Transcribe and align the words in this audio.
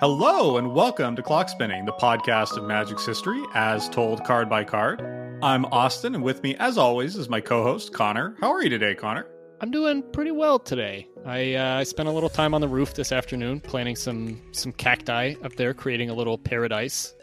Hello, 0.00 0.56
and 0.56 0.72
welcome 0.72 1.14
to 1.14 1.22
Clock 1.22 1.50
Spinning, 1.50 1.84
the 1.84 1.92
podcast 1.92 2.56
of 2.56 2.64
Magic's 2.64 3.04
history 3.04 3.44
as 3.52 3.86
told 3.86 4.24
card 4.24 4.48
by 4.48 4.64
card. 4.64 5.02
I'm 5.42 5.66
Austin, 5.66 6.14
and 6.14 6.24
with 6.24 6.42
me, 6.42 6.56
as 6.56 6.78
always, 6.78 7.16
is 7.16 7.28
my 7.28 7.42
co 7.42 7.62
host, 7.62 7.92
Connor. 7.92 8.34
How 8.40 8.50
are 8.50 8.62
you 8.62 8.70
today, 8.70 8.94
Connor? 8.94 9.26
I'm 9.60 9.70
doing 9.70 10.02
pretty 10.10 10.30
well 10.30 10.58
today. 10.58 11.06
I 11.26 11.52
uh, 11.52 11.74
I 11.74 11.82
spent 11.82 12.08
a 12.08 12.12
little 12.12 12.30
time 12.30 12.54
on 12.54 12.62
the 12.62 12.68
roof 12.68 12.94
this 12.94 13.12
afternoon 13.12 13.60
planting 13.60 13.94
some 13.94 14.40
some 14.52 14.72
cacti 14.72 15.34
up 15.44 15.56
there, 15.56 15.74
creating 15.74 16.08
a 16.08 16.14
little 16.14 16.38
paradise 16.38 17.14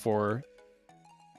for 0.00 0.44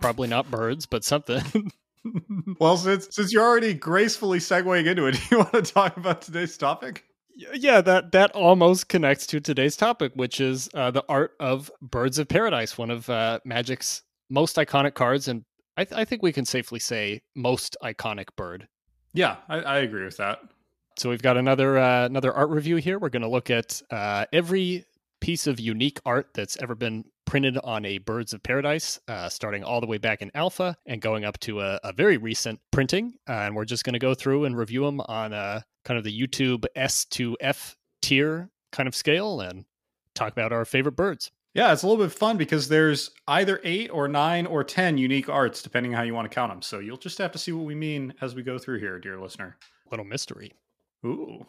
probably 0.01 0.27
not 0.27 0.51
birds, 0.51 0.87
but 0.87 1.05
something. 1.05 1.71
well, 2.59 2.75
since 2.75 3.07
since 3.11 3.31
you're 3.31 3.45
already 3.45 3.73
gracefully 3.73 4.39
segueing 4.39 4.87
into 4.87 5.05
it, 5.05 5.13
do 5.29 5.35
you 5.35 5.37
want 5.37 5.53
to 5.53 5.61
talk 5.61 5.95
about 5.95 6.21
today's 6.21 6.57
topic? 6.57 7.05
Yeah, 7.53 7.81
that 7.81 8.11
that 8.11 8.31
almost 8.31 8.87
connects 8.89 9.25
to 9.27 9.39
today's 9.39 9.75
topic, 9.75 10.11
which 10.15 10.39
is 10.39 10.69
uh, 10.73 10.91
the 10.91 11.03
art 11.09 11.31
of 11.39 11.71
Birds 11.81 12.19
of 12.19 12.27
Paradise, 12.27 12.77
one 12.77 12.91
of 12.91 13.09
uh, 13.09 13.39
Magic's 13.45 14.03
most 14.29 14.55
iconic 14.55 14.93
cards, 14.93 15.27
and 15.27 15.43
I, 15.77 15.85
th- 15.85 15.99
I 15.99 16.05
think 16.05 16.21
we 16.21 16.31
can 16.31 16.45
safely 16.45 16.79
say 16.79 17.21
most 17.35 17.77
iconic 17.83 18.27
bird. 18.35 18.67
Yeah, 19.13 19.37
I, 19.49 19.59
I 19.59 19.77
agree 19.79 20.05
with 20.05 20.17
that. 20.17 20.39
So 20.97 21.09
we've 21.09 21.21
got 21.21 21.37
another 21.37 21.77
uh, 21.77 22.05
another 22.05 22.33
art 22.33 22.49
review 22.49 22.75
here. 22.77 22.99
We're 22.99 23.09
going 23.09 23.21
to 23.23 23.29
look 23.29 23.49
at 23.49 23.81
uh, 23.89 24.25
every 24.31 24.85
piece 25.19 25.47
of 25.47 25.59
unique 25.59 25.99
art 26.05 26.29
that's 26.33 26.57
ever 26.61 26.75
been 26.75 27.05
printed 27.25 27.57
on 27.63 27.85
a 27.85 27.99
Birds 27.99 28.33
of 28.33 28.43
Paradise, 28.43 28.99
uh, 29.07 29.29
starting 29.29 29.63
all 29.63 29.79
the 29.79 29.87
way 29.87 29.97
back 29.97 30.21
in 30.21 30.31
Alpha 30.33 30.75
and 30.85 31.01
going 31.01 31.23
up 31.23 31.39
to 31.39 31.61
a, 31.61 31.79
a 31.83 31.93
very 31.93 32.17
recent 32.17 32.59
printing. 32.71 33.13
Uh, 33.29 33.33
and 33.33 33.55
we're 33.55 33.65
just 33.65 33.83
going 33.83 33.93
to 33.93 33.99
go 33.99 34.13
through 34.13 34.45
and 34.45 34.57
review 34.57 34.83
them 34.83 34.99
on 35.01 35.31
uh, 35.31 35.61
kind 35.85 35.97
of 35.97 36.03
the 36.03 36.27
YouTube 36.27 36.65
S 36.75 37.05
to 37.05 37.37
F 37.39 37.75
tier 38.01 38.49
kind 38.71 38.87
of 38.87 38.95
scale 38.95 39.41
and 39.41 39.65
talk 40.15 40.31
about 40.31 40.51
our 40.51 40.65
favorite 40.65 40.95
birds. 40.95 41.31
Yeah, 41.53 41.73
it's 41.73 41.83
a 41.83 41.87
little 41.87 42.03
bit 42.03 42.13
fun 42.13 42.37
because 42.37 42.69
there's 42.69 43.11
either 43.27 43.59
eight 43.63 43.89
or 43.89 44.07
nine 44.07 44.45
or 44.45 44.63
10 44.63 44.97
unique 44.97 45.27
arts, 45.27 45.61
depending 45.61 45.93
on 45.93 45.97
how 45.97 46.03
you 46.03 46.13
want 46.13 46.29
to 46.29 46.33
count 46.33 46.51
them. 46.51 46.61
So 46.61 46.79
you'll 46.79 46.95
just 46.95 47.17
have 47.17 47.33
to 47.33 47.37
see 47.37 47.51
what 47.51 47.65
we 47.65 47.75
mean 47.75 48.13
as 48.21 48.35
we 48.35 48.41
go 48.41 48.57
through 48.57 48.79
here, 48.79 48.99
dear 48.99 49.19
listener. 49.19 49.57
Little 49.89 50.05
mystery. 50.05 50.53
Ooh. 51.05 51.45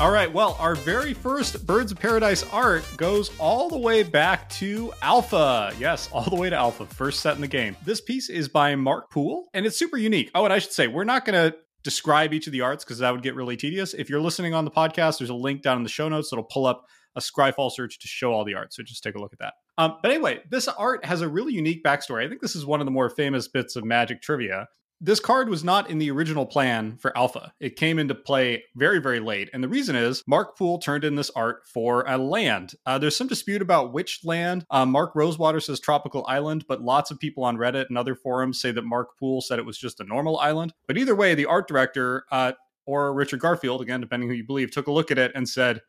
All 0.00 0.10
right, 0.10 0.32
well, 0.32 0.56
our 0.58 0.74
very 0.74 1.12
first 1.12 1.66
Birds 1.66 1.92
of 1.92 2.00
Paradise 2.00 2.42
art 2.54 2.82
goes 2.96 3.30
all 3.36 3.68
the 3.68 3.76
way 3.76 4.02
back 4.02 4.48
to 4.48 4.94
Alpha. 5.02 5.74
Yes, 5.78 6.08
all 6.10 6.24
the 6.24 6.36
way 6.36 6.48
to 6.48 6.56
Alpha, 6.56 6.86
first 6.86 7.20
set 7.20 7.34
in 7.34 7.42
the 7.42 7.46
game. 7.46 7.76
This 7.84 8.00
piece 8.00 8.30
is 8.30 8.48
by 8.48 8.74
Mark 8.76 9.10
Poole, 9.10 9.50
and 9.52 9.66
it's 9.66 9.78
super 9.78 9.98
unique. 9.98 10.30
Oh, 10.34 10.44
and 10.46 10.54
I 10.54 10.58
should 10.58 10.72
say, 10.72 10.88
we're 10.88 11.04
not 11.04 11.26
going 11.26 11.52
to 11.52 11.54
describe 11.84 12.32
each 12.32 12.46
of 12.46 12.54
the 12.54 12.62
arts 12.62 12.82
because 12.82 13.00
that 13.00 13.10
would 13.10 13.22
get 13.22 13.34
really 13.34 13.58
tedious. 13.58 13.92
If 13.92 14.08
you're 14.08 14.22
listening 14.22 14.54
on 14.54 14.64
the 14.64 14.70
podcast, 14.70 15.18
there's 15.18 15.28
a 15.28 15.34
link 15.34 15.60
down 15.60 15.76
in 15.76 15.82
the 15.82 15.90
show 15.90 16.08
notes 16.08 16.30
that'll 16.30 16.44
pull 16.46 16.64
up 16.64 16.86
a 17.14 17.20
Scryfall 17.20 17.70
search 17.70 17.98
to 17.98 18.08
show 18.08 18.32
all 18.32 18.46
the 18.46 18.54
art. 18.54 18.72
So 18.72 18.82
just 18.82 19.02
take 19.02 19.16
a 19.16 19.18
look 19.18 19.34
at 19.34 19.40
that. 19.40 19.52
Um, 19.76 19.98
but 20.02 20.12
anyway, 20.12 20.40
this 20.50 20.66
art 20.66 21.04
has 21.04 21.20
a 21.20 21.28
really 21.28 21.52
unique 21.52 21.84
backstory. 21.84 22.24
I 22.24 22.28
think 22.30 22.40
this 22.40 22.56
is 22.56 22.64
one 22.64 22.80
of 22.80 22.86
the 22.86 22.90
more 22.90 23.10
famous 23.10 23.48
bits 23.48 23.76
of 23.76 23.84
Magic 23.84 24.22
trivia 24.22 24.66
this 25.00 25.20
card 25.20 25.48
was 25.48 25.64
not 25.64 25.88
in 25.88 25.98
the 25.98 26.10
original 26.10 26.44
plan 26.44 26.96
for 26.98 27.16
Alpha. 27.16 27.52
It 27.58 27.76
came 27.76 27.98
into 27.98 28.14
play 28.14 28.64
very, 28.76 28.98
very 28.98 29.20
late. 29.20 29.48
And 29.52 29.64
the 29.64 29.68
reason 29.68 29.96
is 29.96 30.22
Mark 30.26 30.58
Poole 30.58 30.78
turned 30.78 31.04
in 31.04 31.16
this 31.16 31.30
art 31.30 31.66
for 31.66 32.04
a 32.06 32.18
land. 32.18 32.74
Uh, 32.84 32.98
there's 32.98 33.16
some 33.16 33.26
dispute 33.26 33.62
about 33.62 33.92
which 33.92 34.20
land. 34.24 34.66
Uh, 34.70 34.84
Mark 34.84 35.14
Rosewater 35.14 35.60
says 35.60 35.80
Tropical 35.80 36.26
Island, 36.28 36.66
but 36.68 36.82
lots 36.82 37.10
of 37.10 37.18
people 37.18 37.44
on 37.44 37.56
Reddit 37.56 37.86
and 37.88 37.96
other 37.96 38.14
forums 38.14 38.60
say 38.60 38.72
that 38.72 38.84
Mark 38.84 39.18
Poole 39.18 39.40
said 39.40 39.58
it 39.58 39.64
was 39.66 39.78
just 39.78 40.00
a 40.00 40.04
normal 40.04 40.38
island. 40.38 40.74
But 40.86 40.98
either 40.98 41.14
way, 41.14 41.34
the 41.34 41.46
art 41.46 41.66
director, 41.66 42.24
uh, 42.30 42.52
or 42.84 43.14
Richard 43.14 43.40
Garfield, 43.40 43.80
again, 43.80 44.00
depending 44.00 44.28
who 44.28 44.34
you 44.34 44.46
believe, 44.46 44.70
took 44.70 44.86
a 44.86 44.92
look 44.92 45.10
at 45.10 45.18
it 45.18 45.32
and 45.34 45.48
said, 45.48 45.80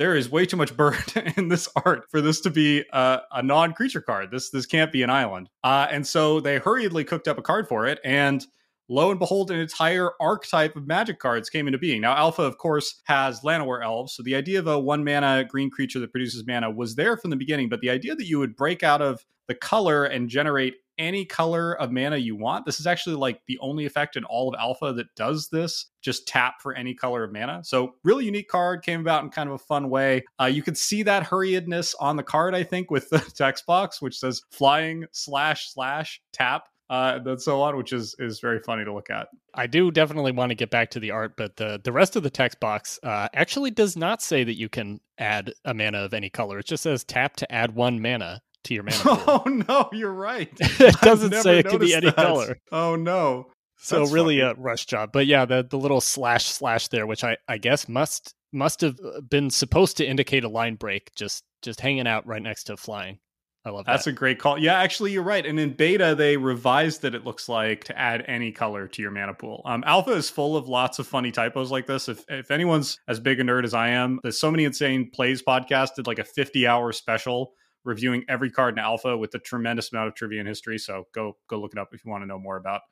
there 0.00 0.16
is 0.16 0.30
way 0.30 0.46
too 0.46 0.56
much 0.56 0.74
bird 0.74 0.96
in 1.36 1.48
this 1.48 1.68
art 1.84 2.10
for 2.10 2.22
this 2.22 2.40
to 2.40 2.48
be 2.50 2.82
a, 2.90 3.20
a 3.32 3.42
non-creature 3.42 4.00
card. 4.00 4.30
This 4.30 4.48
this 4.48 4.64
can't 4.64 4.90
be 4.90 5.02
an 5.02 5.10
island. 5.10 5.50
Uh, 5.62 5.88
and 5.90 6.06
so 6.06 6.40
they 6.40 6.56
hurriedly 6.56 7.04
cooked 7.04 7.28
up 7.28 7.36
a 7.36 7.42
card 7.42 7.68
for 7.68 7.86
it, 7.86 8.00
and 8.02 8.44
lo 8.88 9.10
and 9.10 9.20
behold, 9.20 9.50
an 9.50 9.60
entire 9.60 10.12
archetype 10.18 10.74
of 10.74 10.86
magic 10.86 11.18
cards 11.18 11.50
came 11.50 11.68
into 11.68 11.78
being. 11.78 12.00
Now, 12.00 12.16
Alpha, 12.16 12.42
of 12.42 12.56
course, 12.56 13.02
has 13.04 13.42
Llanowar 13.42 13.84
elves, 13.84 14.14
so 14.14 14.22
the 14.22 14.34
idea 14.34 14.58
of 14.58 14.66
a 14.66 14.80
one 14.80 15.04
mana 15.04 15.44
green 15.44 15.70
creature 15.70 16.00
that 16.00 16.12
produces 16.12 16.46
mana 16.46 16.70
was 16.70 16.94
there 16.94 17.18
from 17.18 17.28
the 17.28 17.36
beginning. 17.36 17.68
But 17.68 17.82
the 17.82 17.90
idea 17.90 18.14
that 18.14 18.26
you 18.26 18.38
would 18.38 18.56
break 18.56 18.82
out 18.82 19.02
of 19.02 19.26
the 19.48 19.54
color 19.54 20.06
and 20.06 20.30
generate 20.30 20.76
any 21.00 21.24
color 21.24 21.72
of 21.80 21.90
mana 21.90 22.18
you 22.18 22.36
want. 22.36 22.66
This 22.66 22.78
is 22.78 22.86
actually 22.86 23.16
like 23.16 23.40
the 23.46 23.58
only 23.60 23.86
effect 23.86 24.16
in 24.16 24.24
all 24.24 24.48
of 24.48 24.54
Alpha 24.60 24.92
that 24.92 25.12
does 25.16 25.48
this. 25.48 25.86
Just 26.02 26.28
tap 26.28 26.60
for 26.60 26.74
any 26.74 26.94
color 26.94 27.24
of 27.24 27.32
mana. 27.32 27.64
So, 27.64 27.94
really 28.04 28.26
unique 28.26 28.48
card 28.48 28.82
came 28.84 29.00
about 29.00 29.24
in 29.24 29.30
kind 29.30 29.48
of 29.48 29.54
a 29.56 29.58
fun 29.58 29.90
way. 29.90 30.24
Uh, 30.40 30.44
you 30.44 30.62
could 30.62 30.78
see 30.78 31.02
that 31.02 31.24
hurriedness 31.24 31.94
on 31.98 32.16
the 32.16 32.22
card, 32.22 32.54
I 32.54 32.62
think, 32.62 32.90
with 32.90 33.08
the 33.10 33.18
text 33.18 33.66
box, 33.66 34.00
which 34.00 34.18
says 34.18 34.42
flying 34.52 35.06
slash 35.10 35.72
slash 35.72 36.20
tap. 36.32 36.64
Uh, 36.90 37.36
so 37.36 37.62
on, 37.62 37.76
which 37.76 37.92
is 37.92 38.16
is 38.18 38.40
very 38.40 38.58
funny 38.58 38.84
to 38.84 38.92
look 38.92 39.10
at. 39.10 39.28
I 39.54 39.68
do 39.68 39.92
definitely 39.92 40.32
want 40.32 40.50
to 40.50 40.56
get 40.56 40.70
back 40.70 40.90
to 40.90 41.00
the 41.00 41.12
art, 41.12 41.36
but 41.36 41.56
the 41.56 41.80
the 41.82 41.92
rest 41.92 42.16
of 42.16 42.24
the 42.24 42.30
text 42.30 42.58
box 42.58 42.98
uh, 43.04 43.28
actually 43.32 43.70
does 43.70 43.96
not 43.96 44.20
say 44.20 44.42
that 44.42 44.56
you 44.56 44.68
can 44.68 45.00
add 45.16 45.54
a 45.64 45.72
mana 45.72 45.98
of 45.98 46.12
any 46.12 46.28
color. 46.30 46.58
It 46.58 46.66
just 46.66 46.82
says 46.82 47.04
tap 47.04 47.36
to 47.36 47.52
add 47.52 47.76
one 47.76 48.02
mana 48.02 48.42
to 48.64 48.74
your 48.74 48.82
mana. 48.82 48.96
Pool. 48.96 49.16
Oh 49.26 49.42
no, 49.68 49.88
you're 49.92 50.12
right. 50.12 50.50
it 50.60 51.00
doesn't 51.00 51.34
say 51.34 51.60
it 51.60 51.68
can 51.68 51.78
be 51.78 51.94
any 51.94 52.06
that. 52.06 52.16
color. 52.16 52.58
Oh 52.72 52.96
no. 52.96 53.46
So 53.78 54.00
That's 54.00 54.12
really 54.12 54.40
funny. 54.40 54.50
a 54.52 54.54
rush 54.60 54.86
job. 54.86 55.10
But 55.12 55.26
yeah, 55.26 55.44
the 55.46 55.66
the 55.68 55.78
little 55.78 56.00
slash 56.00 56.46
slash 56.46 56.88
there, 56.88 57.06
which 57.06 57.24
I 57.24 57.36
I 57.48 57.58
guess 57.58 57.88
must 57.88 58.34
must 58.52 58.80
have 58.82 58.98
been 59.28 59.50
supposed 59.50 59.96
to 59.98 60.06
indicate 60.06 60.44
a 60.44 60.48
line 60.48 60.74
break, 60.74 61.14
just 61.14 61.44
just 61.62 61.80
hanging 61.80 62.06
out 62.06 62.26
right 62.26 62.42
next 62.42 62.64
to 62.64 62.76
flying. 62.76 63.18
I 63.64 63.68
love 63.70 63.84
that. 63.84 63.92
That's 63.92 64.06
a 64.06 64.12
great 64.12 64.38
call. 64.38 64.58
Yeah, 64.58 64.78
actually, 64.78 65.12
you're 65.12 65.22
right. 65.22 65.44
And 65.44 65.60
in 65.60 65.74
beta, 65.74 66.14
they 66.14 66.38
revised 66.38 67.04
it. 67.04 67.14
It 67.14 67.26
looks 67.26 67.46
like 67.46 67.84
to 67.84 67.98
add 67.98 68.24
any 68.26 68.52
color 68.52 68.88
to 68.88 69.02
your 69.02 69.10
mana 69.10 69.34
pool. 69.34 69.60
Um, 69.66 69.84
Alpha 69.86 70.12
is 70.12 70.30
full 70.30 70.56
of 70.56 70.66
lots 70.66 70.98
of 70.98 71.06
funny 71.06 71.30
typos 71.30 71.70
like 71.70 71.86
this. 71.86 72.08
If 72.08 72.24
if 72.28 72.50
anyone's 72.50 72.98
as 73.06 73.20
big 73.20 73.38
a 73.38 73.42
nerd 73.42 73.64
as 73.64 73.74
I 73.74 73.90
am, 73.90 74.18
there's 74.22 74.40
so 74.40 74.50
many 74.50 74.64
insane 74.64 75.10
plays 75.12 75.42
podcast 75.42 75.90
did 75.96 76.06
like 76.06 76.18
a 76.18 76.24
50 76.24 76.66
hour 76.66 76.90
special 76.92 77.52
reviewing 77.84 78.24
every 78.28 78.50
card 78.50 78.74
in 78.74 78.78
alpha 78.78 79.16
with 79.16 79.34
a 79.34 79.38
tremendous 79.38 79.92
amount 79.92 80.08
of 80.08 80.14
trivia 80.14 80.40
and 80.40 80.48
history. 80.48 80.78
So 80.78 81.06
go 81.14 81.36
go 81.48 81.60
look 81.60 81.72
it 81.72 81.78
up 81.78 81.88
if 81.92 82.04
you 82.04 82.10
want 82.10 82.22
to 82.22 82.26
know 82.26 82.38
more 82.38 82.56
about 82.56 82.82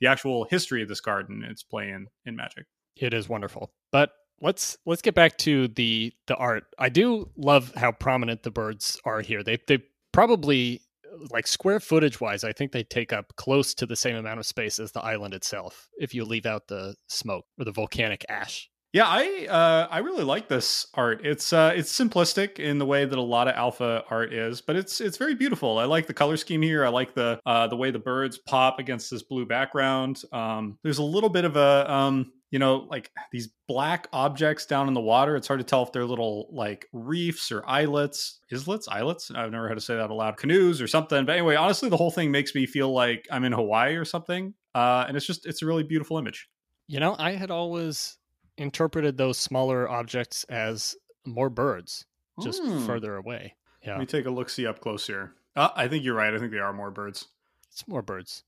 the 0.00 0.06
actual 0.06 0.44
history 0.44 0.82
of 0.82 0.88
this 0.88 1.00
card 1.00 1.28
and 1.28 1.44
its 1.44 1.62
play 1.62 1.90
in 1.90 2.06
in 2.24 2.36
Magic. 2.36 2.66
It 2.96 3.14
is 3.14 3.28
wonderful. 3.28 3.72
But 3.92 4.10
let's 4.40 4.76
let's 4.86 5.02
get 5.02 5.14
back 5.14 5.38
to 5.38 5.68
the 5.68 6.12
the 6.26 6.36
art. 6.36 6.64
I 6.78 6.88
do 6.88 7.30
love 7.36 7.72
how 7.76 7.92
prominent 7.92 8.42
the 8.42 8.50
birds 8.50 8.98
are 9.04 9.20
here. 9.20 9.42
They 9.42 9.58
they 9.66 9.82
probably 10.12 10.82
like 11.30 11.46
square 11.46 11.80
footage 11.80 12.20
wise, 12.20 12.44
I 12.44 12.52
think 12.52 12.72
they 12.72 12.82
take 12.82 13.12
up 13.12 13.34
close 13.36 13.74
to 13.74 13.86
the 13.86 13.96
same 13.96 14.16
amount 14.16 14.40
of 14.40 14.46
space 14.46 14.78
as 14.78 14.92
the 14.92 15.02
island 15.02 15.34
itself 15.34 15.88
if 15.98 16.14
you 16.14 16.24
leave 16.24 16.46
out 16.46 16.68
the 16.68 16.94
smoke 17.08 17.46
or 17.58 17.64
the 17.64 17.72
volcanic 17.72 18.24
ash. 18.28 18.70
Yeah, 18.98 19.06
I 19.06 19.46
uh, 19.48 19.86
I 19.92 19.98
really 19.98 20.24
like 20.24 20.48
this 20.48 20.88
art. 20.92 21.24
It's 21.24 21.52
uh, 21.52 21.72
it's 21.72 21.96
simplistic 21.96 22.58
in 22.58 22.78
the 22.80 22.84
way 22.84 23.04
that 23.04 23.16
a 23.16 23.22
lot 23.22 23.46
of 23.46 23.54
alpha 23.54 24.02
art 24.10 24.32
is, 24.32 24.60
but 24.60 24.74
it's 24.74 25.00
it's 25.00 25.16
very 25.16 25.36
beautiful. 25.36 25.78
I 25.78 25.84
like 25.84 26.08
the 26.08 26.14
color 26.14 26.36
scheme 26.36 26.62
here. 26.62 26.84
I 26.84 26.88
like 26.88 27.14
the 27.14 27.38
uh, 27.46 27.68
the 27.68 27.76
way 27.76 27.92
the 27.92 28.00
birds 28.00 28.38
pop 28.38 28.80
against 28.80 29.08
this 29.08 29.22
blue 29.22 29.46
background. 29.46 30.22
Um, 30.32 30.80
there's 30.82 30.98
a 30.98 31.04
little 31.04 31.28
bit 31.28 31.44
of 31.44 31.56
a 31.56 31.88
um, 31.88 32.32
you 32.50 32.58
know 32.58 32.88
like 32.90 33.12
these 33.30 33.50
black 33.68 34.08
objects 34.12 34.66
down 34.66 34.88
in 34.88 34.94
the 34.94 35.00
water. 35.00 35.36
It's 35.36 35.46
hard 35.46 35.60
to 35.60 35.64
tell 35.64 35.84
if 35.84 35.92
they're 35.92 36.04
little 36.04 36.48
like 36.50 36.88
reefs 36.92 37.52
or 37.52 37.62
islets, 37.68 38.40
islets, 38.52 38.88
islets. 38.88 39.30
I've 39.30 39.52
never 39.52 39.68
had 39.68 39.76
to 39.76 39.80
say 39.80 39.94
that 39.94 40.10
aloud. 40.10 40.38
Canoes 40.38 40.82
or 40.82 40.88
something. 40.88 41.24
But 41.24 41.34
anyway, 41.34 41.54
honestly, 41.54 41.88
the 41.88 41.96
whole 41.96 42.10
thing 42.10 42.32
makes 42.32 42.52
me 42.52 42.66
feel 42.66 42.92
like 42.92 43.28
I'm 43.30 43.44
in 43.44 43.52
Hawaii 43.52 43.94
or 43.94 44.04
something. 44.04 44.54
Uh, 44.74 45.04
and 45.06 45.16
it's 45.16 45.24
just 45.24 45.46
it's 45.46 45.62
a 45.62 45.66
really 45.66 45.84
beautiful 45.84 46.18
image. 46.18 46.48
You 46.88 46.98
know, 46.98 47.14
I 47.16 47.36
had 47.36 47.52
always 47.52 48.18
interpreted 48.58 49.16
those 49.16 49.38
smaller 49.38 49.88
objects 49.88 50.44
as 50.44 50.96
more 51.24 51.50
birds 51.50 52.04
just 52.42 52.62
mm. 52.62 52.84
further 52.86 53.16
away. 53.16 53.54
Yeah. 53.82 53.92
Let 53.92 54.00
me 54.00 54.06
take 54.06 54.26
a 54.26 54.30
look 54.30 54.50
see 54.50 54.66
up 54.66 54.80
close 54.80 55.06
here. 55.06 55.32
Uh, 55.56 55.70
I 55.74 55.88
think 55.88 56.04
you're 56.04 56.14
right. 56.14 56.34
I 56.34 56.38
think 56.38 56.52
they 56.52 56.58
are 56.58 56.72
more 56.72 56.90
birds. 56.90 57.26
It's 57.72 57.86
more 57.88 58.02
birds. 58.02 58.44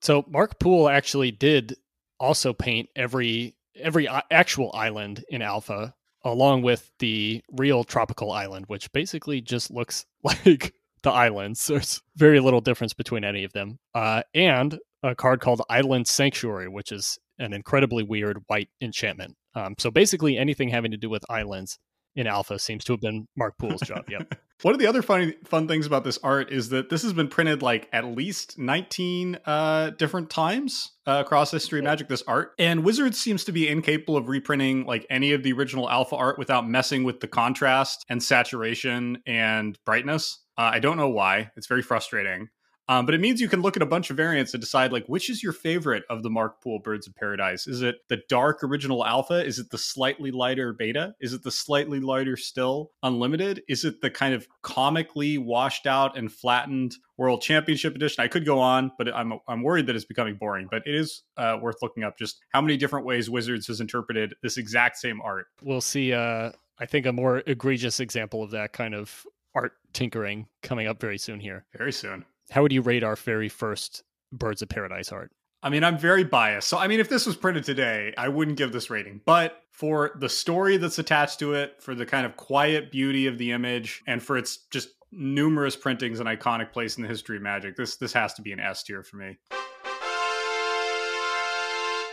So 0.00 0.24
Mark 0.28 0.58
Poole 0.58 0.88
actually 0.88 1.30
did 1.30 1.76
also 2.18 2.52
paint 2.52 2.88
every 2.96 3.56
every 3.76 4.08
actual 4.30 4.70
island 4.74 5.24
in 5.28 5.42
Alpha 5.42 5.94
along 6.24 6.62
with 6.62 6.90
the 6.98 7.42
real 7.50 7.84
tropical 7.84 8.30
island, 8.30 8.66
which 8.68 8.92
basically 8.92 9.40
just 9.40 9.70
looks 9.70 10.06
like 10.22 10.74
the 11.02 11.10
islands. 11.10 11.66
There's 11.66 12.00
very 12.16 12.40
little 12.40 12.60
difference 12.60 12.94
between 12.94 13.24
any 13.24 13.44
of 13.44 13.52
them. 13.52 13.78
Uh, 13.94 14.22
and 14.34 14.78
a 15.02 15.14
card 15.14 15.40
called 15.40 15.62
Island 15.68 16.06
Sanctuary, 16.06 16.68
which 16.68 16.92
is 16.92 17.18
an 17.38 17.52
incredibly 17.52 18.02
weird 18.02 18.38
white 18.46 18.68
enchantment. 18.80 19.36
Um, 19.54 19.74
so 19.78 19.90
basically, 19.90 20.36
anything 20.36 20.68
having 20.68 20.90
to 20.92 20.96
do 20.96 21.10
with 21.10 21.22
islands 21.28 21.78
in 22.14 22.26
alpha 22.26 22.58
seems 22.58 22.84
to 22.84 22.92
have 22.92 23.00
been 23.00 23.26
Mark 23.36 23.56
Poole's 23.58 23.80
job. 23.80 24.04
Yep. 24.08 24.34
One 24.62 24.74
of 24.74 24.80
the 24.80 24.86
other 24.86 25.02
funny 25.02 25.34
fun 25.44 25.66
things 25.66 25.86
about 25.86 26.04
this 26.04 26.18
art 26.22 26.52
is 26.52 26.68
that 26.68 26.88
this 26.88 27.02
has 27.02 27.12
been 27.12 27.26
printed 27.26 27.62
like 27.62 27.88
at 27.92 28.04
least 28.04 28.58
19 28.58 29.38
uh, 29.44 29.90
different 29.90 30.30
times 30.30 30.92
uh, 31.04 31.22
across 31.24 31.50
history 31.50 31.80
of 31.80 31.84
magic 31.84 32.06
this 32.06 32.22
art 32.28 32.52
and 32.60 32.84
wizards 32.84 33.18
seems 33.18 33.42
to 33.44 33.52
be 33.52 33.68
incapable 33.68 34.16
of 34.16 34.28
reprinting 34.28 34.86
like 34.86 35.04
any 35.10 35.32
of 35.32 35.42
the 35.42 35.52
original 35.52 35.90
alpha 35.90 36.14
art 36.14 36.38
without 36.38 36.68
messing 36.68 37.02
with 37.02 37.18
the 37.18 37.26
contrast 37.26 38.04
and 38.08 38.22
saturation 38.22 39.18
and 39.26 39.76
brightness 39.84 40.44
uh, 40.58 40.70
i 40.72 40.78
don't 40.78 40.96
know 40.96 41.08
why 41.08 41.50
it's 41.56 41.66
very 41.66 41.82
frustrating 41.82 42.46
um, 42.92 43.06
but 43.06 43.14
it 43.14 43.20
means 43.20 43.40
you 43.40 43.48
can 43.48 43.62
look 43.62 43.76
at 43.76 43.82
a 43.82 43.86
bunch 43.86 44.10
of 44.10 44.16
variants 44.18 44.52
and 44.52 44.60
decide 44.60 44.92
like 44.92 45.06
which 45.06 45.30
is 45.30 45.42
your 45.42 45.52
favorite 45.52 46.04
of 46.10 46.22
the 46.22 46.28
Mark 46.28 46.60
Poole 46.62 46.78
Birds 46.78 47.06
of 47.06 47.14
Paradise. 47.14 47.66
Is 47.66 47.80
it 47.80 47.96
the 48.08 48.20
dark 48.28 48.62
original 48.62 49.04
alpha? 49.04 49.44
Is 49.44 49.58
it 49.58 49.70
the 49.70 49.78
slightly 49.78 50.30
lighter 50.30 50.74
beta? 50.74 51.14
Is 51.20 51.32
it 51.32 51.42
the 51.42 51.50
slightly 51.50 52.00
lighter 52.00 52.36
still 52.36 52.90
unlimited? 53.02 53.62
Is 53.66 53.86
it 53.86 54.02
the 54.02 54.10
kind 54.10 54.34
of 54.34 54.46
comically 54.60 55.38
washed 55.38 55.86
out 55.86 56.18
and 56.18 56.30
flattened 56.30 56.96
World 57.16 57.40
Championship 57.40 57.94
edition? 57.94 58.22
I 58.22 58.28
could 58.28 58.44
go 58.44 58.58
on, 58.58 58.92
but 58.98 59.14
I'm 59.14 59.38
I'm 59.48 59.62
worried 59.62 59.86
that 59.86 59.96
it's 59.96 60.04
becoming 60.04 60.34
boring. 60.34 60.68
But 60.70 60.82
it 60.86 60.94
is 60.94 61.22
uh, 61.38 61.58
worth 61.62 61.76
looking 61.80 62.04
up 62.04 62.18
just 62.18 62.40
how 62.50 62.60
many 62.60 62.76
different 62.76 63.06
ways 63.06 63.30
Wizards 63.30 63.66
has 63.68 63.80
interpreted 63.80 64.34
this 64.42 64.58
exact 64.58 64.98
same 64.98 65.22
art. 65.22 65.46
We'll 65.62 65.80
see. 65.80 66.12
Uh, 66.12 66.52
I 66.78 66.86
think 66.86 67.06
a 67.06 67.12
more 67.12 67.42
egregious 67.46 68.00
example 68.00 68.42
of 68.42 68.50
that 68.50 68.74
kind 68.74 68.94
of 68.94 69.24
art 69.54 69.72
tinkering 69.94 70.48
coming 70.62 70.86
up 70.86 71.00
very 71.00 71.18
soon 71.18 71.40
here. 71.40 71.64
Very 71.74 71.92
soon 71.92 72.24
how 72.50 72.62
would 72.62 72.72
you 72.72 72.82
rate 72.82 73.02
our 73.02 73.16
very 73.16 73.48
first 73.48 74.02
Birds 74.32 74.62
of 74.62 74.68
Paradise 74.68 75.12
art? 75.12 75.30
I 75.62 75.70
mean, 75.70 75.84
I'm 75.84 75.96
very 75.96 76.24
biased. 76.24 76.68
So, 76.68 76.76
I 76.76 76.88
mean, 76.88 76.98
if 76.98 77.08
this 77.08 77.24
was 77.24 77.36
printed 77.36 77.64
today, 77.64 78.12
I 78.18 78.28
wouldn't 78.28 78.56
give 78.56 78.72
this 78.72 78.90
rating. 78.90 79.20
But 79.24 79.62
for 79.70 80.12
the 80.18 80.28
story 80.28 80.76
that's 80.76 80.98
attached 80.98 81.38
to 81.38 81.54
it, 81.54 81.80
for 81.80 81.94
the 81.94 82.04
kind 82.04 82.26
of 82.26 82.36
quiet 82.36 82.90
beauty 82.90 83.26
of 83.26 83.38
the 83.38 83.52
image, 83.52 84.02
and 84.06 84.20
for 84.20 84.36
its 84.36 84.58
just 84.70 84.88
numerous 85.12 85.76
printings 85.76 86.18
and 86.18 86.28
iconic 86.28 86.72
place 86.72 86.96
in 86.96 87.02
the 87.02 87.08
history 87.08 87.36
of 87.36 87.42
magic, 87.42 87.76
this 87.76 87.96
this 87.96 88.12
has 88.12 88.34
to 88.34 88.42
be 88.42 88.52
an 88.52 88.58
S 88.58 88.82
tier 88.82 89.02
for 89.04 89.18
me. 89.18 89.38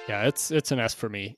Yeah, 0.08 0.28
it's 0.28 0.52
it's 0.52 0.72
an 0.72 0.80
S 0.80 0.94
for 0.94 1.10
me. 1.10 1.38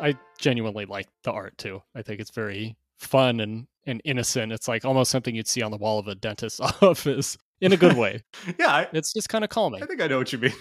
I 0.00 0.16
genuinely 0.38 0.86
like 0.86 1.08
the 1.22 1.32
art 1.32 1.56
too. 1.58 1.82
I 1.94 2.02
think 2.02 2.20
it's 2.20 2.30
very 2.30 2.76
fun 2.98 3.40
and 3.40 3.66
and 3.86 4.00
innocent. 4.04 4.52
It's 4.52 4.68
like 4.68 4.84
almost 4.84 5.10
something 5.10 5.34
you'd 5.34 5.48
see 5.48 5.62
on 5.62 5.70
the 5.70 5.76
wall 5.76 5.98
of 5.98 6.08
a 6.08 6.14
dentist's 6.14 6.60
office 6.82 7.36
in 7.60 7.72
a 7.72 7.76
good 7.76 7.96
way. 7.96 8.22
yeah, 8.58 8.68
I, 8.68 8.88
it's 8.92 9.12
just 9.12 9.28
kind 9.28 9.44
of 9.44 9.50
calming. 9.50 9.82
I 9.82 9.86
think 9.86 10.02
I 10.02 10.06
know 10.06 10.18
what 10.18 10.32
you 10.32 10.38
mean. 10.38 10.52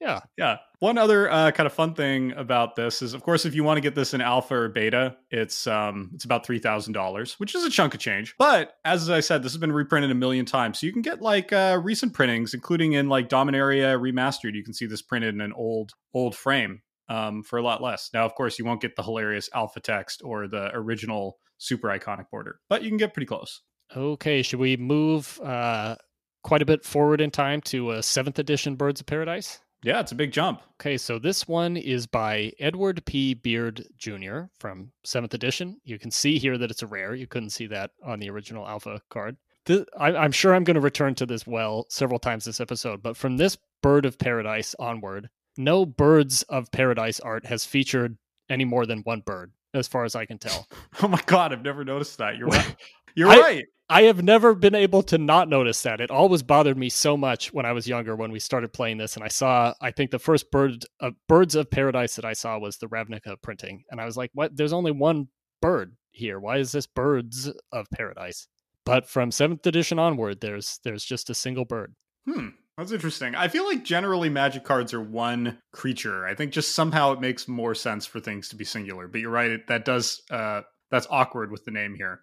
Yeah, 0.00 0.20
yeah. 0.36 0.56
One 0.80 0.98
other 0.98 1.30
uh, 1.30 1.52
kind 1.52 1.66
of 1.66 1.72
fun 1.72 1.94
thing 1.94 2.32
about 2.32 2.74
this 2.74 3.02
is, 3.02 3.14
of 3.14 3.22
course, 3.22 3.46
if 3.46 3.54
you 3.54 3.62
want 3.62 3.76
to 3.76 3.80
get 3.80 3.94
this 3.94 4.14
in 4.14 4.20
alpha 4.20 4.54
or 4.54 4.68
beta, 4.68 5.16
it's 5.30 5.66
um, 5.66 6.10
it's 6.14 6.24
about 6.24 6.44
three 6.44 6.58
thousand 6.58 6.92
dollars, 6.92 7.34
which 7.38 7.54
is 7.54 7.64
a 7.64 7.70
chunk 7.70 7.94
of 7.94 8.00
change. 8.00 8.34
But 8.38 8.74
as 8.84 9.08
I 9.08 9.20
said, 9.20 9.42
this 9.42 9.52
has 9.52 9.60
been 9.60 9.72
reprinted 9.72 10.10
a 10.10 10.14
million 10.14 10.44
times, 10.44 10.80
so 10.80 10.86
you 10.86 10.92
can 10.92 11.02
get 11.02 11.22
like 11.22 11.52
uh, 11.52 11.80
recent 11.82 12.14
printings, 12.14 12.52
including 12.52 12.94
in 12.94 13.08
like 13.08 13.28
Dominaria 13.28 13.98
Remastered. 13.98 14.54
You 14.54 14.64
can 14.64 14.74
see 14.74 14.86
this 14.86 15.02
printed 15.02 15.34
in 15.34 15.40
an 15.40 15.52
old 15.52 15.92
old 16.14 16.34
frame 16.34 16.82
um, 17.08 17.42
for 17.42 17.58
a 17.58 17.62
lot 17.62 17.82
less. 17.82 18.10
Now, 18.12 18.24
of 18.24 18.34
course, 18.34 18.58
you 18.58 18.64
won't 18.64 18.80
get 18.80 18.96
the 18.96 19.02
hilarious 19.02 19.48
alpha 19.54 19.80
text 19.80 20.22
or 20.24 20.48
the 20.48 20.70
original 20.74 21.38
super 21.62 21.88
iconic 21.88 22.28
border, 22.30 22.60
but 22.68 22.82
you 22.82 22.88
can 22.88 22.98
get 22.98 23.14
pretty 23.14 23.26
close. 23.26 23.62
Okay, 23.96 24.42
should 24.42 24.58
we 24.58 24.76
move 24.76 25.38
uh, 25.40 25.96
quite 26.42 26.62
a 26.62 26.66
bit 26.66 26.84
forward 26.84 27.20
in 27.20 27.30
time 27.30 27.60
to 27.62 27.92
a 27.92 28.02
seventh 28.02 28.38
edition 28.38 28.74
Birds 28.74 29.00
of 29.00 29.06
Paradise? 29.06 29.60
Yeah, 29.84 30.00
it's 30.00 30.12
a 30.12 30.16
big 30.16 30.30
jump. 30.32 30.62
Okay, 30.80 30.96
so 30.96 31.18
this 31.18 31.48
one 31.48 31.76
is 31.76 32.06
by 32.06 32.52
Edward 32.60 33.04
P. 33.04 33.34
Beard 33.34 33.84
Jr. 33.96 34.42
from 34.58 34.92
7th 35.04 35.34
edition. 35.34 35.80
You 35.84 35.98
can 35.98 36.12
see 36.12 36.38
here 36.38 36.56
that 36.56 36.70
it's 36.70 36.82
a 36.82 36.86
rare. 36.86 37.14
You 37.14 37.26
couldn't 37.26 37.50
see 37.50 37.66
that 37.66 37.90
on 38.04 38.20
the 38.20 38.30
original 38.30 38.66
alpha 38.66 39.00
card. 39.10 39.36
This, 39.66 39.84
I, 39.98 40.14
I'm 40.14 40.30
sure 40.30 40.54
I'm 40.54 40.64
going 40.64 40.76
to 40.76 40.80
return 40.80 41.16
to 41.16 41.26
this 41.26 41.46
well 41.46 41.86
several 41.88 42.20
times 42.20 42.44
this 42.44 42.60
episode, 42.60 43.02
but 43.02 43.16
from 43.16 43.36
this 43.36 43.58
Bird 43.82 44.06
of 44.06 44.18
Paradise 44.18 44.76
onward, 44.78 45.28
no 45.56 45.84
Birds 45.84 46.42
of 46.44 46.70
Paradise 46.70 47.18
art 47.18 47.46
has 47.46 47.64
featured 47.64 48.18
any 48.48 48.64
more 48.64 48.86
than 48.86 49.00
one 49.00 49.20
bird 49.20 49.52
as 49.74 49.88
far 49.88 50.04
as 50.04 50.14
I 50.14 50.26
can 50.26 50.38
tell. 50.38 50.66
oh 51.02 51.08
my 51.08 51.20
god, 51.26 51.52
I've 51.52 51.62
never 51.62 51.84
noticed 51.84 52.18
that. 52.18 52.36
You're 52.36 52.48
right. 52.48 52.76
You're 53.14 53.30
I, 53.30 53.38
right. 53.38 53.64
I 53.88 54.02
have 54.04 54.22
never 54.22 54.54
been 54.54 54.74
able 54.74 55.02
to 55.04 55.18
not 55.18 55.48
notice 55.48 55.82
that. 55.82 56.00
It 56.00 56.10
always 56.10 56.42
bothered 56.42 56.78
me 56.78 56.88
so 56.88 57.16
much 57.16 57.52
when 57.52 57.66
I 57.66 57.72
was 57.72 57.86
younger 57.86 58.16
when 58.16 58.32
we 58.32 58.38
started 58.38 58.72
playing 58.72 58.96
this 58.98 59.16
and 59.16 59.24
I 59.24 59.28
saw 59.28 59.74
I 59.80 59.90
think 59.90 60.10
the 60.10 60.18
first 60.18 60.50
bird 60.50 60.84
uh, 61.00 61.10
birds 61.28 61.54
of 61.54 61.70
paradise 61.70 62.16
that 62.16 62.24
I 62.24 62.32
saw 62.32 62.58
was 62.58 62.78
the 62.78 62.86
Ravnica 62.86 63.36
printing 63.42 63.84
and 63.90 64.00
I 64.00 64.06
was 64.06 64.16
like, 64.16 64.30
"What? 64.32 64.56
There's 64.56 64.72
only 64.72 64.92
one 64.92 65.28
bird 65.60 65.96
here. 66.10 66.40
Why 66.40 66.58
is 66.58 66.72
this 66.72 66.86
birds 66.86 67.50
of 67.70 67.86
paradise?" 67.90 68.48
But 68.84 69.08
from 69.08 69.30
7th 69.30 69.64
edition 69.66 69.98
onward, 69.98 70.40
there's 70.40 70.80
there's 70.84 71.04
just 71.04 71.30
a 71.30 71.34
single 71.34 71.64
bird. 71.64 71.94
Hmm. 72.26 72.48
That's 72.82 72.90
interesting. 72.90 73.36
I 73.36 73.46
feel 73.46 73.64
like 73.64 73.84
generally 73.84 74.28
magic 74.28 74.64
cards 74.64 74.92
are 74.92 75.00
one 75.00 75.58
creature. 75.72 76.26
I 76.26 76.34
think 76.34 76.52
just 76.52 76.74
somehow 76.74 77.12
it 77.12 77.20
makes 77.20 77.46
more 77.46 77.76
sense 77.76 78.06
for 78.06 78.18
things 78.18 78.48
to 78.48 78.56
be 78.56 78.64
singular. 78.64 79.06
But 79.06 79.20
you're 79.20 79.30
right, 79.30 79.52
it, 79.52 79.68
that 79.68 79.84
does 79.84 80.20
uh 80.32 80.62
that's 80.90 81.06
awkward 81.08 81.52
with 81.52 81.64
the 81.64 81.70
name 81.70 81.94
here. 81.94 82.22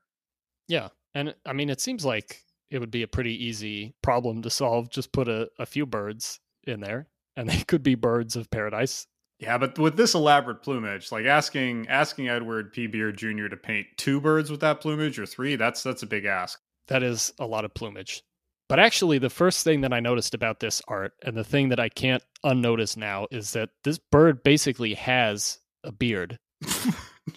Yeah. 0.68 0.90
And 1.16 1.34
I 1.46 1.54
mean 1.54 1.70
it 1.70 1.80
seems 1.80 2.04
like 2.04 2.44
it 2.70 2.80
would 2.80 2.92
be 2.92 3.04
a 3.04 3.08
pretty 3.08 3.42
easy 3.46 3.96
problem 4.02 4.42
to 4.42 4.50
solve. 4.50 4.90
Just 4.90 5.14
put 5.14 5.30
a, 5.30 5.50
a 5.58 5.66
few 5.66 5.86
birds 5.86 6.42
in 6.68 6.82
there 6.82 7.08
and 7.38 7.50
they 7.50 7.58
could 7.68 7.82
be 7.82 7.96
birds 7.96 8.36
of 8.36 8.52
paradise. 8.52 9.08
Yeah, 9.40 9.58
but 9.58 9.80
with 9.80 9.96
this 9.96 10.14
elaborate 10.14 10.62
plumage, 10.62 11.10
like 11.14 11.26
asking 11.26 11.88
asking 11.88 12.28
Edward 12.28 12.74
P. 12.74 12.88
Beard 12.88 13.18
Jr. 13.18 13.48
to 13.48 13.56
paint 13.56 13.88
two 13.96 14.20
birds 14.20 14.52
with 14.52 14.60
that 14.60 14.82
plumage 14.82 15.18
or 15.20 15.26
three, 15.26 15.56
that's 15.56 15.84
that's 15.84 16.04
a 16.04 16.08
big 16.08 16.26
ask. 16.26 16.60
That 16.90 17.02
is 17.02 17.32
a 17.40 17.46
lot 17.46 17.64
of 17.64 17.74
plumage. 17.74 18.24
But 18.70 18.80
actually, 18.80 19.18
the 19.18 19.32
first 19.32 19.64
thing 19.64 19.82
that 19.82 19.92
I 19.92 20.00
noticed 20.00 20.36
about 20.36 20.60
this 20.60 20.82
art, 20.88 21.14
and 21.26 21.36
the 21.36 21.44
thing 21.44 21.70
that 21.70 21.80
I 21.80 21.90
can't 21.90 22.24
unnotice 22.44 22.96
now, 22.96 23.28
is 23.32 23.52
that 23.54 23.70
this 23.84 23.98
bird 23.98 24.44
basically 24.44 24.94
has 24.94 25.58
a 25.84 25.92
beard. 25.92 26.38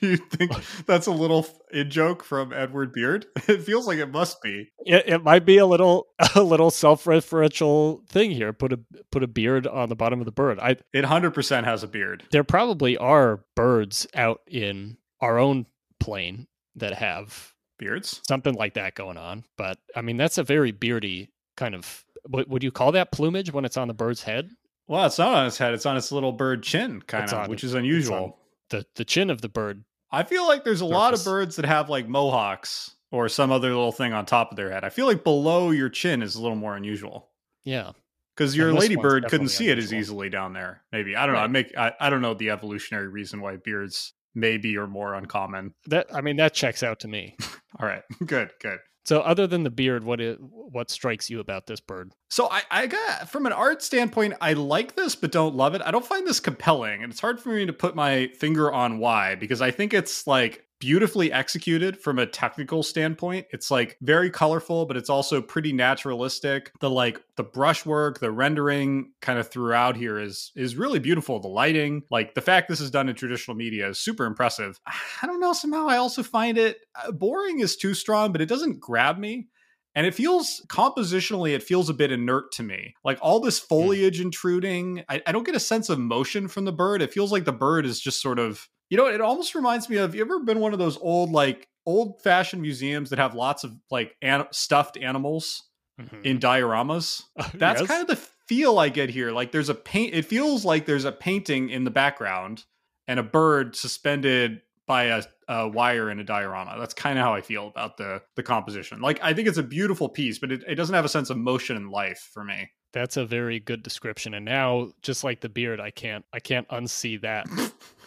Do 0.00 0.08
you 0.08 0.16
think 0.16 0.52
that's 0.86 1.06
a 1.06 1.12
little 1.12 1.46
in 1.72 1.90
joke 1.90 2.22
from 2.22 2.52
Edward 2.52 2.92
Beard? 2.92 3.26
It 3.48 3.62
feels 3.62 3.86
like 3.86 3.98
it 3.98 4.10
must 4.10 4.40
be. 4.42 4.70
It, 4.86 5.04
it 5.06 5.22
might 5.22 5.44
be 5.44 5.58
a 5.58 5.66
little 5.66 6.06
a 6.34 6.42
little 6.42 6.70
self-referential 6.70 8.06
thing 8.08 8.30
here. 8.30 8.52
Put 8.52 8.72
a 8.72 8.80
put 9.10 9.22
a 9.22 9.26
beard 9.26 9.66
on 9.66 9.88
the 9.88 9.96
bottom 9.96 10.20
of 10.20 10.26
the 10.26 10.32
bird. 10.32 10.58
I 10.60 10.76
it 10.92 11.04
hundred 11.04 11.32
percent 11.32 11.66
has 11.66 11.82
a 11.82 11.88
beard. 11.88 12.24
There 12.30 12.44
probably 12.44 12.96
are 12.96 13.44
birds 13.54 14.06
out 14.14 14.40
in 14.46 14.96
our 15.20 15.38
own 15.38 15.66
plane 16.00 16.46
that 16.76 16.94
have 16.94 17.52
beards, 17.82 18.20
something 18.26 18.54
like 18.54 18.74
that 18.74 18.94
going 18.94 19.16
on. 19.16 19.44
But 19.56 19.78
I 19.96 20.02
mean, 20.02 20.16
that's 20.16 20.38
a 20.38 20.44
very 20.44 20.72
beardy 20.72 21.30
kind 21.56 21.74
of. 21.74 22.04
What 22.24 22.48
would 22.48 22.62
you 22.62 22.70
call 22.70 22.92
that 22.92 23.10
plumage 23.10 23.52
when 23.52 23.64
it's 23.64 23.76
on 23.76 23.88
the 23.88 23.94
bird's 23.94 24.22
head? 24.22 24.50
Well, 24.86 25.06
it's 25.06 25.18
not 25.18 25.34
on 25.34 25.46
its 25.46 25.58
head; 25.58 25.74
it's 25.74 25.86
on 25.86 25.96
its 25.96 26.12
little 26.12 26.32
bird 26.32 26.62
chin, 26.62 27.02
kind 27.02 27.24
it's 27.24 27.32
of, 27.32 27.40
on, 27.40 27.50
which 27.50 27.64
is 27.64 27.74
unusual. 27.74 28.38
The 28.70 28.86
the 28.94 29.04
chin 29.04 29.30
of 29.30 29.40
the 29.40 29.48
bird. 29.48 29.84
I 30.10 30.22
feel 30.22 30.46
like 30.46 30.64
there's 30.64 30.80
a 30.80 30.84
surface. 30.84 30.92
lot 30.92 31.14
of 31.14 31.24
birds 31.24 31.56
that 31.56 31.64
have 31.64 31.88
like 31.88 32.06
mohawks 32.06 32.94
or 33.10 33.28
some 33.28 33.50
other 33.50 33.68
little 33.68 33.92
thing 33.92 34.12
on 34.12 34.26
top 34.26 34.50
of 34.50 34.56
their 34.56 34.70
head. 34.70 34.84
I 34.84 34.90
feel 34.90 35.06
like 35.06 35.24
below 35.24 35.70
your 35.70 35.88
chin 35.88 36.22
is 36.22 36.34
a 36.34 36.42
little 36.42 36.56
more 36.56 36.76
unusual. 36.76 37.28
Yeah. 37.64 37.92
Because 38.34 38.56
your 38.56 38.72
ladybird 38.72 39.28
couldn't 39.28 39.48
see 39.48 39.64
unusual. 39.64 39.78
it 39.78 39.84
as 39.84 39.92
easily 39.92 40.30
down 40.30 40.54
there. 40.54 40.82
Maybe 40.90 41.14
I 41.14 41.26
don't 41.26 41.34
right. 41.34 41.40
know. 41.40 41.44
I 41.44 41.48
make 41.48 41.76
I, 41.76 41.92
I 42.00 42.10
don't 42.10 42.22
know 42.22 42.34
the 42.34 42.50
evolutionary 42.50 43.08
reason 43.08 43.40
why 43.40 43.56
beards 43.56 44.14
maybe 44.34 44.76
or 44.76 44.86
more 44.86 45.14
uncommon. 45.14 45.74
That 45.86 46.14
I 46.14 46.20
mean 46.20 46.36
that 46.36 46.54
checks 46.54 46.82
out 46.82 47.00
to 47.00 47.08
me. 47.08 47.36
All 47.80 47.86
right, 47.86 48.02
good, 48.26 48.50
good. 48.60 48.78
So, 49.04 49.20
other 49.20 49.48
than 49.48 49.64
the 49.64 49.70
beard, 49.70 50.04
what 50.04 50.20
is, 50.20 50.36
what 50.40 50.88
strikes 50.88 51.28
you 51.28 51.40
about 51.40 51.66
this 51.66 51.80
bird? 51.80 52.12
So, 52.30 52.48
I, 52.48 52.62
I 52.70 52.86
got 52.86 53.28
from 53.28 53.46
an 53.46 53.52
art 53.52 53.82
standpoint, 53.82 54.34
I 54.40 54.52
like 54.52 54.94
this, 54.94 55.16
but 55.16 55.32
don't 55.32 55.56
love 55.56 55.74
it. 55.74 55.82
I 55.84 55.90
don't 55.90 56.06
find 56.06 56.24
this 56.24 56.38
compelling, 56.38 57.02
and 57.02 57.10
it's 57.10 57.20
hard 57.20 57.40
for 57.40 57.48
me 57.48 57.66
to 57.66 57.72
put 57.72 57.96
my 57.96 58.28
finger 58.38 58.70
on 58.70 58.98
why 58.98 59.34
because 59.34 59.60
I 59.60 59.72
think 59.72 59.92
it's 59.92 60.26
like 60.28 60.64
beautifully 60.82 61.32
executed 61.32 61.96
from 61.96 62.18
a 62.18 62.26
technical 62.26 62.82
standpoint. 62.82 63.46
It's 63.50 63.70
like 63.70 63.96
very 64.02 64.30
colorful, 64.30 64.84
but 64.84 64.96
it's 64.96 65.08
also 65.08 65.40
pretty 65.40 65.72
naturalistic. 65.72 66.72
The 66.80 66.90
like 66.90 67.22
the 67.36 67.44
brushwork, 67.44 68.18
the 68.18 68.32
rendering 68.32 69.12
kind 69.20 69.38
of 69.38 69.48
throughout 69.48 69.96
here 69.96 70.18
is 70.18 70.50
is 70.56 70.74
really 70.74 70.98
beautiful. 70.98 71.38
The 71.38 71.46
lighting, 71.46 72.02
like 72.10 72.34
the 72.34 72.40
fact 72.40 72.68
this 72.68 72.80
is 72.80 72.90
done 72.90 73.08
in 73.08 73.14
traditional 73.14 73.56
media 73.56 73.90
is 73.90 74.00
super 74.00 74.24
impressive. 74.24 74.80
I 75.22 75.28
don't 75.28 75.38
know, 75.38 75.52
somehow 75.52 75.86
I 75.86 75.98
also 75.98 76.24
find 76.24 76.58
it 76.58 76.78
uh, 77.00 77.12
boring 77.12 77.60
is 77.60 77.76
too 77.76 77.94
strong, 77.94 78.32
but 78.32 78.40
it 78.40 78.48
doesn't 78.48 78.80
grab 78.80 79.18
me. 79.18 79.46
And 79.94 80.04
it 80.04 80.14
feels 80.14 80.64
compositionally, 80.66 81.54
it 81.54 81.62
feels 81.62 81.90
a 81.90 81.94
bit 81.94 82.10
inert 82.10 82.50
to 82.52 82.64
me. 82.64 82.96
Like 83.04 83.18
all 83.22 83.38
this 83.38 83.60
hmm. 83.60 83.66
foliage 83.68 84.20
intruding, 84.20 85.04
I, 85.08 85.22
I, 85.28 85.30
don't 85.30 85.44
get 85.44 85.54
a 85.54 85.60
sense 85.60 85.90
of 85.90 86.00
motion 86.00 86.48
from 86.48 86.64
the 86.64 86.72
bird. 86.72 87.02
It 87.02 87.12
feels 87.12 87.30
like 87.30 87.44
the 87.44 87.52
bird 87.52 87.86
is 87.86 88.00
just 88.00 88.20
sort 88.20 88.40
of 88.40 88.68
you 88.92 88.98
know, 88.98 89.06
it 89.06 89.22
almost 89.22 89.54
reminds 89.54 89.88
me 89.88 89.96
of 89.96 90.14
you 90.14 90.20
ever 90.20 90.40
been 90.40 90.60
one 90.60 90.74
of 90.74 90.78
those 90.78 90.98
old 90.98 91.32
like 91.32 91.66
old 91.86 92.20
fashioned 92.20 92.60
museums 92.60 93.08
that 93.08 93.18
have 93.18 93.34
lots 93.34 93.64
of 93.64 93.74
like 93.90 94.14
an- 94.20 94.44
stuffed 94.50 94.98
animals 94.98 95.62
mm-hmm. 95.98 96.20
in 96.24 96.38
dioramas? 96.38 97.22
That's 97.54 97.80
yes. 97.80 97.88
kind 97.88 98.02
of 98.02 98.08
the 98.08 98.16
feel 98.16 98.78
I 98.78 98.90
get 98.90 99.08
here. 99.08 99.32
Like 99.32 99.50
there's 99.50 99.70
a 99.70 99.74
paint 99.74 100.12
it 100.12 100.26
feels 100.26 100.66
like 100.66 100.84
there's 100.84 101.06
a 101.06 101.10
painting 101.10 101.70
in 101.70 101.84
the 101.84 101.90
background 101.90 102.66
and 103.08 103.18
a 103.18 103.22
bird 103.22 103.76
suspended 103.76 104.60
by 104.86 105.04
a, 105.04 105.22
a 105.48 105.68
wire 105.68 106.10
in 106.10 106.20
a 106.20 106.24
diorama. 106.24 106.76
That's 106.78 106.92
kind 106.92 107.18
of 107.18 107.24
how 107.24 107.32
I 107.32 107.40
feel 107.40 107.68
about 107.68 107.96
the 107.96 108.20
the 108.36 108.42
composition. 108.42 109.00
Like 109.00 109.20
I 109.22 109.32
think 109.32 109.48
it's 109.48 109.56
a 109.56 109.62
beautiful 109.62 110.10
piece, 110.10 110.38
but 110.38 110.52
it, 110.52 110.64
it 110.68 110.74
doesn't 110.74 110.94
have 110.94 111.06
a 111.06 111.08
sense 111.08 111.30
of 111.30 111.38
motion 111.38 111.78
and 111.78 111.90
life 111.90 112.28
for 112.34 112.44
me. 112.44 112.68
That's 112.92 113.16
a 113.16 113.24
very 113.24 113.58
good 113.58 113.82
description. 113.82 114.34
And 114.34 114.44
now, 114.44 114.90
just 115.00 115.24
like 115.24 115.40
the 115.40 115.48
beard, 115.48 115.80
I 115.80 115.90
can't 115.90 116.24
I 116.32 116.40
can't 116.40 116.68
unsee 116.68 117.20
that. 117.22 117.46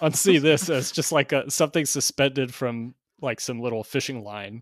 unsee 0.01 0.41
this 0.41 0.69
as 0.69 0.91
just 0.91 1.11
like 1.11 1.31
a 1.31 1.49
something 1.49 1.85
suspended 1.85 2.53
from 2.53 2.95
like 3.21 3.39
some 3.39 3.59
little 3.59 3.83
fishing 3.83 4.23
line 4.23 4.61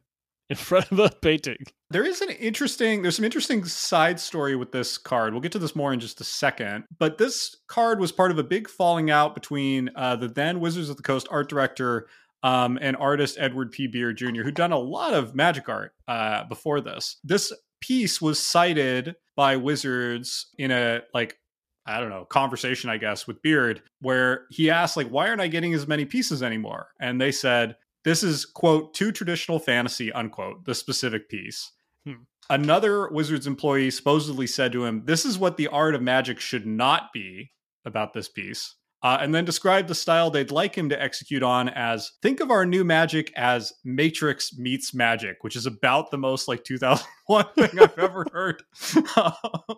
in 0.50 0.56
front 0.56 0.92
of 0.92 1.00
a 1.00 1.10
painting. 1.10 1.66
There 1.90 2.06
is 2.06 2.22
an 2.22 2.30
interesting 2.30 3.02
there's 3.02 3.18
some 3.18 3.26
interesting 3.26 3.66
side 3.66 4.20
story 4.20 4.56
with 4.56 4.72
this 4.72 4.98
card. 4.98 5.34
We'll 5.34 5.42
get 5.42 5.52
to 5.54 5.60
this 5.60 5.76
more 5.76 5.94
in 5.94 6.00
just 6.00 6.22
a 6.22 6.26
second. 6.26 6.86
But 6.98 7.18
this 7.18 7.58
card 7.68 8.00
was 8.00 8.12
part 8.12 8.32
of 8.32 8.38
a 8.38 8.44
big 8.44 8.70
falling 8.70 9.12
out 9.12 9.36
between 9.36 9.90
uh, 9.96 10.16
the 10.16 10.28
then 10.28 10.60
Wizards 10.60 10.90
of 10.90 10.98
the 10.98 11.04
Coast 11.04 11.28
art 11.30 11.50
director 11.50 12.08
um, 12.44 12.78
and 12.82 12.96
artist 12.98 13.38
Edward 13.40 13.72
P. 13.72 13.88
Beard 13.88 14.18
Jr., 14.18 14.44
who'd 14.44 14.56
done 14.56 14.74
a 14.74 14.78
lot 14.78 15.14
of 15.14 15.34
magic 15.34 15.70
art 15.70 15.94
uh, 16.08 16.44
before 16.46 16.82
this. 16.82 17.18
This 17.24 17.54
piece 17.80 18.22
was 18.22 18.40
cited 18.40 19.16
by 19.36 19.58
Wizards 19.58 20.48
in 20.58 20.72
a 20.72 21.02
like 21.14 21.38
I 21.86 22.00
don't 22.00 22.10
know, 22.10 22.26
conversation, 22.26 22.90
I 22.90 22.98
guess, 22.98 23.28
with 23.28 23.42
Beard, 23.42 23.82
where 24.00 24.46
he 24.50 24.70
asked, 24.70 24.96
like, 24.96 25.10
why 25.10 25.28
aren't 25.28 25.42
I 25.42 25.48
getting 25.48 25.74
as 25.74 25.86
many 25.86 26.06
pieces 26.06 26.42
anymore? 26.42 26.88
And 27.00 27.20
they 27.20 27.32
said, 27.32 27.76
this 28.04 28.24
is, 28.24 28.46
quote, 28.46 28.94
too 28.94 29.12
traditional 29.12 29.60
fantasy, 29.60 30.12
unquote, 30.12 30.66
the 30.66 30.76
specific 30.76 31.30
piece. 31.30 31.72
Hmm. 32.06 32.24
Another 32.50 33.10
Wizards 33.10 33.48
employee 33.48 33.92
supposedly 33.92 34.48
said 34.48 34.72
to 34.74 34.86
him, 34.86 35.04
This 35.06 35.26
is 35.26 35.38
what 35.38 35.58
the 35.58 35.68
art 35.68 35.96
of 35.96 36.02
magic 36.02 36.40
should 36.40 36.66
not 36.66 37.14
be 37.14 37.52
about 37.86 38.14
this 38.14 38.28
piece. 38.28 38.76
Uh, 39.04 39.18
and 39.20 39.36
then 39.36 39.44
described 39.44 39.90
the 39.90 39.96
style 39.96 40.32
they'd 40.32 40.50
like 40.50 40.76
him 40.76 40.88
to 40.88 41.02
execute 41.02 41.44
on 41.44 41.68
as 41.68 42.14
think 42.22 42.40
of 42.40 42.50
our 42.50 42.66
new 42.66 42.86
magic 42.86 43.34
as 43.36 43.74
Matrix 43.84 44.58
meets 44.58 44.94
magic, 44.94 45.44
which 45.44 45.58
is 45.58 45.66
about 45.66 46.10
the 46.10 46.18
most 46.18 46.48
like 46.48 46.64
2001 46.64 47.46
thing 47.56 47.80
I've 47.80 48.00
ever 48.00 48.26
heard. 48.32 48.64
um, 49.18 49.78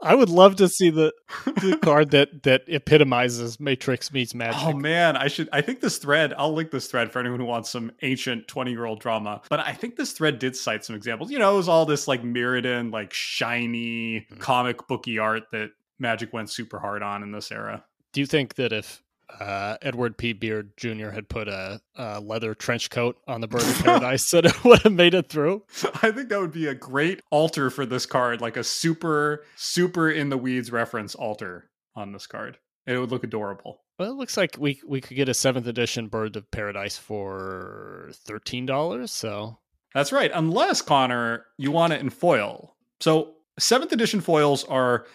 I 0.00 0.14
would 0.14 0.28
love 0.28 0.56
to 0.56 0.68
see 0.68 0.90
the, 0.90 1.12
the 1.44 1.78
card 1.82 2.12
that 2.12 2.44
that 2.44 2.62
epitomizes 2.68 3.58
Matrix 3.58 4.12
meets 4.12 4.32
magic. 4.34 4.62
Oh 4.62 4.72
man, 4.72 5.16
I 5.16 5.28
should. 5.28 5.48
I 5.52 5.60
think 5.60 5.80
this 5.80 5.98
thread. 5.98 6.32
I'll 6.38 6.52
link 6.52 6.70
this 6.70 6.86
thread 6.86 7.10
for 7.10 7.18
anyone 7.18 7.40
who 7.40 7.46
wants 7.46 7.68
some 7.68 7.90
ancient 8.02 8.46
twenty 8.46 8.70
year 8.70 8.84
old 8.84 9.00
drama. 9.00 9.42
But 9.48 9.60
I 9.60 9.72
think 9.72 9.96
this 9.96 10.12
thread 10.12 10.38
did 10.38 10.54
cite 10.54 10.84
some 10.84 10.94
examples. 10.94 11.30
You 11.30 11.38
know, 11.40 11.52
it 11.52 11.56
was 11.56 11.68
all 11.68 11.84
this 11.84 12.06
like 12.06 12.22
Mirrodin, 12.22 12.92
like 12.92 13.12
shiny 13.12 14.20
mm-hmm. 14.20 14.38
comic 14.38 14.86
booky 14.86 15.18
art 15.18 15.44
that 15.50 15.70
Magic 15.98 16.32
went 16.32 16.48
super 16.48 16.78
hard 16.78 17.02
on 17.02 17.24
in 17.24 17.32
this 17.32 17.50
era. 17.50 17.84
Do 18.12 18.20
you 18.20 18.26
think 18.26 18.54
that 18.54 18.72
if 18.72 19.02
uh, 19.40 19.76
Edward 19.82 20.16
P. 20.16 20.32
Beard 20.32 20.72
Jr. 20.76 21.10
had 21.10 21.28
put 21.28 21.48
a, 21.48 21.80
a, 21.96 22.20
leather 22.20 22.54
trench 22.54 22.90
coat 22.90 23.18
on 23.26 23.40
the 23.40 23.46
Bird 23.46 23.62
of 23.62 23.78
Paradise, 23.84 24.30
that 24.30 24.46
it 24.46 24.64
would 24.64 24.82
have 24.82 24.92
made 24.92 25.14
it 25.14 25.28
through. 25.28 25.64
I 26.02 26.10
think 26.10 26.28
that 26.30 26.40
would 26.40 26.52
be 26.52 26.66
a 26.66 26.74
great 26.74 27.20
alter 27.30 27.70
for 27.70 27.84
this 27.84 28.06
card, 28.06 28.40
like 28.40 28.56
a 28.56 28.64
super, 28.64 29.44
super 29.56 30.10
in 30.10 30.30
the 30.30 30.38
weeds 30.38 30.72
reference 30.72 31.14
alter 31.14 31.70
on 31.94 32.12
this 32.12 32.26
card. 32.26 32.58
It 32.86 32.96
would 32.98 33.10
look 33.10 33.24
adorable. 33.24 33.82
Well, 33.98 34.12
it 34.12 34.16
looks 34.16 34.36
like 34.36 34.56
we 34.58 34.80
we 34.86 35.00
could 35.00 35.16
get 35.16 35.28
a 35.28 35.34
seventh 35.34 35.66
edition 35.66 36.06
Bird 36.06 36.36
of 36.36 36.50
Paradise 36.50 36.96
for 36.96 38.10
thirteen 38.12 38.64
dollars. 38.64 39.10
So 39.10 39.58
that's 39.92 40.12
right, 40.12 40.30
unless 40.32 40.80
Connor, 40.80 41.44
you 41.58 41.70
want 41.70 41.92
it 41.92 42.00
in 42.00 42.08
foil. 42.08 42.76
So 43.00 43.34
seventh 43.58 43.92
edition 43.92 44.20
foils 44.20 44.64
are 44.64 45.06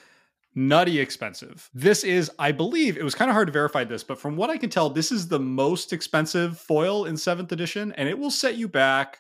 nutty 0.56 1.00
expensive. 1.00 1.70
This 1.74 2.04
is, 2.04 2.32
I 2.40 2.52
believe, 2.52 2.98
it 2.98 3.04
was 3.04 3.16
kind 3.16 3.30
of 3.30 3.34
hard 3.34 3.48
to 3.48 3.54
verify 3.54 3.84
this, 3.84 4.04
but 4.04 4.20
from 4.20 4.36
what 4.36 4.50
I 4.50 4.58
can 4.58 4.70
tell, 4.70 4.90
this 4.90 5.12
is 5.12 5.28
the 5.28 5.40
most 5.40 5.94
expensive 5.94 6.60
foil 6.60 7.06
in 7.06 7.18
seventh 7.18 7.52
edition, 7.52 7.92
and 7.94 8.08
it 8.08 8.18
will 8.18 8.32
set 8.32 8.56
you 8.56 8.68
back 8.68 9.20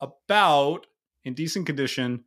about, 0.00 0.86
in 1.24 1.34
decent 1.34 1.66
condition, 1.66 2.24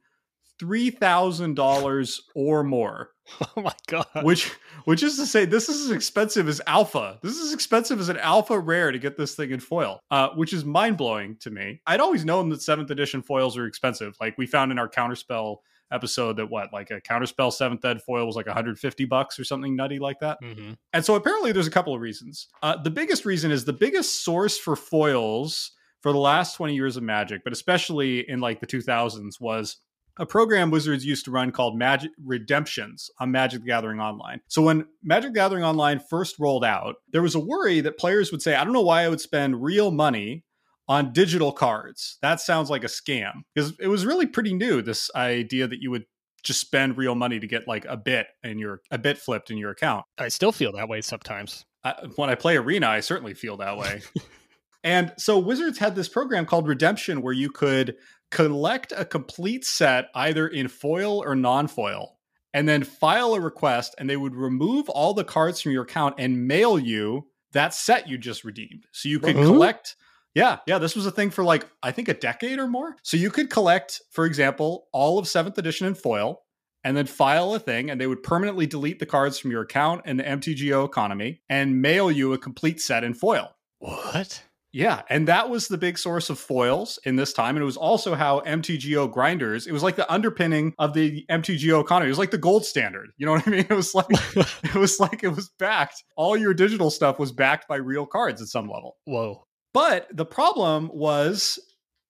three 0.59 0.91
thousand 0.91 1.55
dollars 1.55 2.21
or 2.35 2.63
more. 2.63 3.09
Oh 3.55 3.61
my 3.61 3.73
god! 3.87 4.05
Which, 4.23 4.51
which 4.83 5.03
is 5.03 5.15
to 5.15 5.25
say, 5.25 5.45
this 5.45 5.69
is 5.69 5.85
as 5.85 5.91
expensive 5.91 6.49
as 6.49 6.59
alpha. 6.67 7.17
This 7.21 7.37
is 7.37 7.47
as 7.47 7.53
expensive 7.53 7.99
as 7.99 8.09
an 8.09 8.17
alpha 8.17 8.59
rare 8.59 8.91
to 8.91 8.99
get 8.99 9.15
this 9.15 9.35
thing 9.35 9.51
in 9.51 9.61
foil, 9.61 10.01
uh, 10.11 10.29
which 10.35 10.51
is 10.51 10.65
mind 10.65 10.97
blowing 10.97 11.37
to 11.39 11.49
me. 11.49 11.81
I'd 11.87 12.01
always 12.01 12.25
known 12.25 12.49
that 12.49 12.61
seventh 12.61 12.91
edition 12.91 13.21
foils 13.21 13.57
are 13.57 13.65
expensive. 13.65 14.17
Like 14.19 14.37
we 14.37 14.47
found 14.47 14.71
in 14.71 14.79
our 14.79 14.89
counterspell 14.89 15.57
episode 15.91 16.37
that 16.37 16.49
what 16.49 16.71
like 16.73 16.91
a 16.91 17.01
counterspell 17.01 17.51
seventh 17.51 17.83
ed 17.83 18.01
foil 18.01 18.25
was 18.25 18.35
like 18.35 18.47
150 18.47 19.05
bucks 19.05 19.39
or 19.39 19.43
something 19.43 19.75
nutty 19.75 19.99
like 19.99 20.19
that 20.19 20.37
mm-hmm. 20.41 20.73
and 20.93 21.05
so 21.05 21.15
apparently 21.15 21.51
there's 21.51 21.67
a 21.67 21.71
couple 21.71 21.93
of 21.93 22.01
reasons 22.01 22.47
uh, 22.63 22.75
the 22.81 22.89
biggest 22.89 23.25
reason 23.25 23.51
is 23.51 23.65
the 23.65 23.73
biggest 23.73 24.23
source 24.23 24.57
for 24.57 24.75
foils 24.75 25.71
for 26.01 26.11
the 26.11 26.17
last 26.17 26.55
20 26.55 26.73
years 26.73 26.97
of 26.97 27.03
magic 27.03 27.41
but 27.43 27.53
especially 27.53 28.27
in 28.29 28.39
like 28.39 28.59
the 28.59 28.67
2000s 28.67 29.39
was 29.39 29.77
a 30.17 30.25
program 30.25 30.71
Wizards 30.71 31.05
used 31.05 31.25
to 31.25 31.31
run 31.31 31.51
called 31.51 31.77
Magic 31.77 32.11
Redemptions 32.23 33.09
on 33.19 33.31
Magic 33.31 33.61
the 33.61 33.67
Gathering 33.67 33.99
Online. 33.99 34.41
So 34.49 34.61
when 34.61 34.85
Magic 35.01 35.31
the 35.31 35.39
Gathering 35.39 35.63
Online 35.63 35.99
first 35.99 36.37
rolled 36.37 36.65
out, 36.65 36.95
there 37.11 37.21
was 37.21 37.35
a 37.35 37.39
worry 37.39 37.79
that 37.81 37.97
players 37.97 38.31
would 38.31 38.41
say, 38.41 38.55
I 38.55 38.63
don't 38.63 38.73
know 38.73 38.81
why 38.81 39.03
I 39.03 39.09
would 39.09 39.21
spend 39.21 39.63
real 39.63 39.89
money 39.89 40.43
on 40.91 41.13
digital 41.13 41.53
cards. 41.53 42.17
That 42.21 42.41
sounds 42.41 42.69
like 42.69 42.83
a 42.83 42.87
scam 42.87 43.43
because 43.55 43.73
it 43.79 43.87
was 43.87 44.05
really 44.05 44.25
pretty 44.25 44.53
new. 44.53 44.81
This 44.81 45.09
idea 45.15 45.65
that 45.65 45.79
you 45.79 45.89
would 45.89 46.03
just 46.43 46.59
spend 46.59 46.97
real 46.97 47.15
money 47.15 47.39
to 47.39 47.47
get 47.47 47.65
like 47.65 47.85
a 47.85 47.95
bit 47.95 48.27
in 48.43 48.59
your 48.59 48.81
a 48.91 48.97
bit 48.97 49.17
flipped 49.17 49.49
in 49.49 49.57
your 49.57 49.71
account. 49.71 50.03
I 50.17 50.27
still 50.27 50.51
feel 50.51 50.73
that 50.73 50.89
way 50.89 50.99
sometimes. 50.99 51.63
I, 51.85 51.93
when 52.17 52.29
I 52.29 52.35
play 52.35 52.57
Arena, 52.57 52.89
I 52.89 52.99
certainly 52.99 53.33
feel 53.33 53.55
that 53.57 53.77
way. 53.77 54.01
and 54.83 55.13
so 55.17 55.39
Wizards 55.39 55.77
had 55.79 55.95
this 55.95 56.09
program 56.09 56.45
called 56.45 56.67
Redemption 56.67 57.21
where 57.21 57.33
you 57.33 57.49
could 57.49 57.95
collect 58.29 58.91
a 58.93 59.05
complete 59.05 59.63
set 59.63 60.09
either 60.13 60.45
in 60.45 60.67
foil 60.67 61.23
or 61.23 61.37
non-foil 61.37 62.17
and 62.53 62.67
then 62.67 62.83
file 62.83 63.33
a 63.33 63.39
request 63.39 63.95
and 63.97 64.09
they 64.09 64.17
would 64.17 64.35
remove 64.35 64.89
all 64.89 65.13
the 65.13 65.23
cards 65.23 65.61
from 65.61 65.71
your 65.71 65.83
account 65.83 66.15
and 66.17 66.49
mail 66.49 66.77
you 66.77 67.27
that 67.53 67.73
set 67.73 68.09
you 68.09 68.17
just 68.17 68.43
redeemed. 68.43 68.87
So 68.91 69.07
you 69.07 69.21
could 69.21 69.37
uh-huh. 69.37 69.45
collect 69.45 69.95
yeah, 70.33 70.59
yeah, 70.65 70.77
this 70.77 70.95
was 70.95 71.05
a 71.05 71.11
thing 71.11 71.29
for 71.29 71.43
like 71.43 71.67
I 71.83 71.91
think 71.91 72.07
a 72.07 72.13
decade 72.13 72.59
or 72.59 72.67
more. 72.67 72.95
So 73.03 73.17
you 73.17 73.31
could 73.31 73.49
collect, 73.49 74.01
for 74.11 74.25
example, 74.25 74.87
all 74.93 75.19
of 75.19 75.25
7th 75.25 75.57
edition 75.57 75.87
in 75.87 75.95
foil 75.95 76.41
and 76.83 76.95
then 76.97 77.05
file 77.05 77.53
a 77.53 77.59
thing 77.59 77.89
and 77.89 77.99
they 77.99 78.07
would 78.07 78.23
permanently 78.23 78.65
delete 78.65 78.99
the 78.99 79.05
cards 79.05 79.37
from 79.37 79.51
your 79.51 79.61
account 79.61 80.05
in 80.05 80.17
the 80.17 80.23
MTGO 80.23 80.85
economy 80.85 81.41
and 81.49 81.81
mail 81.81 82.11
you 82.11 82.33
a 82.33 82.37
complete 82.37 82.81
set 82.81 83.03
in 83.03 83.13
foil. 83.13 83.51
What? 83.79 84.43
Yeah, 84.73 85.01
and 85.09 85.27
that 85.27 85.49
was 85.49 85.67
the 85.67 85.77
big 85.77 85.97
source 85.97 86.29
of 86.29 86.39
foils 86.39 86.97
in 87.03 87.17
this 87.17 87.33
time. 87.33 87.57
And 87.57 87.61
it 87.61 87.65
was 87.65 87.75
also 87.75 88.15
how 88.15 88.39
MTGO 88.41 89.11
grinders, 89.11 89.67
it 89.67 89.73
was 89.73 89.83
like 89.83 89.97
the 89.97 90.09
underpinning 90.11 90.73
of 90.79 90.93
the 90.93 91.25
MTGO 91.29 91.81
economy. 91.81 92.07
It 92.07 92.11
was 92.11 92.17
like 92.17 92.31
the 92.31 92.37
gold 92.37 92.65
standard. 92.65 93.09
You 93.17 93.25
know 93.25 93.33
what 93.33 93.47
I 93.47 93.51
mean? 93.51 93.65
It 93.69 93.75
was 93.75 93.93
like 93.93 94.05
it 94.63 94.75
was 94.75 94.99
like 94.99 95.23
it 95.23 95.29
was 95.29 95.49
backed. 95.59 96.03
All 96.15 96.37
your 96.37 96.53
digital 96.53 96.89
stuff 96.89 97.19
was 97.19 97.33
backed 97.33 97.67
by 97.67 97.75
real 97.77 98.05
cards 98.05 98.41
at 98.41 98.47
some 98.47 98.69
level. 98.69 98.95
Whoa. 99.05 99.45
But 99.73 100.07
the 100.11 100.25
problem 100.25 100.89
was 100.93 101.59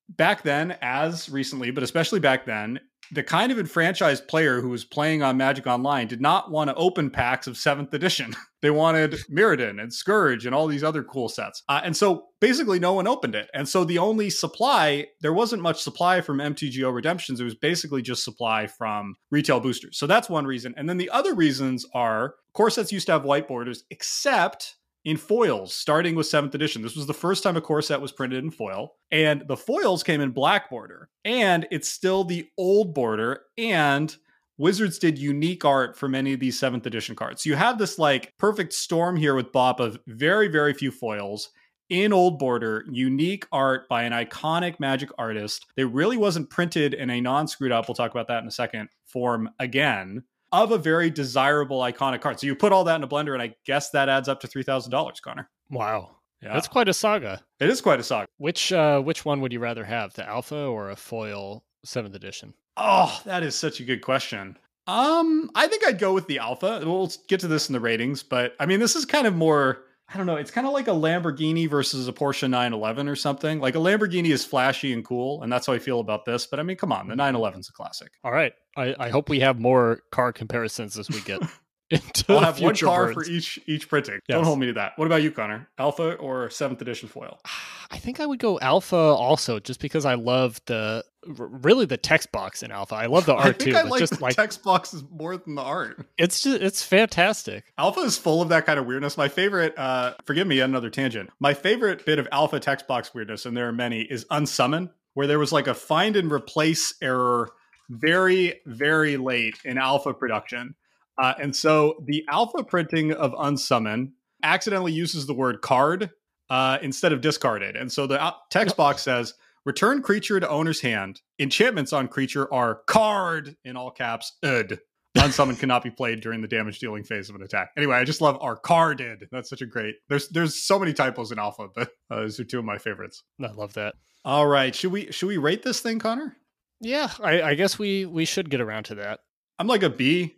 back 0.09 0.43
then, 0.43 0.77
as 0.81 1.29
recently, 1.29 1.71
but 1.71 1.83
especially 1.83 2.19
back 2.19 2.45
then, 2.45 2.79
the 3.13 3.23
kind 3.23 3.51
of 3.51 3.59
enfranchised 3.59 4.27
player 4.27 4.61
who 4.61 4.69
was 4.69 4.85
playing 4.85 5.21
on 5.21 5.35
Magic 5.35 5.67
Online 5.67 6.07
did 6.07 6.21
not 6.21 6.49
want 6.49 6.69
to 6.69 6.75
open 6.75 7.09
packs 7.09 7.45
of 7.45 7.57
seventh 7.57 7.93
edition. 7.93 8.33
they 8.61 8.69
wanted 8.69 9.15
Mirrodin 9.29 9.81
and 9.81 9.93
Scourge 9.93 10.45
and 10.45 10.55
all 10.55 10.67
these 10.67 10.83
other 10.83 11.03
cool 11.03 11.27
sets. 11.27 11.61
Uh, 11.67 11.81
and 11.83 11.97
so 11.97 12.27
basically, 12.39 12.79
no 12.79 12.93
one 12.93 13.07
opened 13.07 13.35
it. 13.35 13.49
And 13.53 13.67
so 13.67 13.83
the 13.83 13.97
only 13.97 14.29
supply, 14.29 15.07
there 15.19 15.33
wasn't 15.33 15.61
much 15.61 15.81
supply 15.81 16.21
from 16.21 16.37
MTGO 16.37 16.93
Redemptions. 16.93 17.41
It 17.41 17.43
was 17.43 17.55
basically 17.55 18.01
just 18.01 18.23
supply 18.23 18.67
from 18.67 19.15
retail 19.29 19.59
boosters. 19.59 19.99
So 19.99 20.07
that's 20.07 20.29
one 20.29 20.45
reason. 20.45 20.73
And 20.77 20.87
then 20.87 20.97
the 20.97 21.09
other 21.09 21.33
reasons 21.33 21.85
are 21.93 22.35
core 22.53 22.69
sets 22.69 22.93
used 22.93 23.07
to 23.07 23.13
have 23.13 23.25
white 23.25 23.47
borders, 23.47 23.83
except 23.89 24.77
in 25.05 25.17
foils, 25.17 25.73
starting 25.73 26.15
with 26.15 26.27
seventh 26.27 26.53
edition. 26.53 26.81
This 26.81 26.95
was 26.95 27.07
the 27.07 27.13
first 27.13 27.43
time 27.43 27.57
a 27.57 27.61
core 27.61 27.81
set 27.81 28.01
was 28.01 28.11
printed 28.11 28.43
in 28.43 28.51
foil, 28.51 28.95
and 29.11 29.47
the 29.47 29.57
foils 29.57 30.03
came 30.03 30.21
in 30.21 30.31
black 30.31 30.69
border, 30.69 31.09
and 31.25 31.67
it's 31.71 31.89
still 31.89 32.23
the 32.23 32.47
old 32.57 32.93
border. 32.93 33.43
And 33.57 34.15
Wizards 34.57 34.99
did 34.99 35.17
unique 35.17 35.65
art 35.65 35.97
for 35.97 36.07
many 36.07 36.33
of 36.33 36.39
these 36.39 36.59
seventh 36.59 36.85
edition 36.85 37.15
cards. 37.15 37.41
So 37.41 37.49
you 37.49 37.55
have 37.55 37.79
this 37.79 37.97
like 37.97 38.33
perfect 38.37 38.73
storm 38.73 39.15
here 39.15 39.33
with 39.33 39.51
Bop 39.51 39.79
of 39.79 39.97
very, 40.05 40.47
very 40.49 40.73
few 40.73 40.91
foils 40.91 41.49
in 41.89 42.13
old 42.13 42.37
border, 42.37 42.85
unique 42.89 43.45
art 43.51 43.89
by 43.89 44.03
an 44.03 44.13
iconic 44.13 44.79
magic 44.79 45.09
artist. 45.17 45.65
It 45.77 45.89
really 45.89 46.15
wasn't 46.15 46.49
printed 46.49 46.93
in 46.93 47.09
a 47.09 47.19
non 47.19 47.47
screwed 47.47 47.71
up, 47.71 47.87
we'll 47.87 47.95
talk 47.95 48.11
about 48.11 48.27
that 48.27 48.43
in 48.43 48.47
a 48.47 48.51
second, 48.51 48.89
form 49.05 49.49
again 49.59 50.23
of 50.51 50.71
a 50.71 50.77
very 50.77 51.09
desirable 51.09 51.79
iconic 51.79 52.21
card. 52.21 52.39
So 52.39 52.47
you 52.47 52.55
put 52.55 52.71
all 52.71 52.83
that 52.85 52.95
in 52.95 53.03
a 53.03 53.07
blender, 53.07 53.33
and 53.33 53.41
I 53.41 53.55
guess 53.65 53.89
that 53.91 54.09
adds 54.09 54.27
up 54.27 54.39
to 54.41 54.47
three 54.47 54.63
thousand 54.63 54.91
dollars, 54.91 55.19
Connor. 55.19 55.49
Wow, 55.69 56.11
yeah. 56.41 56.53
that's 56.53 56.67
quite 56.67 56.89
a 56.89 56.93
saga. 56.93 57.41
It 57.59 57.69
is 57.69 57.81
quite 57.81 57.99
a 57.99 58.03
saga. 58.03 58.27
Which 58.37 58.71
uh, 58.71 59.01
which 59.01 59.25
one 59.25 59.41
would 59.41 59.53
you 59.53 59.59
rather 59.59 59.85
have, 59.85 60.13
the 60.13 60.27
alpha 60.27 60.65
or 60.65 60.89
a 60.89 60.95
foil 60.95 61.63
seventh 61.83 62.15
edition? 62.15 62.53
Oh, 62.77 63.21
that 63.25 63.43
is 63.43 63.55
such 63.55 63.79
a 63.79 63.83
good 63.83 64.01
question. 64.01 64.57
Um, 64.87 65.51
I 65.55 65.67
think 65.67 65.85
I'd 65.85 65.99
go 65.99 66.13
with 66.13 66.27
the 66.27 66.39
alpha. 66.39 66.81
We'll 66.83 67.11
get 67.27 67.39
to 67.41 67.47
this 67.47 67.69
in 67.69 67.73
the 67.73 67.79
ratings, 67.79 68.23
but 68.23 68.55
I 68.59 68.65
mean, 68.65 68.79
this 68.79 68.95
is 68.95 69.05
kind 69.05 69.27
of 69.27 69.35
more 69.35 69.83
I 70.13 70.17
don't 70.17 70.25
know. 70.25 70.35
It's 70.35 70.51
kind 70.51 70.67
of 70.67 70.73
like 70.73 70.87
a 70.87 70.91
Lamborghini 70.91 71.69
versus 71.69 72.07
a 72.07 72.13
Porsche 72.13 72.49
911 72.49 73.07
or 73.07 73.15
something. 73.15 73.59
Like 73.59 73.75
a 73.75 73.79
Lamborghini 73.79 74.29
is 74.29 74.43
flashy 74.43 74.91
and 74.91 75.05
cool, 75.05 75.41
and 75.41 75.51
that's 75.51 75.67
how 75.67 75.73
I 75.73 75.79
feel 75.79 76.01
about 76.01 76.25
this. 76.25 76.45
But 76.45 76.59
I 76.59 76.63
mean, 76.63 76.75
come 76.75 76.91
on, 76.91 77.07
the 77.07 77.15
911 77.15 77.61
is 77.61 77.69
a 77.69 77.71
classic. 77.71 78.11
All 78.23 78.31
right. 78.31 78.53
I, 78.75 78.95
I 78.99 79.09
hope 79.09 79.29
we 79.29 79.39
have 79.39 79.59
more 79.59 80.01
car 80.11 80.33
comparisons 80.33 80.97
as 80.97 81.09
we 81.09 81.21
get 81.21 81.41
into 81.91 82.33
I'll 82.33 82.39
have 82.39 82.59
one 82.59 82.75
car 82.75 83.13
birds. 83.13 83.27
for 83.27 83.31
each 83.31 83.59
each 83.67 83.89
printing. 83.89 84.19
Don't 84.27 84.43
hold 84.43 84.59
me 84.59 84.67
to 84.67 84.73
that. 84.73 84.93
What 84.95 85.05
about 85.05 85.21
you, 85.21 85.31
Connor? 85.31 85.69
Alpha 85.77 86.13
or 86.15 86.49
seventh 86.49 86.81
edition 86.81 87.09
foil? 87.09 87.39
I 87.91 87.97
think 87.97 88.21
I 88.21 88.25
would 88.25 88.39
go 88.39 88.57
alpha 88.59 88.95
also, 88.95 89.59
just 89.59 89.81
because 89.81 90.05
I 90.05 90.13
love 90.13 90.61
the 90.65 91.03
really 91.25 91.85
the 91.85 91.97
text 91.97 92.31
box 92.31 92.63
in 92.63 92.71
alpha. 92.71 92.95
I 92.95 93.07
love 93.07 93.25
the 93.25 93.33
art 93.35 93.47
I 93.47 93.51
think 93.51 93.71
too. 93.71 93.77
I 93.77 93.81
like 93.83 93.99
just 93.99 94.17
the 94.17 94.23
like 94.23 94.35
text 94.35 94.63
boxes 94.63 95.03
more 95.11 95.35
than 95.35 95.55
the 95.55 95.61
art. 95.61 96.05
it's 96.17 96.41
just 96.41 96.61
it's 96.61 96.83
fantastic. 96.83 97.65
Alpha 97.77 97.99
is 97.99 98.17
full 98.17 98.41
of 98.41 98.49
that 98.49 98.65
kind 98.65 98.79
of 98.79 98.85
weirdness. 98.85 99.17
My 99.17 99.27
favorite, 99.27 99.77
uh, 99.77 100.13
forgive 100.25 100.47
me, 100.47 100.61
another 100.61 100.89
tangent. 100.89 101.29
My 101.39 101.53
favorite 101.53 102.05
bit 102.05 102.17
of 102.17 102.27
alpha 102.31 102.59
text 102.59 102.87
box 102.87 103.13
weirdness, 103.13 103.45
and 103.45 103.55
there 103.55 103.67
are 103.67 103.73
many, 103.73 104.01
is 104.01 104.25
unsummon, 104.31 104.89
where 105.13 105.27
there 105.27 105.39
was 105.39 105.51
like 105.51 105.67
a 105.67 105.73
find 105.73 106.15
and 106.15 106.31
replace 106.31 106.93
error 107.01 107.49
very, 107.89 108.61
very 108.65 109.17
late 109.17 109.57
in 109.65 109.77
alpha 109.77 110.13
production. 110.13 110.75
Uh, 111.17 111.33
and 111.39 111.55
so 111.55 112.03
the 112.05 112.25
alpha 112.29 112.63
printing 112.63 113.11
of 113.13 113.33
unsummon 113.33 114.11
accidentally 114.43 114.91
uses 114.91 115.25
the 115.25 115.33
word 115.33 115.61
card 115.61 116.11
uh, 116.49 116.77
instead 116.81 117.13
of 117.13 117.21
discarded. 117.21 117.75
And 117.75 117.91
so 117.91 118.07
the 118.07 118.33
text 118.49 118.75
box 118.75 119.01
says, 119.01 119.33
return 119.65 120.01
creature 120.01 120.39
to 120.39 120.49
owner's 120.49 120.81
hand. 120.81 121.21
Enchantments 121.39 121.93
on 121.93 122.07
creature 122.07 122.51
are 122.53 122.81
card 122.87 123.55
in 123.63 123.77
all 123.77 123.91
caps, 123.91 124.33
ud. 124.43 124.79
Unsummon 125.17 125.59
cannot 125.59 125.83
be 125.83 125.89
played 125.89 126.21
during 126.21 126.41
the 126.41 126.47
damage 126.47 126.79
dealing 126.79 127.03
phase 127.03 127.29
of 127.29 127.35
an 127.35 127.43
attack. 127.43 127.71
Anyway, 127.77 127.95
I 127.95 128.05
just 128.05 128.21
love 128.21 128.37
our 128.41 128.55
carded. 128.55 129.27
That's 129.31 129.49
such 129.49 129.61
a 129.61 129.65
great. 129.65 129.95
There's 130.07 130.29
there's 130.29 130.55
so 130.55 130.79
many 130.79 130.93
typos 130.93 131.33
in 131.33 131.39
alpha, 131.39 131.67
but 131.75 131.89
uh, 132.09 132.21
those 132.21 132.39
are 132.39 132.45
two 132.45 132.59
of 132.59 132.65
my 132.65 132.77
favorites. 132.77 133.21
I 133.43 133.51
love 133.51 133.73
that. 133.73 133.95
All 134.23 134.47
right, 134.47 134.73
should 134.73 134.91
we 134.91 135.11
should 135.11 135.27
we 135.27 135.37
rate 135.37 135.63
this 135.63 135.81
thing, 135.81 135.99
Connor? 135.99 136.37
Yeah, 136.79 137.09
I, 137.21 137.41
I 137.41 137.53
guess 137.55 137.77
we 137.77 138.05
we 138.05 138.23
should 138.23 138.49
get 138.49 138.61
around 138.61 138.85
to 138.85 138.95
that. 138.95 139.19
I'm 139.59 139.67
like 139.67 139.83
a 139.83 139.89
B. 139.89 140.35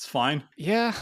It's 0.00 0.08
fine. 0.08 0.44
Yeah, 0.56 0.94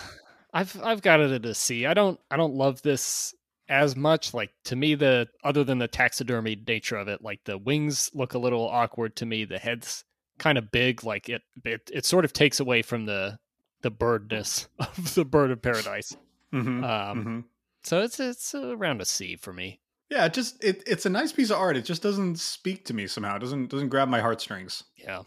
I've 0.53 0.77
I've 0.83 1.03
got 1.03 1.21
it 1.21 1.31
at 1.31 1.47
a 1.47 1.55
C. 1.55 1.87
I 1.87 1.95
don't 1.95 2.19
I 2.33 2.37
don't 2.37 2.55
love 2.55 2.83
this 2.83 3.33
as 3.69 3.95
much. 3.95 4.35
Like 4.35 4.51
to 4.65 4.75
me, 4.75 4.97
the 4.97 5.29
other 5.45 5.63
than 5.63 5.79
the 5.79 5.87
taxidermy 5.87 6.61
nature 6.67 6.97
of 6.97 7.07
it, 7.07 7.23
like 7.23 7.45
the 7.45 7.57
wings 7.59 8.11
look 8.13 8.35
a 8.35 8.41
little 8.41 8.69
awkward 8.69 9.15
to 9.17 9.27
me. 9.27 9.45
The 9.45 9.61
head's 9.61 10.03
kind 10.41 10.59
of 10.59 10.73
big. 10.73 11.05
Like 11.05 11.29
it 11.29 11.43
it 11.65 11.89
it 11.95 12.07
sort 12.07 12.25
of 12.25 12.33
takes 12.33 12.59
away 12.59 12.83
from 12.83 13.07
the 13.07 13.39
the 13.83 13.93
birdness 13.93 14.67
of 14.81 15.15
the 15.15 15.25
bird 15.25 15.53
of 15.53 15.63
paradise. 15.63 16.17
Mm-hmm. 16.53 16.83
Um, 16.83 17.19
mm-hmm. 17.21 17.41
so 17.85 18.01
it's 18.01 18.19
it's 18.19 18.53
around 18.53 19.01
a 19.01 19.05
C 19.05 19.37
for 19.37 19.53
me. 19.53 19.79
Yeah, 20.11 20.25
it 20.25 20.35
just 20.35 20.65
it, 20.65 20.83
it's 20.89 21.07
a 21.07 21.11
nice 21.11 21.31
piece 21.31 21.51
of 21.51 21.59
art. 21.59 21.77
It 21.77 21.85
just 21.85 22.03
doesn't 22.03 22.41
speak 22.41 22.85
to 22.87 22.95
me 22.95 23.07
somehow. 23.07 23.37
It 23.37 23.43
doesn't 23.43 23.71
doesn't 23.71 23.91
grab 23.91 24.09
my 24.09 24.19
heartstrings. 24.19 24.83
Yeah. 24.97 25.23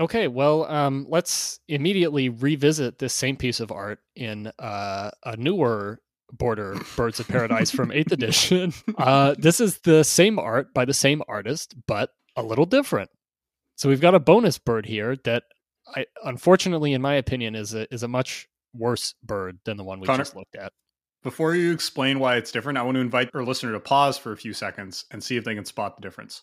Okay, 0.00 0.26
well, 0.26 0.64
um, 0.64 1.06
let's 1.08 1.60
immediately 1.68 2.28
revisit 2.28 2.98
this 2.98 3.12
same 3.12 3.36
piece 3.36 3.60
of 3.60 3.70
art 3.70 4.00
in 4.16 4.50
uh, 4.58 5.10
a 5.24 5.36
newer 5.36 6.00
border 6.32 6.76
Birds 6.96 7.20
of 7.20 7.28
Paradise 7.28 7.70
from 7.70 7.90
8th 7.90 8.10
edition. 8.12 8.72
Uh, 8.98 9.34
this 9.38 9.60
is 9.60 9.78
the 9.80 10.02
same 10.02 10.38
art 10.38 10.74
by 10.74 10.84
the 10.84 10.94
same 10.94 11.22
artist, 11.28 11.74
but 11.86 12.10
a 12.34 12.42
little 12.42 12.66
different. 12.66 13.10
So 13.76 13.88
we've 13.88 14.00
got 14.00 14.14
a 14.14 14.20
bonus 14.20 14.58
bird 14.58 14.86
here 14.86 15.16
that, 15.24 15.44
I 15.94 16.06
unfortunately, 16.24 16.92
in 16.92 17.02
my 17.02 17.14
opinion, 17.14 17.54
is 17.54 17.74
a 17.74 17.92
is 17.92 18.02
a 18.02 18.08
much 18.08 18.48
worse 18.72 19.14
bird 19.22 19.58
than 19.64 19.76
the 19.76 19.84
one 19.84 20.00
we 20.00 20.06
Connor? 20.06 20.18
just 20.18 20.34
looked 20.34 20.56
at. 20.56 20.72
Before 21.22 21.54
you 21.54 21.72
explain 21.72 22.18
why 22.18 22.36
it's 22.36 22.52
different, 22.52 22.78
I 22.78 22.82
want 22.82 22.96
to 22.96 23.00
invite 23.00 23.30
our 23.34 23.44
listener 23.44 23.72
to 23.72 23.80
pause 23.80 24.18
for 24.18 24.32
a 24.32 24.36
few 24.36 24.52
seconds 24.52 25.04
and 25.10 25.22
see 25.22 25.36
if 25.36 25.44
they 25.44 25.54
can 25.54 25.64
spot 25.64 25.96
the 25.96 26.02
difference. 26.02 26.42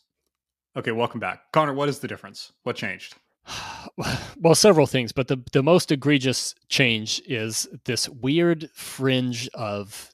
Okay, 0.75 0.91
welcome 0.91 1.19
back, 1.19 1.51
Connor. 1.51 1.73
What 1.73 1.89
is 1.89 1.99
the 1.99 2.07
difference? 2.07 2.51
What 2.63 2.75
changed? 2.75 3.15
well, 4.39 4.55
several 4.55 4.87
things, 4.87 5.11
but 5.11 5.27
the 5.27 5.37
the 5.51 5.63
most 5.63 5.91
egregious 5.91 6.55
change 6.69 7.21
is 7.25 7.67
this 7.85 8.07
weird 8.09 8.69
fringe 8.73 9.49
of 9.53 10.11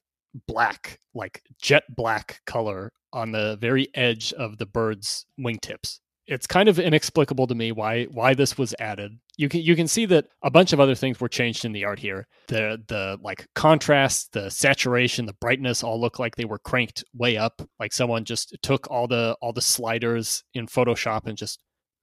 black, 0.47 0.99
like 1.13 1.41
jet 1.61 1.83
black 1.95 2.41
color 2.45 2.91
on 3.13 3.31
the 3.31 3.57
very 3.59 3.87
edge 3.95 4.33
of 4.33 4.57
the 4.57 4.65
bird's 4.65 5.25
wingtips. 5.39 5.99
It's 6.27 6.45
kind 6.45 6.67
of 6.67 6.77
inexplicable 6.77 7.47
to 7.47 7.55
me 7.55 7.71
why 7.71 8.05
why 8.05 8.33
this 8.33 8.57
was 8.57 8.75
added. 8.79 9.17
You 9.37 9.47
can 9.47 9.61
you 9.61 9.77
can 9.77 9.87
see 9.87 10.05
that 10.07 10.27
a 10.43 10.51
bunch 10.51 10.73
of 10.73 10.79
other 10.79 10.95
things 10.95 11.19
were 11.21 11.29
changed 11.29 11.63
in 11.63 11.71
the 11.71 11.85
art 11.85 11.99
here. 11.99 12.27
The 12.49 12.83
the 12.87 13.17
like 13.21 13.47
contrast, 13.55 14.33
the 14.33 14.49
saturation, 14.49 15.25
the 15.25 15.37
brightness 15.39 15.83
all 15.83 16.01
look 16.01 16.19
like 16.19 16.35
they 16.35 16.45
were 16.45 16.59
cranked 16.59 17.05
way 17.13 17.37
up. 17.37 17.61
Like 17.79 17.93
someone 17.93 18.25
just 18.25 18.57
took 18.61 18.91
all 18.91 19.07
the 19.07 19.37
all 19.41 19.53
the 19.53 19.61
sliders 19.61 20.43
in 20.53 20.67
Photoshop 20.67 21.27
and 21.27 21.37
just 21.37 21.59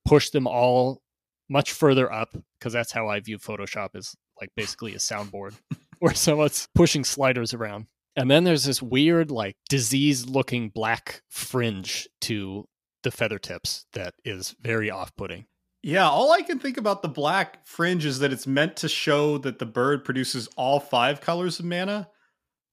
pushed 0.07 0.33
them 0.33 0.47
all 0.47 1.03
much 1.49 1.73
further 1.73 2.13
up 2.13 2.35
because 2.59 2.73
that's 2.73 2.93
how 2.93 3.09
I 3.09 3.21
view 3.21 3.39
Photoshop 3.39 3.91
is 3.95 4.15
like 4.41 4.51
basically 4.57 4.95
a 4.95 4.99
soundboard 4.99 5.55
where 5.99 6.15
someone's 6.15 6.69
pushing 6.75 7.05
sliders 7.05 7.55
around. 7.55 7.87
And 8.17 8.31
then 8.31 8.45
there's 8.45 8.65
this 8.65 8.81
weird, 8.81 9.31
like 9.31 9.57
disease 9.69 10.27
looking 10.27 10.69
black 10.69 11.23
fringe 11.29 12.09
to 12.23 12.67
the 13.03 13.11
feather 13.11 13.39
tips 13.39 13.87
that 13.93 14.15
is 14.25 14.55
very 14.61 14.91
off 14.91 15.15
putting. 15.17 15.47
Yeah, 15.83 16.09
all 16.09 16.33
I 16.33 16.41
can 16.41 16.59
think 16.59 16.79
about 16.79 17.03
the 17.03 17.09
black 17.09 17.67
fringe 17.67 18.07
is 18.07 18.21
that 18.21 18.33
it's 18.33 18.47
meant 18.47 18.77
to 18.77 18.89
show 18.89 19.37
that 19.39 19.59
the 19.59 19.67
bird 19.67 20.05
produces 20.05 20.49
all 20.57 20.81
five 20.81 21.21
colors 21.21 21.59
of 21.59 21.67
mana. 21.67 22.09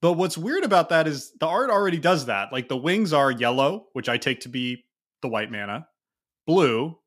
But 0.02 0.14
what's 0.14 0.38
weird 0.38 0.64
about 0.64 0.90
that 0.90 1.08
is 1.08 1.34
the 1.40 1.48
art 1.48 1.70
already 1.70 2.00
does 2.00 2.28
that. 2.28 2.54
Like 2.54 2.70
the 2.70 2.78
wings 2.78 3.12
are 3.12 3.30
yellow, 3.30 3.88
which 3.94 4.08
I 4.08 4.18
take 4.18 4.42
to 4.42 4.50
be 4.50 4.86
the 5.22 5.28
white 5.28 5.52
mana, 5.52 5.88
blue, 6.48 6.98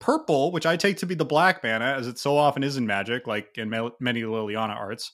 purple, 0.00 0.52
which 0.52 0.66
I 0.66 0.76
take 0.76 0.96
to 0.98 1.06
be 1.06 1.14
the 1.14 1.24
black 1.24 1.62
mana, 1.62 1.96
as 1.98 2.06
it 2.06 2.18
so 2.18 2.36
often 2.36 2.62
is 2.62 2.76
in 2.76 2.86
Magic, 2.86 3.26
like 3.26 3.56
in 3.56 3.70
ma- 3.70 3.90
many 4.00 4.22
Liliana 4.22 4.76
arts, 4.76 5.12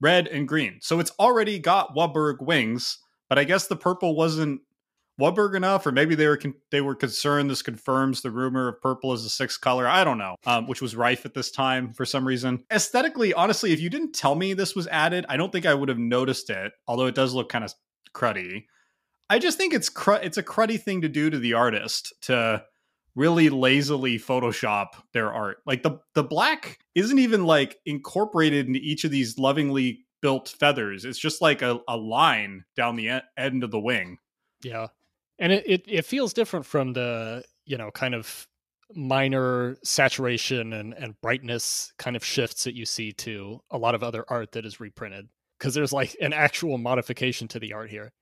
red 0.00 0.26
and 0.28 0.48
green. 0.48 0.78
So 0.80 1.00
it's 1.00 1.12
already 1.18 1.58
got 1.58 1.94
WUBRG 1.94 2.40
wings, 2.40 2.98
but 3.28 3.38
I 3.38 3.44
guess 3.44 3.66
the 3.66 3.76
purple 3.76 4.16
wasn't 4.16 4.60
WUBRG 5.20 5.54
enough, 5.54 5.86
or 5.86 5.92
maybe 5.92 6.14
they 6.14 6.26
were 6.26 6.36
con- 6.36 6.54
they 6.70 6.80
were 6.80 6.94
concerned 6.94 7.48
this 7.48 7.62
confirms 7.62 8.20
the 8.20 8.30
rumor 8.30 8.68
of 8.68 8.80
purple 8.80 9.12
as 9.12 9.24
a 9.24 9.30
sixth 9.30 9.60
color. 9.60 9.86
I 9.86 10.02
don't 10.02 10.18
know, 10.18 10.36
um, 10.44 10.66
which 10.66 10.82
was 10.82 10.96
rife 10.96 11.24
at 11.24 11.34
this 11.34 11.50
time 11.50 11.92
for 11.92 12.04
some 12.04 12.26
reason. 12.26 12.64
Aesthetically, 12.72 13.32
honestly, 13.32 13.72
if 13.72 13.80
you 13.80 13.90
didn't 13.90 14.12
tell 14.12 14.34
me 14.34 14.54
this 14.54 14.74
was 14.74 14.88
added, 14.88 15.24
I 15.28 15.36
don't 15.36 15.52
think 15.52 15.66
I 15.66 15.74
would 15.74 15.88
have 15.88 15.98
noticed 15.98 16.50
it. 16.50 16.72
Although 16.88 17.06
it 17.06 17.14
does 17.14 17.32
look 17.32 17.48
kind 17.48 17.64
of 17.64 17.72
cruddy. 18.12 18.64
I 19.30 19.38
just 19.38 19.56
think 19.56 19.72
it's 19.72 19.88
cr- 19.88 20.14
it's 20.14 20.36
a 20.36 20.42
cruddy 20.42 20.80
thing 20.80 21.02
to 21.02 21.08
do 21.08 21.30
to 21.30 21.38
the 21.38 21.54
artist 21.54 22.12
to 22.22 22.64
really 23.16 23.48
lazily 23.48 24.18
Photoshop 24.18 24.88
their 25.12 25.32
art. 25.32 25.58
Like 25.66 25.82
the 25.82 26.00
the 26.14 26.24
black 26.24 26.78
isn't 26.94 27.18
even 27.18 27.44
like 27.44 27.78
incorporated 27.86 28.66
into 28.66 28.80
each 28.80 29.04
of 29.04 29.10
these 29.10 29.38
lovingly 29.38 30.04
built 30.20 30.54
feathers. 30.58 31.04
It's 31.04 31.18
just 31.18 31.42
like 31.42 31.60
a, 31.60 31.80
a 31.86 31.96
line 31.96 32.64
down 32.76 32.96
the 32.96 33.20
end 33.36 33.62
of 33.62 33.70
the 33.70 33.78
wing. 33.78 34.16
Yeah. 34.62 34.86
And 35.38 35.52
it, 35.52 35.64
it, 35.66 35.84
it 35.86 36.04
feels 36.06 36.32
different 36.32 36.64
from 36.64 36.94
the, 36.94 37.44
you 37.66 37.76
know, 37.76 37.90
kind 37.90 38.14
of 38.14 38.48
minor 38.94 39.76
saturation 39.84 40.72
and, 40.72 40.94
and 40.94 41.20
brightness 41.20 41.92
kind 41.98 42.16
of 42.16 42.24
shifts 42.24 42.64
that 42.64 42.74
you 42.74 42.86
see 42.86 43.12
to 43.12 43.60
a 43.70 43.76
lot 43.76 43.94
of 43.94 44.02
other 44.02 44.24
art 44.28 44.52
that 44.52 44.64
is 44.64 44.80
reprinted. 44.80 45.28
Because 45.58 45.74
there's 45.74 45.92
like 45.92 46.16
an 46.20 46.32
actual 46.32 46.78
modification 46.78 47.46
to 47.48 47.58
the 47.58 47.74
art 47.74 47.90
here. 47.90 48.12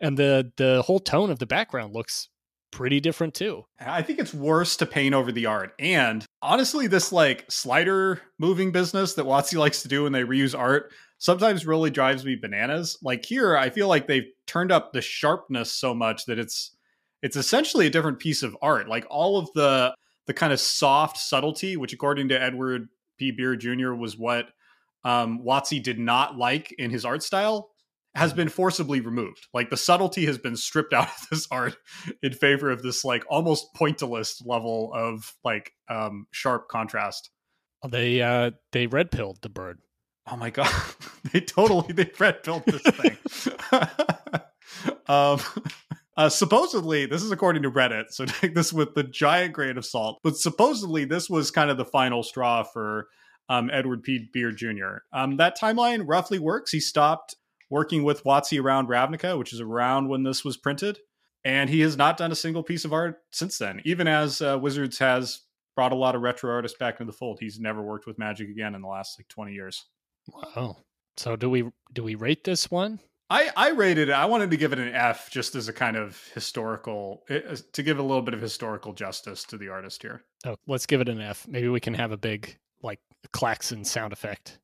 And 0.00 0.16
the 0.16 0.50
the 0.56 0.82
whole 0.82 0.98
tone 0.98 1.30
of 1.30 1.38
the 1.38 1.46
background 1.46 1.94
looks 1.94 2.28
pretty 2.72 2.98
different 2.98 3.34
too. 3.34 3.64
I 3.78 4.02
think 4.02 4.18
it's 4.18 4.34
worse 4.34 4.76
to 4.78 4.86
paint 4.86 5.14
over 5.14 5.30
the 5.30 5.46
art. 5.46 5.74
And 5.78 6.24
honestly, 6.40 6.88
this 6.88 7.12
like 7.12 7.44
slider 7.48 8.20
moving 8.38 8.72
business 8.72 9.14
that 9.14 9.26
WotC 9.26 9.56
likes 9.58 9.82
to 9.82 9.88
do 9.88 10.02
when 10.02 10.12
they 10.12 10.22
reuse 10.22 10.58
art 10.58 10.92
sometimes 11.18 11.64
really 11.64 11.90
drives 11.90 12.24
me 12.24 12.34
bananas. 12.34 12.98
Like 13.00 13.24
here, 13.24 13.56
I 13.56 13.70
feel 13.70 13.86
like 13.86 14.08
they've 14.08 14.30
turned 14.46 14.72
up 14.72 14.92
the 14.92 15.00
sharpness 15.00 15.70
so 15.70 15.94
much 15.94 16.26
that 16.26 16.38
it's 16.40 16.74
it's 17.22 17.36
essentially 17.36 17.86
a 17.86 17.90
different 17.90 18.18
piece 18.18 18.42
of 18.42 18.56
art. 18.60 18.88
Like 18.88 19.06
all 19.08 19.38
of 19.38 19.52
the 19.54 19.94
the 20.26 20.34
kind 20.34 20.52
of 20.52 20.58
soft 20.58 21.18
subtlety, 21.18 21.76
which 21.76 21.92
according 21.92 22.28
to 22.28 22.40
Edward 22.40 22.88
P. 23.18 23.30
Beard 23.30 23.60
Jr. 23.60 23.92
was 23.92 24.16
what 24.16 24.48
um, 25.04 25.40
WotC 25.44 25.82
did 25.82 25.98
not 25.98 26.36
like 26.36 26.72
in 26.78 26.90
his 26.90 27.04
art 27.04 27.22
style, 27.22 27.71
has 28.14 28.32
been 28.32 28.48
forcibly 28.48 29.00
removed. 29.00 29.46
Like 29.54 29.70
the 29.70 29.76
subtlety 29.76 30.26
has 30.26 30.38
been 30.38 30.56
stripped 30.56 30.92
out 30.92 31.08
of 31.08 31.28
this 31.30 31.46
art 31.50 31.76
in 32.22 32.32
favor 32.32 32.70
of 32.70 32.82
this 32.82 33.04
like 33.04 33.24
almost 33.28 33.74
pointillist 33.74 34.46
level 34.46 34.92
of 34.94 35.34
like 35.44 35.72
um 35.88 36.26
sharp 36.30 36.68
contrast. 36.68 37.30
They 37.88 38.22
uh 38.22 38.52
they 38.72 38.86
red 38.86 39.10
pilled 39.10 39.38
the 39.42 39.48
bird. 39.48 39.78
Oh 40.30 40.36
my 40.36 40.50
god. 40.50 40.72
they 41.32 41.40
totally 41.40 41.92
they 41.92 42.10
red 42.18 42.42
built 42.42 42.64
this 42.66 42.82
thing. 42.82 43.16
um 45.08 45.40
uh, 46.14 46.28
supposedly, 46.28 47.06
this 47.06 47.22
is 47.22 47.32
according 47.32 47.62
to 47.62 47.70
Reddit, 47.70 48.10
so 48.10 48.26
take 48.26 48.54
this 48.54 48.70
with 48.70 48.94
the 48.94 49.02
giant 49.02 49.54
grain 49.54 49.78
of 49.78 49.86
salt. 49.86 50.20
But 50.22 50.36
supposedly, 50.36 51.06
this 51.06 51.30
was 51.30 51.50
kind 51.50 51.70
of 51.70 51.78
the 51.78 51.86
final 51.86 52.22
straw 52.22 52.64
for 52.64 53.08
um, 53.48 53.70
Edward 53.72 54.02
P. 54.02 54.28
Beard 54.30 54.58
Jr. 54.58 54.98
Um, 55.12 55.38
that 55.38 55.58
timeline 55.58 56.02
roughly 56.06 56.38
works. 56.38 56.70
He 56.70 56.80
stopped 56.80 57.34
working 57.72 58.04
with 58.04 58.22
WotC 58.22 58.62
around 58.62 58.88
Ravnica, 58.88 59.38
which 59.38 59.54
is 59.54 59.60
around 59.60 60.08
when 60.08 60.22
this 60.22 60.44
was 60.44 60.58
printed. 60.58 60.98
And 61.42 61.70
he 61.70 61.80
has 61.80 61.96
not 61.96 62.18
done 62.18 62.30
a 62.30 62.36
single 62.36 62.62
piece 62.62 62.84
of 62.84 62.92
art 62.92 63.22
since 63.32 63.56
then. 63.56 63.80
Even 63.84 64.06
as 64.06 64.42
uh, 64.42 64.58
Wizards 64.60 64.98
has 64.98 65.40
brought 65.74 65.90
a 65.90 65.96
lot 65.96 66.14
of 66.14 66.20
retro 66.20 66.52
artists 66.52 66.76
back 66.78 67.00
into 67.00 67.10
the 67.10 67.16
fold, 67.16 67.38
he's 67.40 67.58
never 67.58 67.82
worked 67.82 68.06
with 68.06 68.18
Magic 68.18 68.50
again 68.50 68.74
in 68.74 68.82
the 68.82 68.88
last 68.88 69.18
like 69.18 69.26
20 69.28 69.52
years. 69.52 69.86
Wow. 70.28 70.76
So 71.16 71.34
do 71.34 71.48
we 71.48 71.64
do 71.92 72.04
we 72.04 72.14
rate 72.14 72.44
this 72.44 72.70
one? 72.70 73.00
I, 73.30 73.50
I 73.56 73.70
rated 73.70 74.10
it. 74.10 74.12
I 74.12 74.26
wanted 74.26 74.50
to 74.50 74.58
give 74.58 74.74
it 74.74 74.78
an 74.78 74.94
F 74.94 75.30
just 75.30 75.54
as 75.54 75.66
a 75.68 75.72
kind 75.72 75.96
of 75.96 76.22
historical, 76.34 77.22
eh, 77.30 77.56
to 77.72 77.82
give 77.82 77.98
a 77.98 78.02
little 78.02 78.20
bit 78.20 78.34
of 78.34 78.42
historical 78.42 78.92
justice 78.92 79.44
to 79.44 79.56
the 79.56 79.70
artist 79.70 80.02
here. 80.02 80.22
Oh, 80.44 80.56
let's 80.66 80.84
give 80.84 81.00
it 81.00 81.08
an 81.08 81.22
F. 81.22 81.48
Maybe 81.48 81.68
we 81.68 81.80
can 81.80 81.94
have 81.94 82.12
a 82.12 82.18
big 82.18 82.58
like 82.82 83.00
klaxon 83.32 83.84
sound 83.84 84.12
effect 84.12 84.58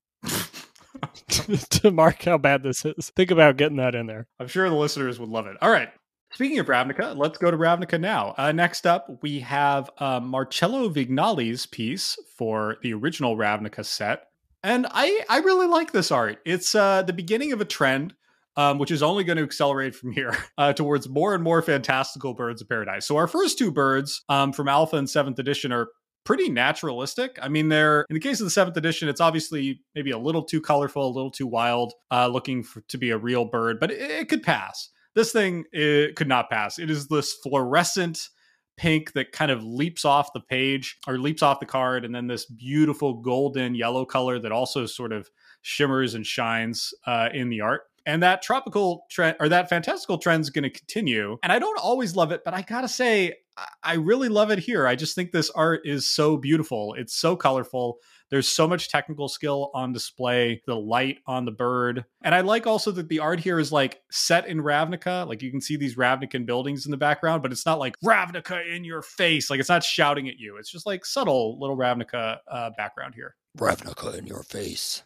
to 1.28 1.90
mark 1.90 2.22
how 2.22 2.38
bad 2.38 2.62
this 2.62 2.84
is. 2.84 3.10
Think 3.16 3.30
about 3.30 3.56
getting 3.56 3.76
that 3.78 3.94
in 3.94 4.06
there. 4.06 4.26
I'm 4.40 4.48
sure 4.48 4.68
the 4.68 4.76
listeners 4.76 5.18
would 5.18 5.28
love 5.28 5.46
it. 5.46 5.56
All 5.60 5.70
right. 5.70 5.88
Speaking 6.32 6.58
of 6.58 6.66
Ravnica, 6.66 7.16
let's 7.16 7.38
go 7.38 7.50
to 7.50 7.56
Ravnica 7.56 7.98
now. 7.98 8.34
Uh, 8.36 8.52
next 8.52 8.86
up, 8.86 9.22
we 9.22 9.40
have 9.40 9.90
uh, 9.98 10.20
Marcelo 10.20 10.90
Vignali's 10.90 11.64
piece 11.64 12.18
for 12.36 12.76
the 12.82 12.92
original 12.92 13.36
Ravnica 13.36 13.84
set. 13.84 14.24
And 14.62 14.86
I, 14.90 15.24
I 15.30 15.38
really 15.38 15.66
like 15.66 15.92
this 15.92 16.10
art. 16.10 16.38
It's 16.44 16.74
uh, 16.74 17.02
the 17.02 17.12
beginning 17.12 17.52
of 17.52 17.60
a 17.60 17.64
trend 17.64 18.14
um, 18.58 18.78
which 18.78 18.90
is 18.90 19.04
only 19.04 19.22
going 19.22 19.36
to 19.36 19.44
accelerate 19.44 19.94
from 19.94 20.10
here 20.10 20.36
uh, 20.58 20.72
towards 20.72 21.08
more 21.08 21.32
and 21.32 21.44
more 21.44 21.62
fantastical 21.62 22.34
birds 22.34 22.60
of 22.60 22.68
paradise. 22.68 23.06
So 23.06 23.16
our 23.16 23.28
first 23.28 23.56
two 23.56 23.70
birds 23.70 24.22
um, 24.28 24.52
from 24.52 24.68
Alpha 24.68 24.96
and 24.96 25.08
Seventh 25.08 25.38
Edition 25.38 25.72
are 25.72 25.88
pretty 26.28 26.50
naturalistic. 26.50 27.38
I 27.40 27.48
mean, 27.48 27.70
they're 27.70 28.04
in 28.10 28.12
the 28.12 28.20
case 28.20 28.38
of 28.38 28.44
the 28.44 28.50
seventh 28.50 28.76
edition, 28.76 29.08
it's 29.08 29.18
obviously 29.18 29.80
maybe 29.94 30.10
a 30.10 30.18
little 30.18 30.42
too 30.42 30.60
colorful, 30.60 31.06
a 31.06 31.08
little 31.08 31.30
too 31.30 31.46
wild, 31.46 31.94
uh, 32.10 32.26
looking 32.26 32.62
for, 32.62 32.82
to 32.82 32.98
be 32.98 33.08
a 33.08 33.16
real 33.16 33.46
bird, 33.46 33.80
but 33.80 33.90
it, 33.90 34.10
it 34.10 34.28
could 34.28 34.42
pass. 34.42 34.90
This 35.14 35.32
thing 35.32 35.64
it 35.72 36.16
could 36.16 36.28
not 36.28 36.50
pass. 36.50 36.78
It 36.78 36.90
is 36.90 37.08
this 37.08 37.32
fluorescent 37.42 38.28
pink 38.76 39.14
that 39.14 39.32
kind 39.32 39.50
of 39.50 39.64
leaps 39.64 40.04
off 40.04 40.34
the 40.34 40.40
page 40.40 40.98
or 41.06 41.16
leaps 41.16 41.42
off 41.42 41.60
the 41.60 41.66
card, 41.66 42.04
and 42.04 42.14
then 42.14 42.26
this 42.26 42.44
beautiful 42.44 43.22
golden 43.22 43.74
yellow 43.74 44.04
color 44.04 44.38
that 44.38 44.52
also 44.52 44.84
sort 44.84 45.14
of 45.14 45.30
shimmers 45.62 46.12
and 46.12 46.26
shines 46.26 46.92
uh, 47.06 47.30
in 47.32 47.48
the 47.48 47.62
art 47.62 47.84
and 48.08 48.22
that 48.22 48.40
tropical 48.40 49.04
trend 49.10 49.36
or 49.38 49.50
that 49.50 49.68
fantastical 49.68 50.16
trend 50.16 50.40
is 50.40 50.50
going 50.50 50.64
to 50.64 50.70
continue. 50.70 51.36
And 51.42 51.52
i 51.52 51.58
don't 51.58 51.78
always 51.78 52.16
love 52.16 52.32
it 52.32 52.42
but 52.44 52.54
i 52.54 52.62
gotta 52.62 52.88
say 52.88 53.34
i 53.82 53.94
really 53.94 54.28
love 54.28 54.50
it 54.50 54.58
here. 54.58 54.86
I 54.86 54.94
just 54.94 55.14
think 55.14 55.32
this 55.32 55.50
art 55.50 55.82
is 55.84 56.08
so 56.08 56.36
beautiful. 56.36 56.94
It's 56.94 57.14
so 57.14 57.36
colorful. 57.36 57.98
There's 58.30 58.48
so 58.48 58.68
much 58.68 58.88
technical 58.88 59.28
skill 59.28 59.70
on 59.74 59.92
display 59.92 60.62
the 60.66 60.76
light 60.76 61.18
on 61.26 61.44
the 61.44 61.50
bird. 61.50 62.04
And 62.22 62.34
i 62.34 62.40
like 62.40 62.66
also 62.66 62.92
that 62.92 63.08
the 63.08 63.18
art 63.18 63.40
here 63.40 63.58
is 63.58 63.72
like 63.72 64.00
set 64.10 64.46
in 64.46 64.62
ravnica. 64.62 65.26
Like 65.26 65.42
you 65.42 65.50
can 65.50 65.60
see 65.60 65.76
these 65.76 65.96
ravnican 65.96 66.46
buildings 66.46 66.84
in 66.84 66.90
the 66.90 66.96
background 66.96 67.42
but 67.42 67.52
it's 67.52 67.66
not 67.66 67.78
like 67.78 67.96
ravnica 68.04 68.74
in 68.74 68.84
your 68.84 69.02
face. 69.02 69.50
Like 69.50 69.60
it's 69.60 69.68
not 69.68 69.82
shouting 69.82 70.28
at 70.28 70.38
you. 70.38 70.56
It's 70.56 70.70
just 70.70 70.86
like 70.86 71.04
subtle 71.04 71.58
little 71.60 71.76
ravnica 71.76 72.38
uh, 72.50 72.70
background 72.76 73.14
here. 73.14 73.34
Ravnica 73.58 74.16
in 74.16 74.26
your 74.26 74.44
face 74.44 75.02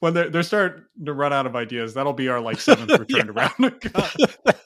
when 0.00 0.14
they're, 0.14 0.30
they're 0.30 0.42
starting 0.42 0.84
to 1.04 1.12
run 1.12 1.32
out 1.32 1.46
of 1.46 1.56
ideas, 1.56 1.94
that'll 1.94 2.12
be 2.12 2.28
our 2.28 2.40
like 2.40 2.60
seventh 2.60 2.90
return 2.98 3.26
to 3.26 3.32
Ravnica. 3.32 4.56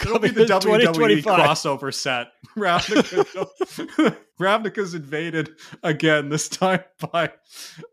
It'll 0.00 0.18
be 0.18 0.28
the 0.28 0.44
WWE 0.44 1.22
crossover 1.22 1.92
set. 1.92 2.26
Ravnica, 2.56 4.16
Ravnica's 4.38 4.92
invaded 4.92 5.52
again, 5.82 6.28
this 6.28 6.50
time 6.50 6.84
by 7.10 7.32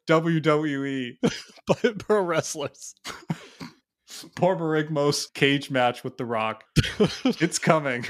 WWE. 0.10 1.14
by 1.68 1.92
pro 1.98 2.22
wrestlers. 2.24 2.94
Borborygmos 4.36 5.34
cage 5.34 5.72
match 5.72 6.04
with 6.04 6.18
The 6.18 6.26
Rock. 6.26 6.66
it's 7.24 7.58
coming. 7.58 8.06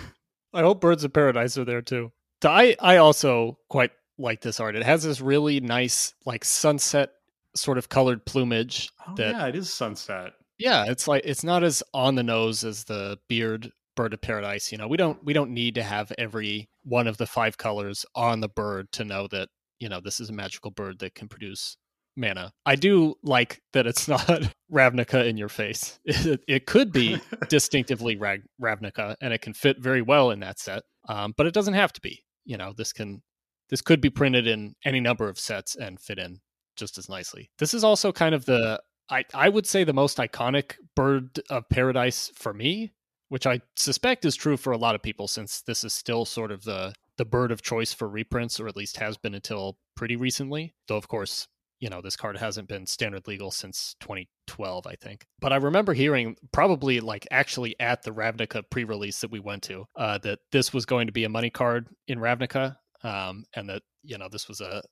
I 0.54 0.62
hope 0.62 0.82
Birds 0.82 1.04
of 1.04 1.14
Paradise 1.14 1.56
are 1.60 1.66
there 1.66 1.84
too. 1.84 2.12
I, 2.44 2.76
I 2.80 2.98
also 2.98 3.60
quite 3.70 3.92
like 4.18 4.42
this 4.42 4.60
art. 4.60 4.76
It 4.76 4.84
has 4.84 5.04
this 5.04 5.22
really 5.22 5.60
nice, 5.60 6.16
like 6.26 6.44
sunset 6.44 7.12
sort 7.56 7.78
of 7.78 7.90
colored 7.90 8.26
plumage. 8.26 8.90
Oh, 9.08 9.16
that, 9.16 9.36
yeah, 9.36 9.48
it 9.48 9.56
is 9.56 9.72
sunset. 9.72 10.34
Yeah, 10.58 10.86
it's 10.88 11.08
like 11.08 11.24
it's 11.26 11.44
not 11.44 11.64
as 11.64 11.82
on 11.94 12.16
the 12.16 12.24
nose 12.24 12.64
as 12.64 12.84
the 12.84 13.18
beard 13.28 13.72
bird 13.96 14.14
of 14.14 14.22
paradise. 14.22 14.72
You 14.72 14.78
know, 14.78 14.88
we 14.88 14.98
don't 14.98 15.24
we 15.24 15.34
don't 15.34 15.52
need 15.52 15.76
to 15.76 15.84
have 15.84 16.12
every 16.18 16.70
one 16.84 17.08
of 17.08 17.18
the 17.18 17.28
five 17.28 17.58
colors 17.58 18.06
on 18.16 18.42
the 18.42 18.50
bird 18.50 18.92
to 18.94 19.04
know 19.04 19.28
that 19.32 19.50
you 19.80 19.90
know 19.90 20.00
this 20.00 20.20
is 20.20 20.30
a 20.30 20.34
magical 20.34 20.72
bird 20.72 21.00
that 21.00 21.16
can 21.16 21.28
produce 21.28 21.78
mana. 22.16 22.52
I 22.66 22.76
do 22.76 23.16
like 23.24 23.62
that 23.74 23.88
it's 23.88 24.08
not 24.08 24.28
Ravnica 24.72 25.26
in 25.28 25.38
your 25.38 25.50
face. 25.50 26.00
It, 26.06 26.42
it 26.48 26.66
could 26.66 26.92
be 26.92 27.20
distinctively 27.50 28.16
Rag- 28.16 28.44
Ravnica, 28.62 29.16
and 29.22 29.34
it 29.34 29.42
can 29.42 29.54
fit 29.54 29.78
very 29.80 30.02
well 30.02 30.32
in 30.32 30.40
that 30.42 30.60
set. 30.60 30.84
Um, 31.08 31.34
but 31.36 31.48
it 31.48 31.54
doesn't 31.54 31.74
have 31.74 31.94
to 31.94 32.02
be. 32.02 32.24
You 32.46 32.58
know, 32.58 32.74
this 32.76 32.94
can 32.94 33.22
this 33.70 33.82
could 33.82 34.02
be 34.02 34.10
printed 34.10 34.48
in 34.48 34.76
any 34.86 35.00
number 35.00 35.30
of 35.30 35.40
sets 35.40 35.76
and 35.76 36.00
fit 36.00 36.20
in 36.20 36.40
just 36.82 36.98
as 36.98 37.08
nicely. 37.08 37.50
This 37.60 37.74
is 37.74 37.84
also 37.84 38.12
kind 38.12 38.36
of 38.36 38.44
the 38.46 38.82
I, 39.10 39.24
I 39.34 39.50
would 39.50 39.67
say 39.67 39.84
the 39.84 39.94
most 39.94 40.17
iconic 40.17 40.76
bird 40.96 41.39
of 41.50 41.70
paradise 41.70 42.32
for 42.34 42.54
me, 42.54 42.91
which 43.30 43.46
I 43.46 43.62
suspect 43.76 44.26
is 44.26 44.36
true 44.36 44.58
for 44.58 44.72
a 44.72 44.78
lot 44.78 44.96
of 44.96 45.04
people 45.04 45.28
since 45.28 45.62
this 45.62 45.84
is 45.84 45.94
still 45.94 46.26
sort 46.26 46.52
of 46.52 46.63
the 46.63 46.94
the 47.17 47.26
bird 47.26 47.52
of 47.52 47.62
choice 47.62 47.94
for 47.94 48.10
reprints, 48.10 48.60
or 48.60 48.67
at 48.67 48.76
least 48.76 48.98
has 48.98 49.17
been 49.17 49.36
until 49.36 49.78
pretty 49.96 50.15
recently. 50.15 50.74
Though 50.88 50.98
of 50.98 51.08
course, 51.08 51.48
you 51.82 51.89
know, 51.89 52.00
this 52.00 52.15
card 52.15 52.38
hasn't 52.38 52.70
been 52.70 52.86
standard 52.86 53.28
legal 53.28 53.52
since 53.52 53.96
2012, 54.00 54.88
I 54.88 54.96
think. 54.96 55.26
But 55.39 55.52
I 55.52 55.58
remember 55.58 55.94
hearing 55.94 56.36
probably 56.54 57.00
like 57.00 57.28
actually 57.32 57.76
at 57.80 58.04
the 58.04 58.12
Ravnica 58.12 58.63
pre-release 58.70 59.20
that 59.22 59.32
we 59.32 59.39
went 59.39 59.63
to, 59.63 59.86
uh, 59.96 60.20
that 60.20 60.39
this 60.52 60.74
was 60.74 60.86
going 60.86 61.08
to 61.08 61.13
be 61.13 61.24
a 61.24 61.30
money 61.30 61.50
card 61.50 61.88
in 62.08 62.20
Ravnica. 62.20 62.76
Um, 63.04 63.46
and 63.56 63.67
that, 63.67 63.82
you 64.04 64.20
know, 64.20 64.30
this 64.32 64.48
was 64.48 64.62
a, 64.62 64.84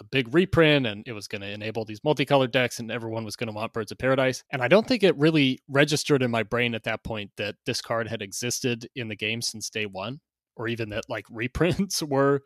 a 0.00 0.04
big 0.04 0.32
reprint 0.34 0.86
and 0.86 1.06
it 1.06 1.12
was 1.12 1.28
going 1.28 1.40
to 1.40 1.50
enable 1.50 1.84
these 1.84 2.02
multicolored 2.04 2.52
decks 2.52 2.78
and 2.78 2.90
everyone 2.90 3.24
was 3.24 3.36
going 3.36 3.48
to 3.48 3.52
want 3.52 3.72
Birds 3.72 3.92
of 3.92 3.98
Paradise. 3.98 4.42
And 4.50 4.62
I 4.62 4.68
don't 4.68 4.86
think 4.86 5.02
it 5.02 5.16
really 5.16 5.60
registered 5.68 6.22
in 6.22 6.30
my 6.30 6.42
brain 6.42 6.74
at 6.74 6.84
that 6.84 7.04
point 7.04 7.30
that 7.36 7.56
this 7.66 7.80
card 7.80 8.08
had 8.08 8.22
existed 8.22 8.88
in 8.94 9.08
the 9.08 9.16
game 9.16 9.42
since 9.42 9.70
day 9.70 9.86
one, 9.86 10.20
or 10.56 10.68
even 10.68 10.90
that 10.90 11.04
like 11.08 11.26
reprints 11.30 12.02
were 12.02 12.42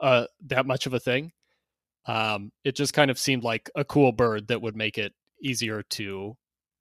uh, 0.00 0.26
that 0.46 0.66
much 0.66 0.86
of 0.86 0.94
a 0.94 1.00
thing. 1.00 1.32
Um, 2.06 2.52
it 2.64 2.74
just 2.74 2.94
kind 2.94 3.10
of 3.10 3.18
seemed 3.18 3.44
like 3.44 3.70
a 3.76 3.84
cool 3.84 4.12
bird 4.12 4.48
that 4.48 4.62
would 4.62 4.76
make 4.76 4.96
it 4.96 5.12
easier 5.42 5.82
to, 5.82 6.36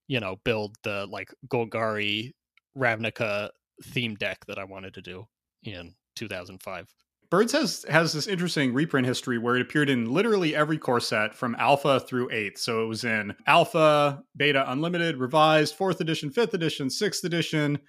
you 0.07 0.19
know, 0.19 0.37
build 0.45 0.75
the 0.83 1.05
like 1.07 1.33
Golgari 1.47 2.31
Ravnica 2.77 3.49
theme 3.83 4.15
deck 4.15 4.45
that 4.47 4.57
I 4.57 4.63
wanted 4.63 4.93
to 4.93 5.01
do 5.01 5.27
in 5.63 5.95
2005. 6.15 6.87
Birds 7.29 7.51
has 7.51 7.85
has 7.89 8.13
this 8.13 8.27
interesting 8.27 8.73
reprint 8.73 9.05
history 9.05 9.37
where 9.37 9.55
it 9.55 9.61
appeared 9.61 9.89
in 9.89 10.11
literally 10.11 10.55
every 10.55 10.77
core 10.77 11.01
set 11.01 11.35
from 11.35 11.55
Alpha 11.55 11.99
through 11.99 12.31
Eighth. 12.31 12.57
So 12.57 12.83
it 12.83 12.87
was 12.87 13.03
in 13.03 13.35
Alpha, 13.45 14.23
Beta 14.35 14.69
Unlimited, 14.71 15.17
Revised, 15.17 15.75
Fourth 15.75 15.99
Edition, 15.99 16.31
Fifth 16.31 16.53
Edition, 16.53 16.89
Sixth 16.89 17.23
Edition, 17.23 17.79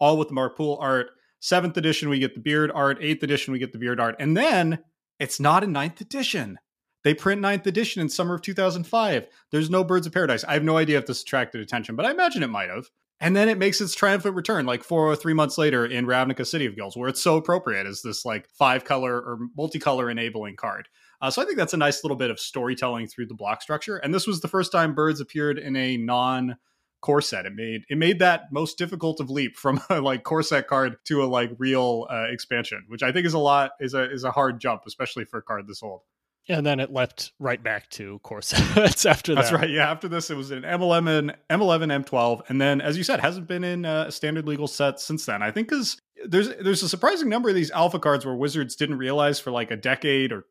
all 0.00 0.16
with 0.16 0.28
the 0.28 0.34
Mark 0.34 0.56
Poole 0.56 0.78
art. 0.80 1.10
Seventh 1.40 1.76
Edition, 1.76 2.08
we 2.08 2.18
get 2.18 2.34
the 2.34 2.40
Beard 2.40 2.72
art. 2.74 2.98
Eighth 3.00 3.22
Edition, 3.22 3.52
we 3.52 3.58
get 3.58 3.72
the 3.72 3.78
Beard 3.78 4.00
art, 4.00 4.16
and 4.18 4.36
then 4.36 4.78
it's 5.20 5.38
not 5.38 5.62
in 5.62 5.72
Ninth 5.72 6.00
Edition. 6.00 6.58
They 7.04 7.14
print 7.14 7.40
Ninth 7.40 7.66
Edition 7.66 8.02
in 8.02 8.08
summer 8.08 8.34
of 8.34 8.42
2005. 8.42 9.26
There's 9.52 9.70
no 9.70 9.84
Birds 9.84 10.06
of 10.06 10.12
Paradise. 10.12 10.42
I 10.42 10.54
have 10.54 10.64
no 10.64 10.76
idea 10.76 10.98
if 10.98 11.06
this 11.06 11.22
attracted 11.22 11.60
attention, 11.60 11.94
but 11.94 12.06
I 12.06 12.10
imagine 12.10 12.42
it 12.42 12.48
might 12.48 12.70
have. 12.70 12.86
And 13.20 13.34
then 13.34 13.48
it 13.48 13.56
makes 13.56 13.80
its 13.80 13.94
triumphant 13.94 14.34
return 14.34 14.66
like 14.66 14.84
four 14.84 15.06
or 15.06 15.16
three 15.16 15.32
months 15.32 15.56
later 15.56 15.86
in 15.86 16.06
Ravnica 16.06 16.46
City 16.46 16.66
of 16.66 16.76
Guilds, 16.76 16.96
where 16.96 17.08
it's 17.08 17.22
so 17.22 17.36
appropriate 17.36 17.86
as 17.86 18.02
this 18.02 18.24
like 18.24 18.48
five 18.50 18.84
color 18.84 19.14
or 19.14 19.38
multicolor 19.58 20.10
enabling 20.10 20.56
card. 20.56 20.88
Uh, 21.22 21.30
so 21.30 21.40
I 21.40 21.46
think 21.46 21.56
that's 21.56 21.72
a 21.72 21.78
nice 21.78 22.04
little 22.04 22.16
bit 22.16 22.30
of 22.30 22.38
storytelling 22.38 23.06
through 23.06 23.26
the 23.26 23.34
block 23.34 23.62
structure. 23.62 23.96
And 23.96 24.12
this 24.12 24.26
was 24.26 24.40
the 24.40 24.48
first 24.48 24.70
time 24.70 24.94
birds 24.94 25.20
appeared 25.20 25.58
in 25.58 25.76
a 25.76 25.96
non 25.96 26.56
core 27.00 27.22
set. 27.22 27.46
It 27.46 27.54
made 27.54 27.84
it 27.88 27.96
made 27.96 28.18
that 28.18 28.52
most 28.52 28.76
difficult 28.76 29.20
of 29.20 29.30
leap 29.30 29.56
from 29.56 29.80
a 29.88 30.00
like 30.00 30.22
core 30.22 30.42
set 30.42 30.66
card 30.66 30.96
to 31.06 31.22
a 31.22 31.26
like 31.26 31.52
real 31.58 32.06
uh, 32.10 32.24
expansion, 32.24 32.84
which 32.88 33.02
I 33.02 33.12
think 33.12 33.26
is 33.26 33.34
a 33.34 33.38
lot 33.38 33.70
is 33.80 33.94
a 33.94 34.10
is 34.10 34.24
a 34.24 34.30
hard 34.30 34.60
jump, 34.60 34.82
especially 34.86 35.24
for 35.24 35.38
a 35.38 35.42
card 35.42 35.66
this 35.66 35.82
old. 35.82 36.02
And 36.48 36.64
then 36.64 36.78
it 36.78 36.92
leapt 36.92 37.32
right 37.40 37.60
back 37.60 37.90
to 37.90 38.20
core 38.20 38.42
sets 38.42 39.04
after 39.06 39.34
that. 39.34 39.42
That's 39.42 39.52
right. 39.52 39.68
Yeah, 39.68 39.90
after 39.90 40.06
this, 40.06 40.30
it 40.30 40.36
was 40.36 40.52
in 40.52 40.62
M11, 40.62 41.34
M11, 41.50 42.04
M12, 42.04 42.42
and 42.48 42.60
then, 42.60 42.80
as 42.80 42.96
you 42.96 43.02
said, 43.02 43.18
hasn't 43.18 43.48
been 43.48 43.64
in 43.64 43.84
uh, 43.84 44.04
a 44.08 44.12
standard 44.12 44.46
legal 44.46 44.68
set 44.68 45.00
since 45.00 45.26
then. 45.26 45.42
I 45.42 45.50
think 45.50 45.68
because 45.68 46.00
there's 46.24 46.48
there's 46.56 46.84
a 46.84 46.88
surprising 46.88 47.28
number 47.28 47.48
of 47.48 47.56
these 47.56 47.72
alpha 47.72 47.98
cards 47.98 48.24
where 48.24 48.36
Wizards 48.36 48.76
didn't 48.76 48.98
realize 48.98 49.40
for 49.40 49.50
like 49.50 49.72
a 49.72 49.76
decade 49.76 50.30
or 50.30 50.44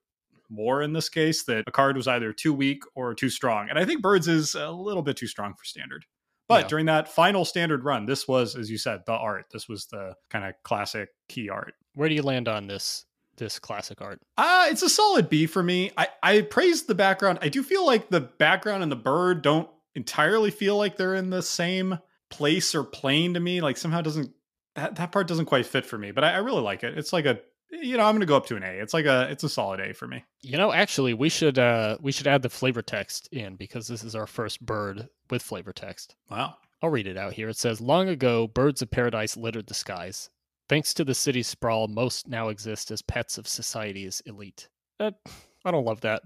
more 0.49 0.81
in 0.81 0.93
this 0.93 1.09
case 1.09 1.43
that 1.45 1.63
a 1.65 1.71
card 1.71 1.95
was 1.95 2.07
either 2.07 2.33
too 2.33 2.53
weak 2.53 2.83
or 2.93 3.15
too 3.15 3.29
strong, 3.29 3.69
and 3.69 3.79
I 3.79 3.85
think 3.85 4.01
Birds 4.01 4.27
is 4.27 4.53
a 4.53 4.71
little 4.71 5.03
bit 5.03 5.15
too 5.15 5.27
strong 5.27 5.53
for 5.53 5.63
standard. 5.63 6.05
But 6.47 6.63
yeah. 6.63 6.67
during 6.67 6.85
that 6.87 7.07
final 7.07 7.43
standard 7.43 7.83
run, 7.83 8.05
this 8.05 8.27
was, 8.27 8.55
as 8.55 8.69
you 8.69 8.77
said, 8.77 9.01
the 9.07 9.13
art. 9.13 9.45
This 9.51 9.67
was 9.67 9.87
the 9.87 10.13
kind 10.29 10.45
of 10.45 10.53
classic 10.63 11.09
key 11.27 11.49
art. 11.49 11.73
Where 11.95 12.07
do 12.07 12.13
you 12.13 12.21
land 12.21 12.47
on 12.47 12.67
this 12.67 13.05
this 13.37 13.59
classic 13.59 14.01
art? 14.01 14.21
Uh, 14.37 14.67
it's 14.69 14.81
a 14.81 14.89
solid 14.89 15.29
B 15.29 15.45
for 15.45 15.63
me. 15.63 15.91
I, 15.97 16.07
I 16.21 16.41
praise 16.41 16.83
the 16.83 16.95
background. 16.95 17.39
I 17.41 17.49
do 17.49 17.63
feel 17.63 17.85
like 17.85 18.09
the 18.09 18.21
background 18.21 18.83
and 18.83 18.91
the 18.91 18.97
bird 18.97 19.41
don't 19.41 19.69
entirely 19.95 20.51
feel 20.51 20.77
like 20.77 20.97
they're 20.97 21.15
in 21.15 21.29
the 21.29 21.41
same 21.41 21.99
place 22.29 22.75
or 22.75 22.83
plane 22.83 23.33
to 23.33 23.39
me. 23.39 23.61
Like 23.61 23.77
somehow 23.77 24.01
doesn't 24.01 24.31
that, 24.75 24.95
that 24.95 25.11
part 25.11 25.27
doesn't 25.27 25.45
quite 25.45 25.65
fit 25.65 25.85
for 25.85 25.97
me. 25.97 26.11
But 26.11 26.23
I, 26.23 26.33
I 26.33 26.37
really 26.37 26.61
like 26.61 26.83
it. 26.83 26.97
It's 26.97 27.13
like 27.13 27.25
a 27.25 27.39
you 27.71 27.97
know 27.97 28.05
I'm 28.05 28.15
gonna 28.15 28.25
go 28.25 28.37
up 28.37 28.45
to 28.47 28.55
an 28.55 28.63
A. 28.63 28.67
It's 28.67 28.93
like 28.93 29.05
a 29.05 29.27
it's 29.29 29.43
a 29.43 29.49
solid 29.49 29.79
A 29.79 29.93
for 29.93 30.07
me. 30.07 30.23
You 30.41 30.57
know, 30.57 30.71
actually, 30.71 31.13
we 31.13 31.29
should 31.29 31.57
uh 31.57 31.97
we 32.01 32.11
should 32.11 32.27
add 32.27 32.41
the 32.41 32.49
flavor 32.49 32.81
text 32.81 33.27
in 33.31 33.55
because 33.55 33.87
this 33.87 34.03
is 34.03 34.15
our 34.15 34.27
first 34.27 34.65
bird 34.65 35.09
with 35.29 35.41
flavor 35.41 35.73
text. 35.73 36.15
Wow. 36.29 36.55
I'll 36.81 36.89
read 36.89 37.07
it 37.07 37.17
out 37.17 37.33
here. 37.33 37.49
It 37.49 37.57
says, 37.57 37.81
"Long 37.81 38.09
ago, 38.09 38.47
birds 38.47 38.81
of 38.81 38.91
paradise 38.91 39.37
littered 39.37 39.67
the 39.67 39.73
skies. 39.73 40.29
Thanks 40.67 40.93
to 40.95 41.03
the 41.03 41.15
city 41.15 41.43
sprawl, 41.43 41.87
most 41.87 42.27
now 42.27 42.49
exist 42.49 42.91
as 42.91 43.01
pets 43.01 43.37
of 43.37 43.47
society's 43.47 44.21
elite." 44.25 44.67
Uh, 44.99 45.11
I 45.65 45.71
don't 45.71 45.85
love 45.85 46.01
that. 46.01 46.21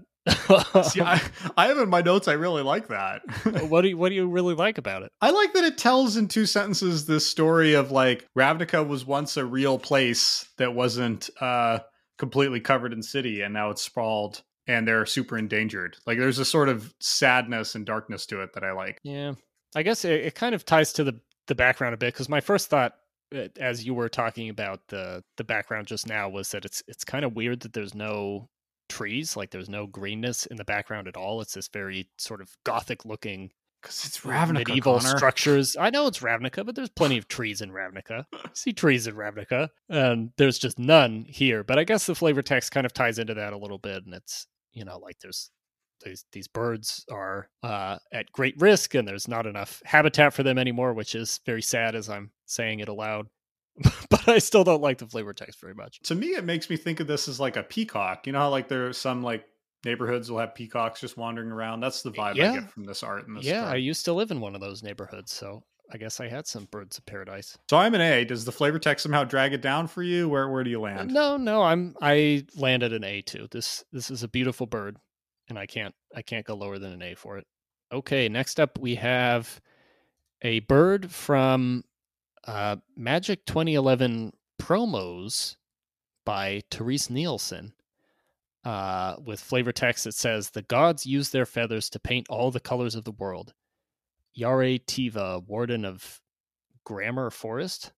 See, 0.84 1.00
I, 1.00 1.20
I 1.56 1.68
have 1.68 1.78
in 1.78 1.88
my 1.88 2.02
notes. 2.02 2.28
I 2.28 2.34
really 2.34 2.62
like 2.62 2.88
that. 2.88 3.22
what 3.68 3.82
do 3.82 3.88
you 3.88 3.96
What 3.96 4.10
do 4.10 4.14
you 4.14 4.26
really 4.28 4.54
like 4.54 4.78
about 4.78 5.02
it? 5.02 5.12
I 5.20 5.30
like 5.30 5.54
that 5.54 5.64
it 5.64 5.78
tells 5.78 6.16
in 6.16 6.28
two 6.28 6.46
sentences 6.46 7.06
this 7.06 7.26
story 7.26 7.74
of 7.74 7.90
like 7.90 8.26
Ravnica 8.36 8.86
was 8.86 9.06
once 9.06 9.36
a 9.36 9.44
real 9.44 9.78
place 9.78 10.46
that 10.58 10.74
wasn't 10.74 11.30
uh, 11.40 11.78
completely 12.18 12.60
covered 12.60 12.92
in 12.92 13.02
city, 13.02 13.40
and 13.40 13.54
now 13.54 13.70
it's 13.70 13.82
sprawled 13.82 14.42
and 14.66 14.86
they're 14.86 15.06
super 15.06 15.38
endangered. 15.38 15.96
Like 16.06 16.18
there's 16.18 16.38
a 16.38 16.44
sort 16.44 16.68
of 16.68 16.94
sadness 17.00 17.74
and 17.74 17.86
darkness 17.86 18.26
to 18.26 18.42
it 18.42 18.52
that 18.54 18.62
I 18.62 18.72
like. 18.72 18.98
Yeah, 19.02 19.32
I 19.74 19.82
guess 19.82 20.04
it, 20.04 20.20
it 20.26 20.34
kind 20.34 20.54
of 20.54 20.64
ties 20.64 20.92
to 20.94 21.04
the 21.04 21.18
the 21.46 21.54
background 21.54 21.94
a 21.94 21.96
bit 21.96 22.12
because 22.14 22.28
my 22.28 22.40
first 22.40 22.68
thought 22.68 22.92
uh, 22.92 22.96
Uh, 23.34 23.48
as 23.58 23.84
you 23.84 23.94
were 23.94 24.08
talking 24.08 24.48
about 24.48 24.80
the 24.88 25.22
the 25.36 25.44
background 25.44 25.86
just 25.86 26.06
now 26.06 26.28
was 26.28 26.50
that 26.50 26.64
it's 26.64 26.82
it's 26.88 27.04
kind 27.04 27.24
of 27.24 27.34
weird 27.34 27.60
that 27.60 27.72
there's 27.72 27.94
no 27.94 28.48
trees. 28.88 29.36
Like 29.36 29.50
there's 29.50 29.68
no 29.68 29.86
greenness 29.86 30.46
in 30.46 30.56
the 30.56 30.64
background 30.64 31.08
at 31.08 31.16
all. 31.16 31.40
It's 31.40 31.54
this 31.54 31.68
very 31.68 32.08
sort 32.18 32.40
of 32.40 32.50
gothic 32.64 33.04
looking 33.04 33.50
because 33.80 34.04
it's 34.04 34.20
Ravnica, 34.20 34.52
medieval 34.68 34.98
Connor. 34.98 35.16
structures. 35.16 35.76
I 35.78 35.90
know 35.90 36.06
it's 36.06 36.18
Ravnica, 36.18 36.66
but 36.66 36.74
there's 36.74 36.90
plenty 36.90 37.16
of 37.16 37.28
trees 37.28 37.60
in 37.62 37.70
Ravnica. 37.70 38.26
see 38.52 38.72
trees 38.72 39.06
in 39.06 39.14
Ravnica, 39.14 39.68
and 39.88 40.32
there's 40.36 40.58
just 40.58 40.78
none 40.78 41.24
here. 41.28 41.64
But 41.64 41.78
I 41.78 41.84
guess 41.84 42.06
the 42.06 42.14
flavor 42.14 42.42
text 42.42 42.72
kind 42.72 42.84
of 42.84 42.92
ties 42.92 43.18
into 43.18 43.34
that 43.34 43.52
a 43.52 43.58
little 43.58 43.78
bit, 43.78 44.04
and 44.04 44.14
it's 44.14 44.46
you 44.72 44.84
know 44.84 44.98
like 44.98 45.18
there's 45.20 45.50
these 46.04 46.24
these 46.32 46.48
birds 46.48 47.04
are 47.10 47.48
uh, 47.62 47.98
at 48.12 48.32
great 48.32 48.54
risk, 48.58 48.94
and 48.94 49.06
there's 49.06 49.28
not 49.28 49.46
enough 49.46 49.82
habitat 49.84 50.32
for 50.32 50.42
them 50.42 50.58
anymore, 50.58 50.94
which 50.94 51.14
is 51.14 51.40
very 51.46 51.62
sad 51.62 51.94
as 51.94 52.08
I'm 52.08 52.30
saying 52.46 52.80
it 52.80 52.88
aloud. 52.88 53.26
but 54.10 54.28
I 54.28 54.38
still 54.38 54.64
don't 54.64 54.82
like 54.82 54.98
the 54.98 55.06
flavor 55.06 55.32
text 55.32 55.60
very 55.60 55.74
much. 55.74 56.00
To 56.04 56.14
me, 56.14 56.28
it 56.28 56.44
makes 56.44 56.68
me 56.68 56.76
think 56.76 57.00
of 57.00 57.06
this 57.06 57.28
as 57.28 57.40
like 57.40 57.56
a 57.56 57.62
peacock. 57.62 58.26
You 58.26 58.32
know 58.32 58.40
how 58.40 58.50
like 58.50 58.70
are 58.72 58.92
some 58.92 59.22
like 59.22 59.44
neighborhoods 59.84 60.30
will 60.30 60.38
have 60.38 60.54
peacocks 60.54 61.00
just 61.00 61.16
wandering 61.16 61.50
around. 61.50 61.80
That's 61.80 62.02
the 62.02 62.10
vibe 62.10 62.34
Yeah. 62.34 62.52
I 62.52 62.54
get 62.60 62.70
from 62.70 62.84
this 62.84 63.02
art. 63.02 63.26
And 63.26 63.36
this 63.36 63.44
Yeah. 63.44 63.66
I 63.66 63.76
used 63.76 64.04
to 64.06 64.12
live 64.12 64.30
in 64.30 64.40
one 64.40 64.54
of 64.54 64.60
those 64.60 64.82
neighborhoods, 64.82 65.32
so 65.32 65.62
I 65.92 65.98
guess 65.98 66.20
I 66.20 66.28
had 66.28 66.46
some 66.46 66.66
birds 66.66 66.98
of 66.98 67.06
paradise. 67.06 67.58
So 67.68 67.76
I'm 67.76 67.94
an 67.94 68.00
A. 68.00 68.24
Does 68.24 68.44
the 68.44 68.52
flavor 68.52 68.78
text 68.78 69.02
somehow 69.02 69.24
drag 69.24 69.52
it 69.52 69.62
down 69.62 69.88
for 69.88 70.02
you? 70.02 70.28
Where 70.28 70.48
where 70.48 70.62
do 70.62 70.70
you 70.70 70.80
land? 70.80 71.12
No, 71.12 71.36
no, 71.36 71.62
I'm 71.62 71.96
I 72.00 72.46
landed 72.54 72.92
an 72.92 73.04
A 73.04 73.22
too. 73.22 73.48
This 73.50 73.84
this 73.92 74.10
is 74.10 74.22
a 74.22 74.28
beautiful 74.28 74.66
bird, 74.66 74.98
and 75.50 75.58
I 75.58 75.66
can't 75.66 75.94
I 76.14 76.22
can't 76.22 76.46
go 76.46 76.54
lower 76.54 76.78
than 76.78 76.92
an 76.92 77.02
A 77.02 77.14
for 77.14 77.38
it. 77.38 77.46
Okay, 77.92 78.28
next 78.28 78.58
up 78.58 78.78
we 78.78 78.94
have 78.96 79.60
a 80.42 80.60
bird 80.60 81.10
from 81.10 81.84
uh, 82.46 82.76
Magic 82.96 83.44
2011 83.46 84.32
promos 84.60 85.56
by 86.24 86.62
Terese 86.70 87.10
Nielsen. 87.10 87.72
Uh, 88.62 89.16
with 89.24 89.40
flavor 89.40 89.72
text 89.72 90.04
that 90.04 90.12
says 90.12 90.50
the 90.50 90.60
gods 90.60 91.06
use 91.06 91.30
their 91.30 91.46
feathers 91.46 91.88
to 91.88 91.98
paint 91.98 92.26
all 92.28 92.50
the 92.50 92.60
colors 92.60 92.94
of 92.94 93.04
the 93.04 93.12
world. 93.12 93.54
Yare 94.34 94.78
Tiva, 94.78 95.42
warden 95.46 95.86
of 95.86 96.20
Gramur 96.86 97.32
Forest. 97.32 97.92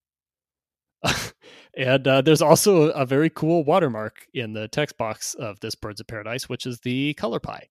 and 1.76 2.06
uh, 2.06 2.20
there's 2.22 2.42
also 2.42 2.90
a 2.90 3.04
very 3.06 3.30
cool 3.30 3.64
watermark 3.64 4.26
in 4.34 4.52
the 4.52 4.68
text 4.68 4.96
box 4.98 5.34
of 5.34 5.60
this 5.60 5.74
Birds 5.74 6.00
of 6.00 6.06
Paradise, 6.06 6.48
which 6.48 6.66
is 6.66 6.80
the 6.80 7.14
color 7.14 7.40
pie. 7.40 7.68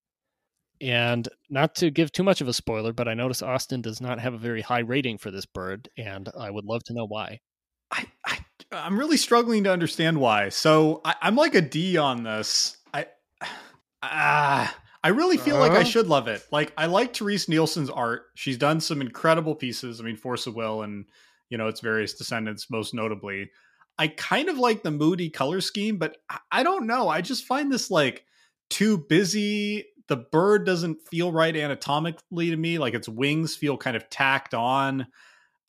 And 0.79 1.29
not 1.49 1.75
to 1.75 1.91
give 1.91 2.11
too 2.11 2.23
much 2.23 2.41
of 2.41 2.47
a 2.47 2.53
spoiler, 2.53 2.91
but 2.91 3.07
I 3.07 3.13
notice 3.13 3.43
Austin 3.43 3.81
does 3.81 4.01
not 4.01 4.19
have 4.19 4.33
a 4.33 4.39
very 4.39 4.61
high 4.61 4.79
rating 4.79 5.19
for 5.19 5.29
this 5.29 5.45
bird, 5.45 5.89
and 5.97 6.27
I 6.39 6.49
would 6.49 6.65
love 6.65 6.83
to 6.85 6.93
know 6.93 7.05
why. 7.05 7.39
I, 7.91 8.05
I 8.25 8.39
I'm 8.71 8.97
really 8.97 9.17
struggling 9.17 9.63
to 9.65 9.71
understand 9.71 10.17
why. 10.19 10.49
So 10.49 11.01
I, 11.05 11.15
I'm 11.21 11.35
like 11.35 11.53
a 11.55 11.61
D 11.61 11.97
on 11.97 12.23
this. 12.23 12.77
I 12.93 13.07
ah. 14.01 14.75
I 15.03 15.09
really 15.09 15.37
feel 15.37 15.57
like 15.57 15.71
I 15.71 15.77
Uh-huh. 15.77 15.83
should 15.83 16.07
love 16.07 16.27
it. 16.27 16.43
Like 16.51 16.73
I 16.77 16.85
like 16.85 17.11
Terese 17.11 17.49
Nielsen's 17.49 17.89
art. 17.89 18.25
She's 18.35 18.57
done 18.57 18.79
some 18.79 19.01
incredible 19.01 19.55
pieces. 19.55 19.99
I 19.99 20.03
mean, 20.03 20.15
Force 20.15 20.45
of 20.45 20.55
Will 20.55 20.83
and 20.83 21.05
you 21.51 21.57
know 21.59 21.67
its 21.67 21.81
various 21.81 22.15
descendants, 22.15 22.71
most 22.71 22.95
notably. 22.95 23.51
I 23.99 24.07
kind 24.07 24.49
of 24.49 24.57
like 24.57 24.81
the 24.81 24.89
moody 24.89 25.29
color 25.29 25.61
scheme, 25.61 25.97
but 25.97 26.17
I- 26.51 26.63
don't 26.63 26.87
know. 26.87 27.07
I 27.09 27.21
just 27.21 27.45
find 27.45 27.71
this 27.71 27.91
like 27.91 28.25
too 28.71 28.97
busy. 28.97 29.85
The 30.07 30.15
bird 30.17 30.65
doesn't 30.65 31.07
feel 31.07 31.31
right 31.31 31.55
anatomically 31.55 32.49
to 32.49 32.57
me. 32.57 32.79
Like 32.79 32.95
its 32.95 33.07
wings 33.07 33.55
feel 33.55 33.77
kind 33.77 33.95
of 33.95 34.09
tacked 34.09 34.53
on. 34.55 35.05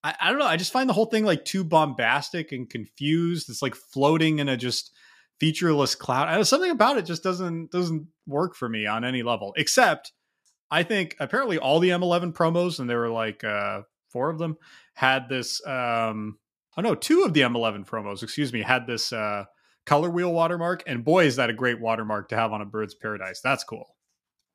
I, 0.02 0.14
I 0.20 0.30
don't 0.30 0.38
know. 0.38 0.46
I 0.46 0.56
just 0.56 0.72
find 0.72 0.88
the 0.88 0.94
whole 0.94 1.06
thing 1.06 1.24
like 1.24 1.44
too 1.44 1.64
bombastic 1.64 2.52
and 2.52 2.70
confused. 2.70 3.50
It's 3.50 3.60
like 3.60 3.74
floating 3.74 4.38
in 4.38 4.48
a 4.48 4.56
just 4.56 4.92
featureless 5.40 5.94
cloud. 5.96 6.28
I 6.28 6.36
know 6.36 6.42
something 6.44 6.70
about 6.70 6.98
it 6.98 7.04
just 7.06 7.22
doesn't 7.24 7.72
doesn't 7.72 8.06
work 8.26 8.54
for 8.54 8.68
me 8.68 8.86
on 8.86 9.04
any 9.04 9.22
level. 9.22 9.52
Except 9.56 10.12
I 10.70 10.84
think 10.84 11.16
apparently 11.20 11.58
all 11.58 11.80
the 11.80 11.90
M11 11.90 12.32
promos, 12.32 12.78
and 12.78 12.88
there 12.88 13.00
were 13.00 13.10
like 13.10 13.42
uh 13.44 13.82
four 14.12 14.30
of 14.30 14.38
them, 14.38 14.56
had 14.94 15.28
this 15.28 15.64
um 15.66 16.38
oh 16.76 16.82
no, 16.82 16.94
two 16.94 17.22
of 17.22 17.32
the 17.34 17.40
M11 17.40 17.86
promos, 17.86 18.22
excuse 18.22 18.52
me, 18.52 18.62
had 18.62 18.86
this 18.86 19.12
uh 19.12 19.44
color 19.86 20.10
wheel 20.10 20.32
watermark. 20.32 20.82
And 20.86 21.04
boy, 21.04 21.24
is 21.24 21.36
that 21.36 21.50
a 21.50 21.54
great 21.54 21.80
watermark 21.80 22.28
to 22.28 22.36
have 22.36 22.52
on 22.52 22.60
a 22.60 22.66
bird's 22.66 22.94
paradise. 22.94 23.40
That's 23.40 23.64
cool. 23.64 23.96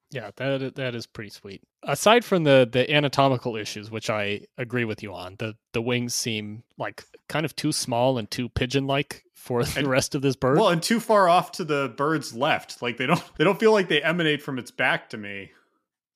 Yeah, 0.09 0.31
that 0.37 0.75
that 0.75 0.95
is 0.95 1.05
pretty 1.05 1.31
sweet. 1.31 1.61
Aside 1.83 2.23
from 2.23 2.45
the 2.45 2.67
the 2.71 2.89
anatomical 2.93 3.57
issues, 3.57 3.91
which 3.91 4.09
I 4.09 4.41
agree 4.57 4.85
with 4.85 5.03
you 5.03 5.13
on, 5.13 5.35
the 5.37 5.55
the 5.73 5.81
wings 5.81 6.15
seem 6.15 6.63
like 6.77 7.03
kind 7.27 7.45
of 7.45 7.53
too 7.57 7.73
small 7.73 8.17
and 8.17 8.31
too 8.31 8.47
pigeon 8.47 8.87
like 8.87 9.23
for 9.33 9.63
the 9.65 9.79
And- 9.79 9.87
rest 9.89 10.15
of 10.15 10.21
this 10.21 10.37
bird. 10.37 10.57
Well, 10.59 10.69
and 10.69 10.81
too 10.81 11.01
far 11.01 11.27
off 11.27 11.51
to 11.53 11.65
the 11.65 11.93
bird's 11.97 12.33
left. 12.33 12.81
Like 12.81 12.95
they 12.95 13.05
don't 13.05 13.21
they 13.37 13.43
don't 13.43 13.59
feel 13.59 13.73
like 13.73 13.89
they 13.89 14.01
emanate 14.01 14.41
from 14.41 14.57
its 14.57 14.71
back 14.71 15.09
to 15.09 15.17
me. 15.17 15.51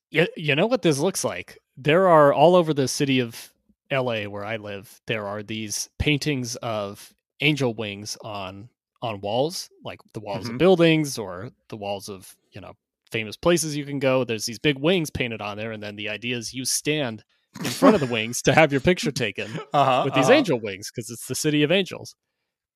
You, 0.09 0.25
you 0.37 0.55
know 0.55 0.67
what 0.67 0.83
this 0.83 0.99
looks 0.99 1.25
like? 1.25 1.57
There 1.77 2.07
are 2.07 2.33
all 2.33 2.55
over 2.55 2.73
the 2.73 2.87
city 2.87 3.19
of 3.19 3.53
LA 3.91 4.23
where 4.23 4.45
I 4.45 4.57
live, 4.57 5.01
there 5.07 5.25
are 5.27 5.43
these 5.43 5.89
paintings 5.99 6.55
of 6.57 7.13
angel 7.41 7.73
wings 7.73 8.17
on 8.21 8.69
on 9.03 9.19
walls, 9.19 9.67
like 9.83 9.99
the 10.13 10.19
walls 10.19 10.45
Mhm. 10.47 10.51
of 10.51 10.57
buildings 10.59 11.17
or 11.17 11.49
the 11.69 11.77
walls 11.77 12.07
of, 12.07 12.35
you 12.51 12.61
know, 12.61 12.73
famous 13.11 13.35
places 13.35 13.75
you 13.75 13.83
can 13.83 13.97
go. 13.97 14.23
There's 14.23 14.45
these 14.45 14.59
big 14.59 14.77
wings 14.77 15.09
painted 15.09 15.41
on 15.41 15.57
there 15.57 15.71
and 15.71 15.81
then 15.81 15.95
the 15.95 16.07
idea 16.09 16.37
is 16.37 16.53
you 16.53 16.65
stand 16.65 17.23
in 17.59 17.65
front 17.65 17.95
of 17.95 17.99
the 18.01 18.05
wings 18.13 18.43
to 18.43 18.53
have 18.53 18.71
your 18.71 18.79
picture 18.79 19.11
taken 19.11 19.49
Uh-huh, 19.73 20.03
with 20.05 20.13
these 20.13 20.25
uh-huh. 20.25 20.33
angel 20.33 20.59
wings 20.61 20.91
because 20.91 21.09
it's 21.09 21.25
the 21.25 21.33
city 21.33 21.63
of 21.63 21.71
angels. 21.71 22.13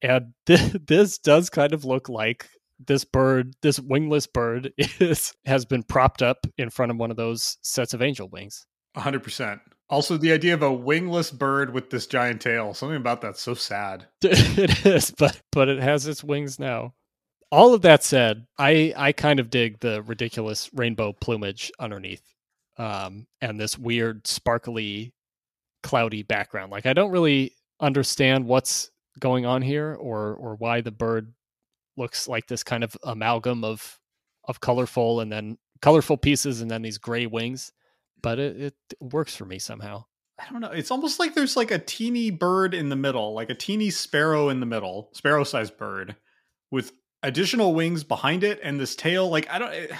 And 0.02 0.34
th- 0.48 0.74
this 0.88 1.20
does 1.20 1.52
kind 1.52 1.74
of 1.74 1.86
look 1.86 2.10
like 2.10 2.50
this 2.80 3.06
bird, 3.06 3.54
this 3.62 3.80
wingless 3.80 4.26
bird, 4.26 4.74
is 5.00 5.32
has 5.46 5.64
been 5.64 5.84
propped 5.84 6.24
up 6.24 6.48
in 6.58 6.72
front 6.72 6.92
of 6.92 6.98
one 6.98 7.12
of 7.12 7.18
those 7.18 7.58
sets 7.62 7.94
of 7.94 8.02
angel 8.02 8.28
wings. 8.30 8.66
Hundred 8.96 9.24
percent. 9.24 9.62
Also, 9.90 10.18
the 10.18 10.32
idea 10.32 10.54
of 10.54 10.64
a 10.64 10.74
wingless 10.74 11.30
bird 11.30 11.74
with 11.74 11.92
this 11.92 12.08
giant 12.08 12.42
tail. 12.42 12.74
Something 12.74 12.98
about 12.98 13.22
that's 13.22 13.42
so 13.42 13.54
sad. 13.54 14.08
it 14.22 14.86
is, 14.86 15.12
but 15.12 15.40
but 15.52 15.70
it 15.70 15.80
has 15.80 16.08
its 16.08 16.24
wings 16.24 16.60
now. 16.60 16.94
All 17.52 17.74
of 17.74 17.84
that 17.84 18.04
said, 18.04 18.48
I 18.58 18.94
I 18.98 19.12
kind 19.12 19.40
of 19.40 19.50
dig 19.50 19.80
the 19.80 20.02
ridiculous 20.02 20.70
rainbow 20.74 21.14
plumage 21.14 21.72
underneath, 21.80 22.24
um, 22.78 23.28
and 23.42 23.60
this 23.60 23.78
weird 23.78 24.26
sparkly, 24.26 25.14
cloudy 25.84 26.24
background. 26.24 26.72
Like 26.72 26.88
I 26.88 26.94
don't 26.94 27.12
really 27.12 27.54
understand 27.80 28.46
what's 28.46 28.90
going 29.20 29.46
on 29.46 29.62
here, 29.62 29.94
or 29.94 30.34
or 30.34 30.56
why 30.56 30.82
the 30.82 30.92
bird 30.92 31.34
looks 31.96 32.28
like 32.28 32.48
this 32.48 32.64
kind 32.64 32.84
of 32.84 32.98
amalgam 33.04 33.64
of 33.64 34.00
of 34.48 34.60
colorful 34.60 35.20
and 35.20 35.32
then 35.32 35.58
colorful 35.82 36.18
pieces 36.18 36.62
and 36.62 36.70
then 36.72 36.82
these 36.82 36.98
gray 36.98 37.28
wings. 37.28 37.72
But 38.22 38.40
it, 38.40 38.58
it 38.58 38.76
works 39.00 39.36
for 39.36 39.46
me 39.46 39.60
somehow. 39.60 40.06
I 40.40 40.52
don't 40.52 40.62
know. 40.62 40.72
It's 40.72 40.92
almost 40.92 41.20
like 41.20 41.34
there's 41.34 41.56
like 41.56 41.72
a 41.72 41.80
teeny 41.80 42.30
bird 42.30 42.74
in 42.74 42.90
the 42.90 42.96
middle, 42.96 43.34
like 43.34 43.50
a 43.50 43.56
teeny 43.56 43.90
sparrow 43.90 44.50
in 44.50 44.60
the 44.60 44.66
middle, 44.66 45.10
sparrow-sized 45.14 45.78
bird, 45.78 46.16
with 46.72 46.92
additional 47.24 47.74
wings 47.74 48.04
behind 48.04 48.44
it 48.44 48.60
and 48.62 48.80
this 48.80 48.96
tail. 48.96 49.30
Like 49.30 49.50
I 49.50 49.60
don't. 49.60 49.74
It, 49.74 49.92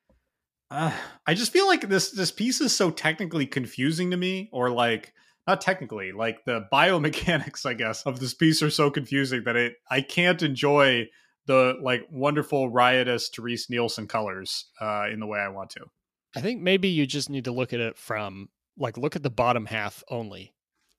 uh, 0.70 0.92
I 1.26 1.34
just 1.34 1.52
feel 1.52 1.66
like 1.66 1.88
this 1.88 2.10
this 2.10 2.32
piece 2.32 2.60
is 2.60 2.74
so 2.74 2.90
technically 2.90 3.46
confusing 3.46 4.10
to 4.10 4.16
me, 4.16 4.48
or 4.52 4.70
like 4.70 5.12
not 5.46 5.60
technically, 5.60 6.12
like 6.12 6.44
the 6.44 6.66
biomechanics, 6.72 7.66
I 7.66 7.74
guess, 7.74 8.02
of 8.04 8.20
this 8.20 8.34
piece 8.34 8.62
are 8.62 8.70
so 8.70 8.90
confusing 8.90 9.44
that 9.44 9.56
it 9.56 9.74
I 9.90 10.00
can't 10.00 10.42
enjoy 10.42 11.08
the 11.46 11.74
like 11.82 12.06
wonderful 12.10 12.70
riotous 12.70 13.30
Terese 13.30 13.68
Nielsen 13.68 14.06
colors 14.06 14.66
uh, 14.80 15.06
in 15.10 15.20
the 15.20 15.26
way 15.26 15.40
I 15.40 15.48
want 15.48 15.70
to. 15.70 15.86
I 16.36 16.40
think 16.40 16.60
maybe 16.60 16.88
you 16.88 17.06
just 17.06 17.30
need 17.30 17.44
to 17.44 17.52
look 17.52 17.72
at 17.72 17.80
it 17.80 17.96
from 17.96 18.48
like 18.76 18.96
look 18.96 19.16
at 19.16 19.22
the 19.22 19.30
bottom 19.30 19.66
half 19.66 20.02
only. 20.08 20.54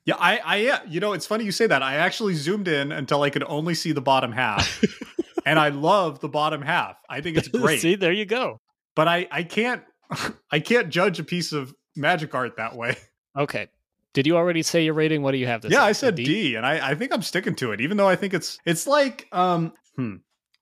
Yeah, 0.05 0.15
I, 0.17 0.37
I, 0.37 0.55
yeah, 0.57 0.79
you 0.87 0.99
know, 0.99 1.13
it's 1.13 1.25
funny 1.27 1.43
you 1.43 1.51
say 1.51 1.67
that. 1.67 1.83
I 1.83 1.95
actually 1.95 2.33
zoomed 2.33 2.67
in 2.67 2.91
until 2.91 3.21
I 3.21 3.29
could 3.29 3.43
only 3.43 3.75
see 3.75 3.91
the 3.91 4.01
bottom 4.01 4.31
half, 4.31 4.83
and 5.45 5.59
I 5.59 5.69
love 5.69 6.19
the 6.19 6.29
bottom 6.29 6.61
half. 6.61 6.97
I 7.09 7.21
think 7.21 7.37
it's 7.37 7.47
great. 7.49 7.81
see, 7.81 7.95
there 7.95 8.11
you 8.13 8.25
go. 8.25 8.59
But 8.95 9.07
I, 9.07 9.27
I 9.31 9.43
can't, 9.43 9.83
I 10.51 10.59
can't 10.61 10.89
judge 10.89 11.19
a 11.19 11.23
piece 11.23 11.51
of 11.51 11.73
magic 11.95 12.33
art 12.33 12.57
that 12.57 12.75
way. 12.75 12.97
Okay. 13.37 13.67
Did 14.13 14.25
you 14.25 14.35
already 14.35 14.63
say 14.63 14.83
your 14.83 14.95
rating? 14.95 15.21
What 15.21 15.31
do 15.31 15.37
you 15.37 15.45
have 15.45 15.61
this? 15.61 15.71
Yeah? 15.71 15.83
I 15.83 15.91
said 15.91 16.15
D? 16.15 16.55
and 16.55 16.65
I, 16.65 16.89
I 16.89 16.95
think 16.95 17.13
I'm 17.13 17.21
sticking 17.21 17.53
to 17.55 17.71
it, 17.71 17.79
even 17.79 17.95
though 17.95 18.07
I 18.07 18.15
think 18.15 18.33
it's, 18.33 18.57
it's 18.65 18.87
like, 18.87 19.27
um, 19.31 19.73
hmm. 19.95 20.15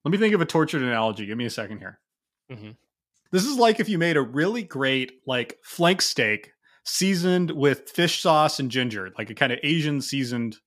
Let 0.03 0.11
me 0.11 0.17
think 0.17 0.35
of 0.35 0.41
a 0.41 0.45
tortured 0.45 0.83
analogy. 0.83 1.25
Give 1.25 1.37
me 1.37 1.45
a 1.45 1.49
second 1.49 1.79
here. 1.79 1.99
Mhm. 2.51 2.75
This 3.31 3.45
is 3.45 3.57
like 3.57 3.79
if 3.79 3.89
you 3.89 3.97
made 3.97 4.17
a 4.17 4.21
really 4.21 4.63
great 4.63 5.13
like 5.25 5.57
flank 5.63 6.01
steak 6.01 6.51
seasoned 6.85 7.51
with 7.51 7.89
fish 7.89 8.21
sauce 8.21 8.59
and 8.59 8.71
ginger, 8.71 9.11
like 9.17 9.29
a 9.29 9.33
kind 9.35 9.51
of 9.51 9.59
Asian 9.63 9.99
seasoned, 10.01 10.57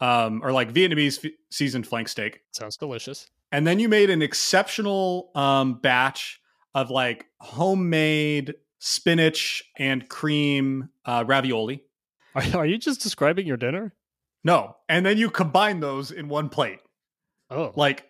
um, 0.00 0.40
or 0.44 0.52
like 0.52 0.72
Vietnamese 0.72 1.24
f- 1.24 1.32
seasoned 1.50 1.86
flank 1.86 2.08
steak, 2.08 2.40
Sounds 2.52 2.76
delicious. 2.76 3.28
and 3.50 3.66
then 3.66 3.78
you 3.80 3.88
made 3.88 4.10
an 4.10 4.22
exceptional 4.22 5.30
um, 5.34 5.74
batch 5.80 6.40
of 6.74 6.90
like 6.90 7.26
homemade 7.40 8.54
spinach 8.78 9.62
and 9.78 10.08
cream 10.08 10.88
uh, 11.04 11.24
ravioli. 11.26 11.82
Are, 12.34 12.42
are 12.58 12.66
you 12.66 12.78
just 12.78 13.00
describing 13.00 13.46
your 13.46 13.56
dinner? 13.56 13.94
No, 14.44 14.76
and 14.88 15.04
then 15.04 15.18
you 15.18 15.30
combine 15.30 15.80
those 15.80 16.10
in 16.12 16.28
one 16.28 16.48
plate. 16.50 16.78
Oh, 17.50 17.72
Like, 17.74 18.04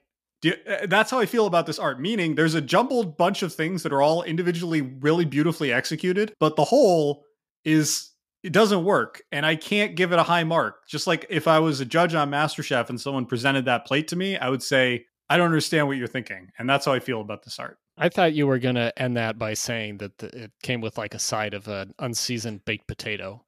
you- 0.46 0.56
uh, 0.68 0.86
that's 0.86 1.10
how 1.10 1.18
I 1.18 1.26
feel 1.26 1.46
about 1.46 1.66
this 1.66 1.78
art. 1.78 2.00
Meaning, 2.00 2.34
there's 2.34 2.54
a 2.54 2.60
jumbled 2.60 3.16
bunch 3.16 3.42
of 3.42 3.52
things 3.54 3.82
that 3.82 3.92
are 3.92 4.02
all 4.02 4.22
individually 4.22 4.80
really 4.82 5.24
beautifully 5.24 5.72
executed, 5.72 6.32
but 6.40 6.56
the 6.56 6.64
whole 6.64 7.24
is 7.64 8.10
it 8.42 8.52
doesn't 8.52 8.84
work, 8.84 9.22
and 9.32 9.44
I 9.44 9.56
can't 9.56 9.96
give 9.96 10.12
it 10.12 10.18
a 10.18 10.22
high 10.22 10.44
mark. 10.44 10.86
Just 10.88 11.06
like 11.06 11.26
if 11.30 11.48
I 11.48 11.58
was 11.58 11.80
a 11.80 11.84
judge 11.84 12.14
on 12.14 12.30
MasterChef 12.30 12.88
and 12.90 13.00
someone 13.00 13.26
presented 13.26 13.64
that 13.64 13.86
plate 13.86 14.08
to 14.08 14.16
me, 14.16 14.36
I 14.36 14.48
would 14.48 14.62
say, 14.62 15.06
"I 15.28 15.36
don't 15.36 15.46
understand 15.46 15.88
what 15.88 15.96
you're 15.96 16.06
thinking," 16.06 16.50
and 16.58 16.68
that's 16.70 16.86
how 16.86 16.92
I 16.92 17.00
feel 17.00 17.20
about 17.20 17.42
this 17.42 17.58
art. 17.58 17.78
I 17.98 18.08
thought 18.10 18.34
you 18.34 18.46
were 18.46 18.58
gonna 18.58 18.92
end 18.96 19.16
that 19.16 19.38
by 19.38 19.54
saying 19.54 19.98
that 19.98 20.18
the, 20.18 20.44
it 20.44 20.52
came 20.62 20.80
with 20.80 20.96
like 20.98 21.14
a 21.14 21.18
side 21.18 21.54
of 21.54 21.66
an 21.66 21.94
unseasoned 21.98 22.64
baked 22.64 22.86
potato, 22.86 23.44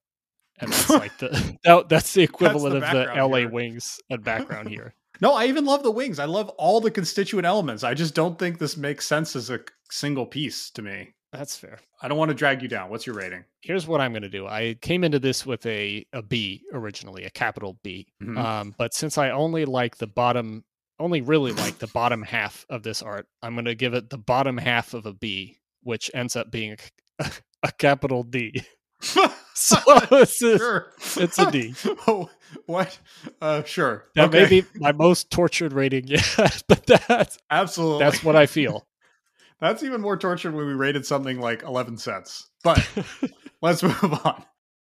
and 0.58 0.72
that's 0.72 0.90
like 1.04 1.16
the 1.18 1.56
that, 1.64 1.88
that's 1.88 2.14
the 2.14 2.22
equivalent 2.22 2.76
of 2.76 2.80
the 2.80 3.14
L.A. 3.14 3.40
here. 3.40 3.50
wings 3.50 4.00
and 4.10 4.24
background 4.24 4.68
here. 4.68 4.94
No, 5.20 5.34
I 5.34 5.46
even 5.46 5.64
love 5.64 5.82
the 5.82 5.90
wings. 5.90 6.18
I 6.18 6.24
love 6.26 6.48
all 6.50 6.80
the 6.80 6.90
constituent 6.90 7.46
elements. 7.46 7.82
I 7.84 7.94
just 7.94 8.14
don't 8.14 8.38
think 8.38 8.58
this 8.58 8.76
makes 8.76 9.06
sense 9.06 9.34
as 9.36 9.50
a 9.50 9.60
single 9.90 10.26
piece 10.26 10.70
to 10.70 10.82
me. 10.82 11.14
That's 11.32 11.56
fair. 11.56 11.78
I 12.00 12.08
don't 12.08 12.16
want 12.16 12.30
to 12.30 12.34
drag 12.34 12.62
you 12.62 12.68
down. 12.68 12.88
What's 12.88 13.06
your 13.06 13.16
rating? 13.16 13.44
Here's 13.60 13.86
what 13.86 14.00
I'm 14.00 14.12
gonna 14.14 14.30
do. 14.30 14.46
I 14.46 14.76
came 14.80 15.04
into 15.04 15.18
this 15.18 15.44
with 15.44 15.66
a 15.66 16.06
a 16.12 16.22
B 16.22 16.62
originally, 16.72 17.24
a 17.24 17.30
capital 17.30 17.78
B. 17.82 18.06
Mhm. 18.22 18.38
Um, 18.38 18.74
but 18.78 18.94
since 18.94 19.18
I 19.18 19.30
only 19.30 19.64
like 19.66 19.98
the 19.98 20.06
bottom, 20.06 20.64
only 20.98 21.20
really 21.20 21.52
like 21.52 21.78
the 21.78 21.86
bottom 21.88 22.22
half 22.22 22.64
of 22.70 22.82
this 22.82 23.02
art, 23.02 23.26
I'm 23.42 23.54
going 23.54 23.66
to 23.66 23.74
give 23.74 23.94
it 23.94 24.08
the 24.10 24.18
bottom 24.18 24.56
half 24.56 24.94
of 24.94 25.04
a 25.06 25.12
B, 25.12 25.58
which 25.82 26.10
ends 26.14 26.34
up 26.34 26.50
being 26.50 26.76
a, 27.18 27.30
a 27.62 27.72
capital 27.72 28.22
D. 28.22 28.62
So 29.58 29.76
it's 30.12 30.40
a, 30.40 30.56
sure. 30.56 30.92
it's 31.16 31.36
a 31.36 31.50
D. 31.50 31.74
oh, 32.06 32.30
what? 32.66 32.96
Uh, 33.42 33.64
sure. 33.64 34.04
That 34.14 34.28
okay. 34.28 34.42
may 34.42 34.48
be 34.48 34.66
my 34.76 34.92
most 34.92 35.32
tortured 35.32 35.72
rating 35.72 36.06
yet, 36.06 36.62
but 36.68 36.86
that's 36.86 37.38
Absolutely. 37.50 38.04
that's 38.04 38.22
what 38.22 38.36
I 38.36 38.46
feel. 38.46 38.86
That's 39.60 39.82
even 39.82 40.00
more 40.00 40.16
tortured 40.16 40.54
when 40.54 40.64
we 40.64 40.74
rated 40.74 41.04
something 41.04 41.40
like 41.40 41.64
11 41.64 41.98
cents. 41.98 42.48
But 42.62 42.88
let's 43.60 43.82
move 43.82 44.20
on. 44.24 44.44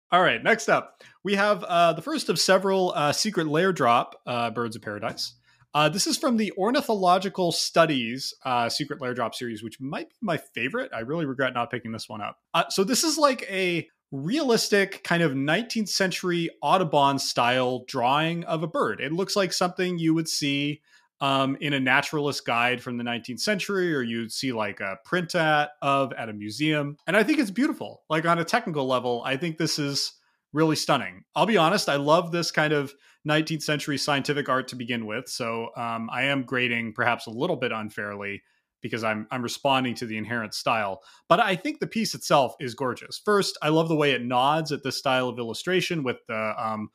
All 0.09 0.21
right, 0.21 0.41
next 0.41 0.69
up, 0.69 1.03
we 1.21 1.35
have 1.35 1.65
uh, 1.65 1.91
the 1.91 2.01
first 2.01 2.29
of 2.29 2.39
several 2.39 2.93
uh, 2.95 3.11
secret 3.11 3.47
lair 3.47 3.73
drop 3.73 4.21
uh, 4.25 4.51
birds 4.51 4.77
of 4.77 4.81
paradise. 4.81 5.33
Uh, 5.73 5.89
this 5.89 6.07
is 6.07 6.17
from 6.17 6.37
the 6.37 6.53
Ornithological 6.57 7.51
Studies 7.51 8.33
uh, 8.45 8.69
Secret 8.69 9.01
Lair 9.01 9.13
Drop 9.13 9.35
series, 9.35 9.63
which 9.63 9.81
might 9.81 10.09
be 10.09 10.15
my 10.21 10.37
favorite. 10.37 10.91
I 10.95 10.99
really 10.99 11.25
regret 11.25 11.53
not 11.53 11.71
picking 11.71 11.91
this 11.91 12.07
one 12.07 12.21
up. 12.21 12.37
Uh, 12.53 12.63
so, 12.69 12.85
this 12.85 13.03
is 13.03 13.17
like 13.17 13.45
a 13.49 13.87
realistic 14.11 15.03
kind 15.03 15.23
of 15.23 15.31
19th 15.31 15.89
century 15.89 16.49
Audubon 16.61 17.17
style 17.17 17.85
drawing 17.87 18.43
of 18.43 18.63
a 18.63 18.67
bird. 18.67 18.99
It 18.99 19.13
looks 19.13 19.35
like 19.35 19.53
something 19.53 19.97
you 19.97 20.13
would 20.13 20.27
see 20.27 20.81
um, 21.21 21.55
in 21.61 21.73
a 21.73 21.79
naturalist 21.79 22.45
guide 22.45 22.81
from 22.81 22.97
the 22.97 23.03
19th 23.03 23.39
century, 23.39 23.95
or 23.95 24.01
you'd 24.01 24.31
see 24.31 24.51
like 24.51 24.79
a 24.79 24.97
print 25.05 25.35
at 25.35 25.69
of 25.81 26.11
at 26.13 26.29
a 26.29 26.33
museum. 26.33 26.97
And 27.07 27.15
I 27.15 27.23
think 27.23 27.39
it's 27.39 27.51
beautiful. 27.51 28.01
Like 28.09 28.25
on 28.25 28.39
a 28.39 28.43
technical 28.43 28.87
level, 28.87 29.21
I 29.23 29.37
think 29.37 29.57
this 29.57 29.77
is 29.77 30.13
really 30.51 30.75
stunning. 30.75 31.23
I'll 31.35 31.45
be 31.45 31.57
honest, 31.57 31.87
I 31.87 31.95
love 31.95 32.31
this 32.31 32.51
kind 32.51 32.73
of 32.73 32.93
19th 33.27 33.61
century 33.61 33.97
scientific 33.97 34.49
art 34.49 34.67
to 34.69 34.75
begin 34.75 35.05
with. 35.05 35.29
So 35.29 35.69
um, 35.77 36.09
I 36.11 36.23
am 36.23 36.43
grading 36.43 36.93
perhaps 36.93 37.27
a 37.27 37.31
little 37.31 37.55
bit 37.55 37.71
unfairly 37.71 38.41
because 38.81 39.03
I'm 39.03 39.27
I'm 39.31 39.41
responding 39.41 39.95
to 39.95 40.05
the 40.05 40.17
inherent 40.17 40.53
style. 40.53 41.01
But 41.27 41.39
I 41.39 41.55
think 41.55 41.79
the 41.79 41.87
piece 41.87 42.15
itself 42.15 42.55
is 42.59 42.73
gorgeous. 42.73 43.21
First, 43.23 43.57
I 43.61 43.69
love 43.69 43.87
the 43.87 43.95
way 43.95 44.11
it 44.11 44.23
nods 44.23 44.71
at 44.71 44.83
this 44.83 44.97
style 44.97 45.29
of 45.29 45.39
illustration 45.39 46.03
with 46.03 46.17
the 46.27 46.53
um, 46.57 46.89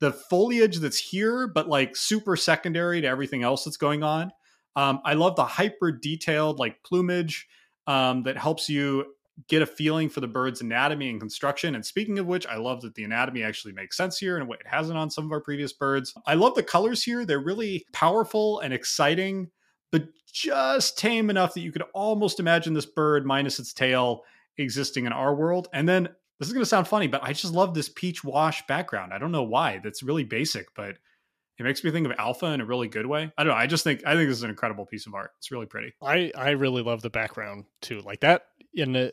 the 0.00 0.12
foliage 0.12 0.78
that's 0.78 0.98
here, 0.98 1.46
but 1.46 1.68
like 1.68 1.96
super 1.96 2.36
secondary 2.36 3.00
to 3.00 3.06
everything 3.06 3.42
else 3.42 3.64
that's 3.64 3.76
going 3.76 4.02
on. 4.02 4.32
Um, 4.76 5.00
I 5.04 5.14
love 5.14 5.36
the 5.36 5.44
hyper 5.44 5.92
detailed 5.92 6.58
like 6.58 6.82
plumage 6.82 7.46
um, 7.86 8.22
that 8.22 8.36
helps 8.36 8.68
you 8.68 9.04
get 9.48 9.62
a 9.62 9.66
feeling 9.66 10.08
for 10.08 10.20
the 10.20 10.28
bird's 10.28 10.60
anatomy 10.60 11.08
and 11.08 11.20
construction. 11.20 11.74
And 11.74 11.84
speaking 11.84 12.18
of 12.18 12.26
which, 12.26 12.46
I 12.46 12.56
love 12.56 12.82
that 12.82 12.94
the 12.94 13.04
anatomy 13.04 13.42
actually 13.42 13.72
makes 13.72 13.96
sense 13.96 14.18
here 14.18 14.36
and 14.36 14.46
what 14.46 14.60
it 14.60 14.66
hasn't 14.66 14.98
on 14.98 15.10
some 15.10 15.24
of 15.24 15.32
our 15.32 15.40
previous 15.40 15.72
birds. 15.72 16.14
I 16.26 16.34
love 16.34 16.54
the 16.54 16.62
colors 16.62 17.02
here. 17.02 17.24
They're 17.24 17.40
really 17.40 17.84
powerful 17.92 18.60
and 18.60 18.72
exciting, 18.74 19.50
but 19.90 20.08
just 20.32 20.98
tame 20.98 21.30
enough 21.30 21.54
that 21.54 21.60
you 21.60 21.72
could 21.72 21.84
almost 21.94 22.40
imagine 22.40 22.74
this 22.74 22.86
bird 22.86 23.26
minus 23.26 23.58
its 23.58 23.72
tail 23.72 24.22
existing 24.58 25.06
in 25.06 25.12
our 25.12 25.34
world. 25.34 25.68
And 25.72 25.88
then 25.88 26.08
this 26.38 26.48
is 26.48 26.54
going 26.54 26.62
to 26.62 26.68
sound 26.68 26.88
funny, 26.88 27.06
but 27.06 27.22
I 27.22 27.32
just 27.32 27.52
love 27.52 27.74
this 27.74 27.88
peach 27.88 28.24
wash 28.24 28.66
background. 28.66 29.12
I 29.12 29.18
don't 29.18 29.32
know 29.32 29.42
why. 29.42 29.80
That's 29.82 30.02
really 30.02 30.24
basic, 30.24 30.74
but 30.74 30.96
it 31.58 31.64
makes 31.64 31.84
me 31.84 31.90
think 31.90 32.06
of 32.06 32.14
alpha 32.18 32.46
in 32.46 32.62
a 32.62 32.64
really 32.64 32.88
good 32.88 33.04
way. 33.04 33.30
I 33.36 33.44
don't 33.44 33.52
know. 33.52 33.58
I 33.58 33.66
just 33.66 33.84
think 33.84 34.02
I 34.06 34.14
think 34.14 34.28
this 34.28 34.38
is 34.38 34.42
an 34.42 34.50
incredible 34.50 34.86
piece 34.86 35.06
of 35.06 35.14
art. 35.14 35.32
It's 35.38 35.50
really 35.50 35.66
pretty. 35.66 35.92
I 36.02 36.32
I 36.34 36.50
really 36.50 36.82
love 36.82 37.02
the 37.02 37.10
background 37.10 37.64
too. 37.82 38.00
Like 38.00 38.20
that 38.20 38.46
in 38.72 38.96
a 38.96 39.10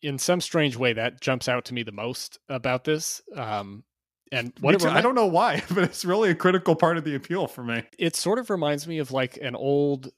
in 0.00 0.18
some 0.18 0.40
strange 0.40 0.76
way 0.76 0.94
that 0.94 1.20
jumps 1.20 1.48
out 1.48 1.66
to 1.66 1.74
me 1.74 1.82
the 1.82 1.92
most 1.92 2.38
about 2.48 2.84
this. 2.84 3.20
Um, 3.36 3.84
and 4.34 4.52
what 4.60 4.78
too. 4.80 4.88
I 4.88 5.00
don't 5.00 5.14
know 5.14 5.26
why, 5.26 5.62
but 5.70 5.84
it's 5.84 6.04
really 6.04 6.30
a 6.30 6.34
critical 6.34 6.74
part 6.74 6.96
of 6.98 7.04
the 7.04 7.14
appeal 7.14 7.46
for 7.46 7.62
me. 7.62 7.84
it 7.98 8.16
sort 8.16 8.38
of 8.38 8.50
reminds 8.50 8.86
me 8.86 8.98
of 8.98 9.12
like 9.12 9.38
an 9.40 9.54
old 9.54 10.10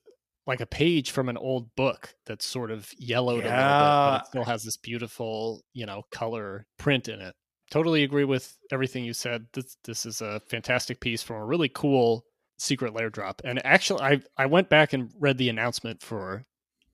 like 0.47 0.61
a 0.61 0.67
page 0.67 1.11
from 1.11 1.29
an 1.29 1.37
old 1.37 1.75
book 1.75 2.15
that's 2.25 2.47
sort 2.47 2.71
of 2.71 2.89
yellowed 2.99 3.45
a 3.45 3.49
little 3.49 3.51
bit 3.51 3.51
but 3.51 4.23
it 4.23 4.27
still 4.29 4.45
has 4.45 4.63
this 4.63 4.77
beautiful 4.77 5.61
you 5.73 5.87
know 5.87 6.03
color 6.11 6.67
print 6.79 7.09
in 7.09 7.21
it. 7.21 7.35
Totally 7.71 8.05
agree 8.05 8.25
with 8.25 8.57
everything 8.71 9.05
you 9.05 9.13
said. 9.13 9.47
This 9.53 9.77
this 9.85 10.07
is 10.07 10.21
a 10.21 10.41
fantastic 10.49 11.01
piece 11.01 11.23
from 11.23 11.37
a 11.37 11.45
really 11.45 11.69
cool 11.69 12.25
secret 12.59 12.95
lair 12.95 13.11
drop. 13.11 13.43
And 13.45 13.65
actually 13.67 14.01
i 14.03 14.21
i 14.37 14.47
went 14.47 14.69
back 14.71 14.93
and 14.93 15.11
read 15.19 15.39
the 15.39 15.49
announcement 15.49 16.03
for 16.03 16.45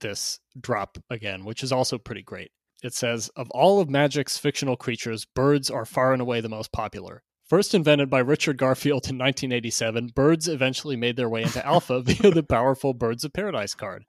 this 0.01 0.41
drop 0.61 0.99
again 1.11 1.45
which 1.45 1.63
is 1.63 1.71
also 1.71 1.97
pretty 1.97 2.23
great 2.23 2.51
it 2.83 2.95
says 2.95 3.31
of 3.37 3.51
all 3.51 3.81
of 3.81 3.89
magic's 3.89 4.39
fictional 4.39 4.77
creatures 4.77 5.25
birds 5.25 5.71
are 5.71 5.85
far 5.85 6.13
and 6.13 6.23
away 6.23 6.41
the 6.41 6.49
most 6.49 6.73
popular 6.73 7.23
First 7.53 7.75
invented 7.75 8.09
by 8.09 8.21
Richard 8.21 8.57
Garfield 8.57 9.05
in 9.11 9.19
1987, 9.19 10.13
birds 10.15 10.49
eventually 10.49 10.97
made 10.97 11.17
their 11.17 11.29
way 11.29 11.43
into 11.43 11.63
alpha 11.67 12.01
via 12.03 12.31
the 12.31 12.43
powerful 12.43 12.95
Birds 12.95 13.25
of 13.25 13.35
Paradise 13.35 13.75
card. 13.75 14.07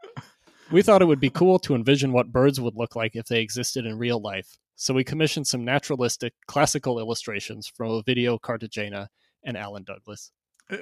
We 0.71 0.81
thought 0.81 1.01
it 1.01 1.07
would 1.07 1.19
be 1.19 1.29
cool 1.29 1.59
to 1.59 1.75
envision 1.75 2.13
what 2.13 2.31
birds 2.31 2.61
would 2.61 2.77
look 2.77 2.95
like 2.95 3.17
if 3.17 3.25
they 3.25 3.41
existed 3.41 3.85
in 3.85 3.97
real 3.97 4.21
life, 4.21 4.57
so 4.77 4.93
we 4.93 5.03
commissioned 5.03 5.45
some 5.45 5.65
naturalistic, 5.65 6.33
classical 6.47 6.99
illustrations 6.99 7.67
from 7.67 7.89
Ovidio 7.89 8.39
Cartagena 8.39 9.09
and 9.43 9.57
Alan 9.57 9.83
Douglas. 9.83 10.31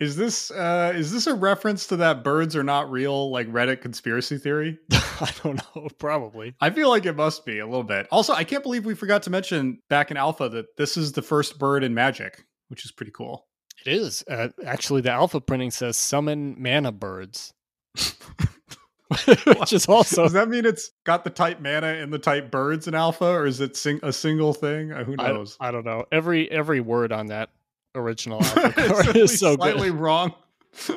Is 0.00 0.16
this 0.16 0.50
uh 0.50 0.94
is 0.96 1.12
this 1.12 1.26
a 1.26 1.34
reference 1.34 1.86
to 1.88 1.96
that 1.96 2.24
birds 2.24 2.56
are 2.56 2.64
not 2.64 2.90
real 2.90 3.30
like 3.30 3.46
Reddit 3.48 3.82
conspiracy 3.82 4.38
theory? 4.38 4.78
I 4.92 5.30
don't 5.44 5.60
know, 5.76 5.88
probably. 5.98 6.54
I 6.58 6.70
feel 6.70 6.88
like 6.88 7.04
it 7.04 7.16
must 7.16 7.44
be 7.44 7.58
a 7.58 7.66
little 7.66 7.84
bit. 7.84 8.08
Also, 8.10 8.32
I 8.32 8.44
can't 8.44 8.62
believe 8.62 8.86
we 8.86 8.94
forgot 8.94 9.22
to 9.24 9.30
mention 9.30 9.80
back 9.90 10.10
in 10.10 10.16
alpha 10.16 10.48
that 10.48 10.74
this 10.78 10.96
is 10.96 11.12
the 11.12 11.20
first 11.20 11.58
bird 11.58 11.84
in 11.84 11.92
magic, 11.92 12.46
which 12.68 12.86
is 12.86 12.92
pretty 12.92 13.12
cool. 13.12 13.46
It 13.84 13.92
is. 13.92 14.24
Uh, 14.26 14.48
actually, 14.64 15.02
the 15.02 15.10
alpha 15.10 15.38
printing 15.38 15.70
says 15.70 15.98
summon 15.98 16.56
mana 16.58 16.92
birds. 16.92 17.52
Which 19.56 19.72
is 19.72 19.86
also 19.86 20.22
Does 20.22 20.32
that 20.32 20.48
mean 20.48 20.64
it's 20.64 20.92
got 21.04 21.24
the 21.24 21.30
type 21.30 21.60
mana 21.60 21.88
and 21.88 22.12
the 22.12 22.18
type 22.18 22.50
birds 22.50 22.86
in 22.86 22.94
alpha, 22.94 23.26
or 23.26 23.44
is 23.44 23.60
it 23.60 23.76
sing- 23.76 24.00
a 24.02 24.12
single 24.12 24.54
thing? 24.54 24.92
Uh, 24.92 25.04
who 25.04 25.16
I, 25.18 25.32
knows? 25.32 25.56
I 25.60 25.72
don't 25.72 25.84
know. 25.84 26.06
Every 26.12 26.50
every 26.50 26.80
word 26.80 27.10
on 27.12 27.26
that 27.26 27.50
original 27.94 28.40
It's 28.56 29.16
is 29.32 29.40
so 29.40 29.56
slightly 29.56 29.90
good. 29.90 29.98
wrong. 29.98 30.34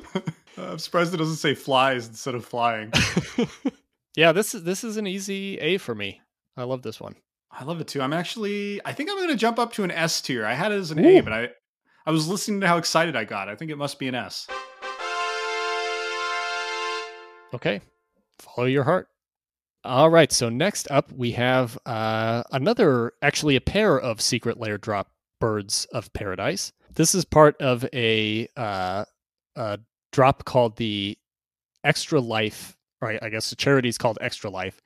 I'm 0.58 0.78
surprised 0.80 1.14
it 1.14 1.18
doesn't 1.18 1.38
say 1.38 1.56
flies 1.56 2.08
instead 2.08 2.36
of 2.36 2.46
flying. 2.46 2.91
Yeah, 4.16 4.32
this 4.32 4.54
is 4.54 4.64
this 4.64 4.84
is 4.84 4.98
an 4.98 5.08
easy 5.08 5.58
A 5.60 5.78
for 5.80 5.96
me. 5.96 6.22
I 6.56 6.64
love 6.64 6.84
this 6.84 7.02
one. 7.02 7.16
I 7.52 7.64
love 7.64 7.82
it 7.82 7.88
too. 7.88 8.02
I'm 8.02 8.14
actually 8.14 8.80
I 8.86 8.94
think 8.94 9.10
I'm 9.10 9.18
going 9.18 9.30
to 9.30 9.36
jump 9.36 9.58
up 9.58 9.74
to 9.74 9.84
an 9.84 9.91
S 9.91 10.22
tier. 10.22 10.46
I 10.46 10.54
had 10.54 10.72
it 10.72 10.76
as 10.76 10.91
an 10.91 11.00
Ooh. 11.04 11.08
A, 11.18 11.22
but 11.22 11.34
I 11.34 11.50
I 12.06 12.12
was 12.12 12.28
listening 12.28 12.62
to 12.62 12.68
how 12.68 12.78
excited 12.78 13.16
I 13.16 13.24
got. 13.24 13.50
I 13.50 13.56
think 13.56 13.72
it 13.72 13.78
must 13.78 13.98
be 13.98 14.08
an 14.08 14.16
S. 14.16 14.48
Okay. 17.54 17.82
Follow 18.39 18.68
your 18.68 18.84
heart. 18.84 19.08
All 19.84 20.10
right. 20.10 20.32
So 20.32 20.50
next 20.50 20.89
up, 20.91 21.12
we 21.12 21.32
have 21.32 21.78
uh, 21.86 22.44
another, 22.52 23.14
actually, 23.22 23.56
a 23.56 23.62
pair 23.62 24.00
of 24.00 24.22
secret 24.22 24.60
lair 24.60 24.78
drop 24.78 25.12
birds 25.39 25.86
of 25.94 26.12
paradise. 26.14 26.72
This 26.96 27.16
is 27.16 27.26
part 27.26 27.60
of 27.62 27.86
a, 27.94 28.48
uh, 28.56 29.06
a 29.56 29.80
drop 30.12 30.46
called 30.46 30.78
the 30.78 31.18
Extra 31.84 32.20
Life, 32.20 32.78
or 33.02 33.18
I 33.22 33.30
guess 33.30 33.50
the 33.50 33.56
charity 33.56 33.89
is 33.89 33.98
called 33.98 34.18
Extra 34.22 34.50
Life. 34.50 34.82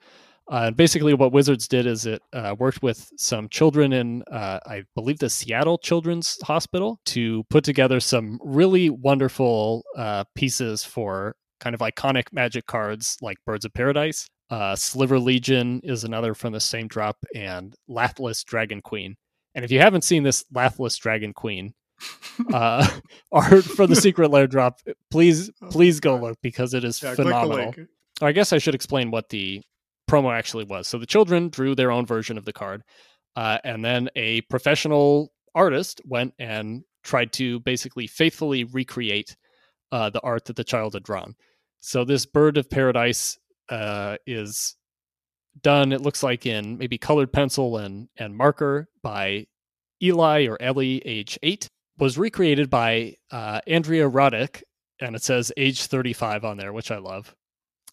Uh, 0.50 0.70
basically, 0.70 1.12
what 1.12 1.32
Wizards 1.32 1.68
did 1.68 1.86
is 1.86 2.06
it 2.06 2.22
uh, 2.32 2.56
worked 2.58 2.82
with 2.82 3.10
some 3.18 3.50
children 3.50 3.92
in, 3.92 4.22
uh, 4.32 4.58
I 4.64 4.84
believe, 4.94 5.18
the 5.18 5.28
Seattle 5.28 5.76
Children's 5.76 6.38
Hospital 6.42 6.98
to 7.06 7.44
put 7.50 7.64
together 7.64 8.00
some 8.00 8.38
really 8.42 8.88
wonderful 8.88 9.84
uh, 9.94 10.24
pieces 10.34 10.84
for 10.84 11.36
kind 11.60 11.74
of 11.74 11.80
iconic 11.80 12.32
magic 12.32 12.64
cards 12.66 13.18
like 13.20 13.36
Birds 13.44 13.66
of 13.66 13.74
Paradise. 13.74 14.26
Uh, 14.48 14.74
Sliver 14.74 15.18
Legion 15.18 15.80
is 15.84 16.04
another 16.04 16.32
from 16.32 16.54
the 16.54 16.60
same 16.60 16.88
drop, 16.88 17.18
and 17.34 17.74
Lathliss 17.90 18.42
Dragon 18.42 18.80
Queen. 18.80 19.16
And 19.54 19.66
if 19.66 19.70
you 19.70 19.80
haven't 19.80 20.04
seen 20.04 20.22
this 20.22 20.44
Lathliss 20.54 20.98
Dragon 20.98 21.34
Queen 21.34 21.74
uh, 22.52 22.86
art 23.32 23.64
for 23.64 23.86
the 23.86 23.96
Secret 23.96 24.30
Lair 24.30 24.46
drop, 24.46 24.80
please 25.10 25.50
oh 25.62 25.68
please 25.70 26.00
go 26.00 26.16
look 26.16 26.38
because 26.42 26.74
it 26.74 26.84
is 26.84 27.02
yeah, 27.02 27.14
phenomenal. 27.14 27.74
I 28.20 28.32
guess 28.32 28.52
I 28.52 28.58
should 28.58 28.74
explain 28.74 29.10
what 29.10 29.28
the 29.28 29.62
promo 30.10 30.36
actually 30.36 30.64
was. 30.64 30.88
So 30.88 30.98
the 30.98 31.06
children 31.06 31.48
drew 31.48 31.74
their 31.74 31.90
own 31.90 32.06
version 32.06 32.38
of 32.38 32.44
the 32.44 32.52
card, 32.52 32.82
uh, 33.36 33.58
and 33.64 33.84
then 33.84 34.08
a 34.16 34.40
professional 34.42 35.32
artist 35.54 36.00
went 36.04 36.34
and 36.38 36.82
tried 37.04 37.32
to 37.34 37.60
basically 37.60 38.06
faithfully 38.06 38.64
recreate 38.64 39.36
uh, 39.92 40.10
the 40.10 40.20
art 40.20 40.44
that 40.46 40.56
the 40.56 40.64
child 40.64 40.94
had 40.94 41.02
drawn. 41.02 41.34
So 41.80 42.04
this 42.04 42.26
bird 42.26 42.56
of 42.56 42.68
paradise 42.68 43.38
uh, 43.68 44.16
is 44.26 44.76
done. 45.62 45.92
It 45.92 46.02
looks 46.02 46.22
like 46.22 46.46
in 46.46 46.78
maybe 46.78 46.98
colored 46.98 47.32
pencil 47.32 47.76
and 47.76 48.08
and 48.16 48.36
marker 48.36 48.88
by 49.02 49.46
Eli 50.02 50.46
or 50.46 50.60
Ellie, 50.60 51.02
age 51.04 51.38
eight. 51.42 51.68
Was 51.98 52.16
recreated 52.16 52.70
by 52.70 53.16
uh, 53.30 53.60
Andrea 53.66 54.08
Radeck, 54.08 54.62
and 55.00 55.16
it 55.16 55.22
says 55.22 55.52
age 55.56 55.86
35 55.86 56.44
on 56.44 56.56
there, 56.56 56.72
which 56.72 56.90
I 56.90 56.98
love, 56.98 57.34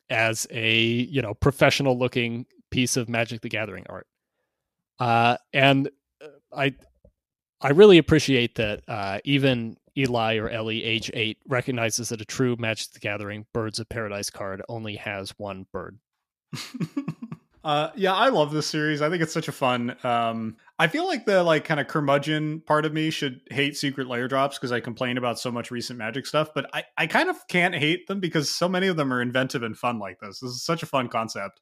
as 0.10 0.48
a 0.52 0.80
you 0.80 1.22
know 1.22 1.34
professional 1.34 1.98
looking 1.98 2.46
piece 2.72 2.98
of 2.98 3.10
Magic 3.10 3.42
the 3.42 3.50
Gathering 3.50 3.86
art. 3.90 4.08
Uh, 5.00 5.38
and 5.54 5.90
uh, 6.22 6.28
I 6.56 6.76
I 7.62 7.70
really 7.70 7.98
appreciate 7.98 8.56
that 8.56 8.84
uh, 8.88 9.20
even 9.24 9.78
Eli 9.98 10.36
or 10.38 10.50
Ellie, 10.50 10.84
age 10.84 11.10
eight, 11.14 11.38
recognizes 11.48 12.10
that 12.10 12.22
a 12.22 12.26
true 12.26 12.56
Magic 12.60 12.92
the 12.92 13.00
Gathering 13.00 13.46
Birds 13.54 13.80
of 13.80 13.90
Paradise 13.90 14.30
card 14.30 14.62
only 14.68 14.98
has 14.98 15.32
one 15.38 15.66
bird. 15.72 15.98
uh, 17.64 17.90
yeah, 17.96 18.14
I 18.14 18.30
love 18.30 18.52
this 18.52 18.68
series. 18.68 19.02
I 19.02 19.10
think 19.10 19.24
it's 19.24 19.34
such 19.34 19.48
a 19.48 19.54
fun. 19.54 19.96
Um, 20.04 20.58
I 20.78 20.88
feel 20.88 21.06
like 21.06 21.26
the 21.26 21.42
like 21.44 21.64
kind 21.64 21.80
of 21.80 21.88
curmudgeon 21.88 22.62
part 22.62 22.86
of 22.86 22.94
me 22.94 23.10
should 23.10 23.42
hate 23.50 23.78
secret 23.78 24.08
lair 24.08 24.28
drops 24.28 24.58
because 24.58 24.74
I 24.74 24.82
complain 24.82 25.18
about 25.18 25.40
so 25.40 25.50
much 25.50 25.72
recent 25.72 25.98
Magic 25.98 26.26
stuff, 26.26 26.50
but 26.54 26.70
I 26.74 26.84
I 26.98 27.08
kind 27.08 27.30
of 27.30 27.48
can't 27.48 27.76
hate 27.76 28.08
them 28.08 28.20
because 28.20 28.50
so 28.50 28.68
many 28.68 28.88
of 28.88 28.98
them 28.98 29.14
are 29.14 29.22
inventive 29.22 29.64
and 29.64 29.78
fun 29.78 30.00
like 30.00 30.20
this. 30.20 30.40
This 30.40 30.52
is 30.52 30.64
such 30.64 30.84
a 30.84 30.88
fun 30.88 31.08
concept, 31.08 31.62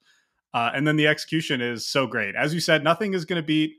uh, 0.54 0.72
and 0.74 0.88
then 0.88 0.96
the 0.96 1.08
execution 1.08 1.62
is 1.62 1.86
so 1.86 2.08
great. 2.08 2.36
As 2.36 2.54
you 2.54 2.60
said, 2.60 2.84
nothing 2.84 3.14
is 3.14 3.26
going 3.26 3.42
to 3.42 3.46
beat 3.46 3.76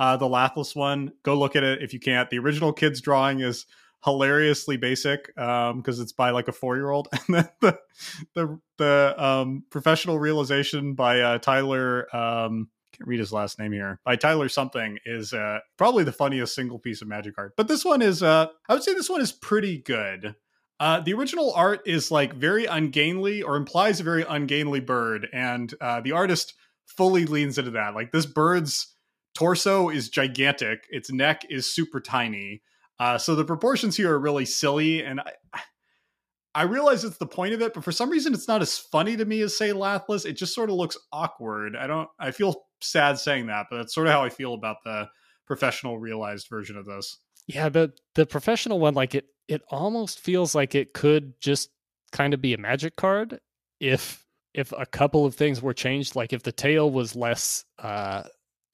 uh, 0.00 0.16
the 0.16 0.26
Lathliss 0.26 0.74
one. 0.74 1.12
Go 1.22 1.38
look 1.38 1.54
at 1.54 1.62
it 1.62 1.80
if 1.80 1.92
you 1.92 2.00
can't. 2.00 2.28
The 2.28 2.40
original 2.40 2.72
kids 2.72 3.00
drawing 3.00 3.40
is 3.40 3.66
hilariously 4.04 4.78
basic 4.78 5.26
because 5.26 5.70
um, 5.70 6.02
it's 6.02 6.12
by 6.12 6.30
like 6.30 6.48
a 6.48 6.52
four 6.52 6.74
year 6.74 6.90
old, 6.90 7.06
and 7.12 7.36
then 7.36 7.48
the 7.60 7.78
the 8.34 8.58
the 8.78 9.14
um, 9.16 9.62
professional 9.70 10.18
realization 10.18 10.94
by 10.94 11.20
uh, 11.20 11.38
Tyler. 11.38 12.14
Um, 12.14 12.68
read 13.06 13.20
his 13.20 13.32
last 13.32 13.58
name 13.58 13.72
here. 13.72 14.00
By 14.04 14.16
Tyler 14.16 14.48
something 14.48 14.98
is 15.04 15.32
uh, 15.32 15.60
probably 15.76 16.04
the 16.04 16.12
funniest 16.12 16.54
single 16.54 16.78
piece 16.78 17.02
of 17.02 17.08
magic 17.08 17.34
art. 17.38 17.54
But 17.56 17.68
this 17.68 17.84
one 17.84 18.02
is, 18.02 18.22
uh, 18.22 18.46
I 18.68 18.74
would 18.74 18.82
say, 18.82 18.94
this 18.94 19.10
one 19.10 19.20
is 19.20 19.32
pretty 19.32 19.78
good. 19.78 20.34
Uh, 20.80 21.00
the 21.00 21.14
original 21.14 21.52
art 21.54 21.80
is 21.86 22.10
like 22.10 22.34
very 22.34 22.64
ungainly 22.64 23.42
or 23.42 23.56
implies 23.56 24.00
a 24.00 24.02
very 24.04 24.24
ungainly 24.28 24.80
bird, 24.80 25.28
and 25.32 25.72
uh, 25.80 26.00
the 26.00 26.12
artist 26.12 26.54
fully 26.86 27.24
leans 27.24 27.58
into 27.58 27.70
that. 27.70 27.94
Like 27.94 28.10
this 28.10 28.26
bird's 28.26 28.94
torso 29.34 29.88
is 29.88 30.08
gigantic, 30.08 30.86
its 30.90 31.12
neck 31.12 31.42
is 31.48 31.72
super 31.72 32.00
tiny, 32.00 32.62
uh, 32.98 33.18
so 33.18 33.34
the 33.34 33.44
proportions 33.44 33.96
here 33.96 34.12
are 34.12 34.18
really 34.18 34.44
silly, 34.44 35.04
and 35.04 35.20
I, 35.20 35.60
I 36.54 36.62
realize 36.64 37.04
it's 37.04 37.16
the 37.16 37.26
point 37.26 37.54
of 37.54 37.62
it, 37.62 37.74
but 37.74 37.84
for 37.84 37.92
some 37.92 38.10
reason 38.10 38.34
it's 38.34 38.48
not 38.48 38.62
as 38.62 38.78
funny 38.78 39.16
to 39.16 39.24
me 39.24 39.40
as 39.40 39.56
say 39.56 39.70
Lathliss. 39.70 40.26
It 40.26 40.34
just 40.34 40.54
sort 40.54 40.68
of 40.68 40.76
looks 40.76 40.98
awkward. 41.12 41.76
I 41.76 41.86
don't. 41.86 42.08
I 42.18 42.30
feel 42.30 42.64
sad 42.82 43.18
saying 43.18 43.46
that, 43.46 43.66
but 43.70 43.78
that's 43.78 43.94
sort 43.94 44.06
of 44.06 44.12
how 44.12 44.22
I 44.22 44.28
feel 44.28 44.54
about 44.54 44.76
the 44.84 45.08
professional 45.46 45.98
realized 45.98 46.48
version 46.48 46.76
of 46.76 46.86
this. 46.86 47.18
Yeah, 47.46 47.68
the 47.68 47.92
the 48.14 48.26
professional 48.26 48.78
one, 48.78 48.94
like 48.94 49.14
it, 49.14 49.26
it 49.48 49.62
almost 49.70 50.20
feels 50.20 50.54
like 50.54 50.74
it 50.74 50.94
could 50.94 51.34
just 51.40 51.70
kind 52.12 52.34
of 52.34 52.40
be 52.40 52.54
a 52.54 52.58
magic 52.58 52.96
card 52.96 53.40
if 53.80 54.24
if 54.54 54.72
a 54.76 54.86
couple 54.86 55.24
of 55.24 55.34
things 55.34 55.60
were 55.60 55.74
changed. 55.74 56.14
Like 56.14 56.32
if 56.32 56.42
the 56.42 56.52
tail 56.52 56.90
was 56.90 57.16
less 57.16 57.64
uh, 57.78 58.24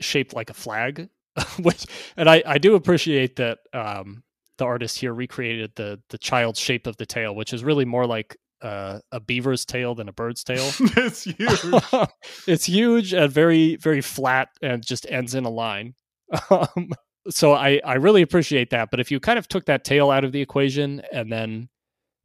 shaped 0.00 0.34
like 0.34 0.50
a 0.50 0.54
flag 0.54 1.09
which 1.61 1.86
and 2.16 2.28
I 2.28 2.42
I 2.46 2.59
do 2.59 2.74
appreciate 2.74 3.36
that 3.36 3.59
um, 3.72 4.22
the 4.59 4.64
artist 4.64 4.98
here 4.98 5.12
recreated 5.12 5.72
the 5.76 6.00
the 6.11 6.18
child's 6.18 6.59
shape 6.59 6.86
of 6.86 6.96
the 6.96 7.06
tail, 7.06 7.34
which 7.34 7.52
is 7.52 7.64
really 7.64 7.84
more 7.84 8.06
like 8.06 8.36
uh, 8.62 9.00
a 9.12 9.20
beaver's 9.20 9.64
tail 9.64 9.94
than 9.94 10.09
a 10.09 10.12
bird's 10.12 10.44
tail. 10.44 10.70
it's 10.96 11.24
huge. 11.24 12.09
it's 12.46 12.64
huge 12.64 13.12
and 13.12 13.32
very 13.32 13.76
very 13.76 14.00
flat 14.00 14.48
and 14.62 14.84
just 14.84 15.06
ends 15.09 15.34
in 15.34 15.44
a 15.44 15.50
line. 15.50 15.94
Um, 16.50 16.90
so 17.30 17.54
I 17.54 17.80
I 17.84 17.94
really 17.94 18.22
appreciate 18.22 18.70
that. 18.70 18.90
But 18.90 19.00
if 19.00 19.11
you 19.11 19.20
kind 19.20 19.38
of 19.38 19.48
took 19.48 19.66
that 19.66 19.84
tail 19.84 20.11
out 20.11 20.24
of 20.24 20.32
the 20.32 20.40
equation 20.40 21.02
and 21.12 21.32
then 21.32 21.68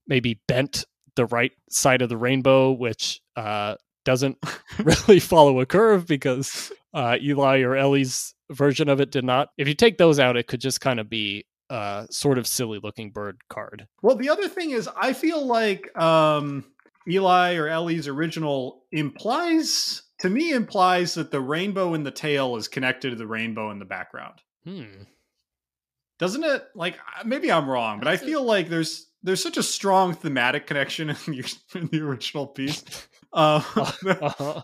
maybe 0.07 0.41
bent 0.47 0.86
the 1.15 1.25
right 1.25 1.51
side 1.69 2.01
of 2.01 2.09
the 2.09 2.17
rainbow, 2.17 2.71
which 2.71 3.21
uh, 3.36 3.75
doesn't 4.05 4.38
really 4.79 5.19
follow 5.19 5.59
a 5.59 5.65
curve 5.65 6.07
because 6.07 6.71
uh, 6.93 7.17
Eli 7.21 7.61
or 7.61 7.75
Ellie's 7.75 8.34
version 8.51 8.89
of 8.89 8.99
it 8.99 9.11
did 9.11 9.23
not. 9.23 9.49
If 9.57 9.67
you 9.67 9.73
take 9.73 9.97
those 9.97 10.19
out, 10.19 10.38
it 10.38 10.47
could 10.47 10.61
just 10.61 10.81
kind 10.81 10.99
of 10.99 11.09
be 11.09 11.45
a 11.70 12.07
sort 12.09 12.38
of 12.38 12.47
silly 12.47 12.80
looking 12.82 13.11
bird 13.11 13.38
card. 13.49 13.88
Well, 14.01 14.16
the 14.16 14.30
other 14.30 14.47
thing 14.47 14.72
is, 14.72 14.89
I 14.95 15.14
feel 15.14 15.45
like 15.45 15.95
um, 15.97 16.66
Eli 17.07 17.55
or 17.55 17.68
Ellie's 17.68 18.07
original 18.07 18.84
implies, 18.91 20.03
to 20.20 20.30
me, 20.30 20.51
implies 20.51 21.16
that 21.16 21.32
the 21.32 21.41
rainbow 21.41 21.93
in 21.93 22.03
the 22.03 22.11
tail 22.11 22.55
is 22.55 22.68
connected 22.68 23.11
to 23.11 23.16
the 23.16 23.28
rainbow 23.28 23.72
in 23.72 23.80
the 23.80 23.86
background. 23.86 24.36
Hmm. 24.66 25.03
Doesn't 26.20 26.43
it? 26.43 26.64
Like, 26.76 26.97
maybe 27.26 27.51
I'm 27.51 27.70
wrong, 27.70 27.99
but 27.99 28.07
I 28.07 28.18
feel 28.18 28.43
like 28.43 28.70
there's 28.70 29.07
there's 29.24 29.41
such 29.41 29.57
a 29.57 29.64
strong 29.64 30.14
thematic 30.14 30.68
connection 30.68 31.09
in 31.09 31.16
the, 31.26 31.57
in 31.76 31.88
the 31.88 32.01
original 32.01 32.47
piece. 32.47 32.84
Uh, 33.36 33.64
uh-huh 33.76 34.61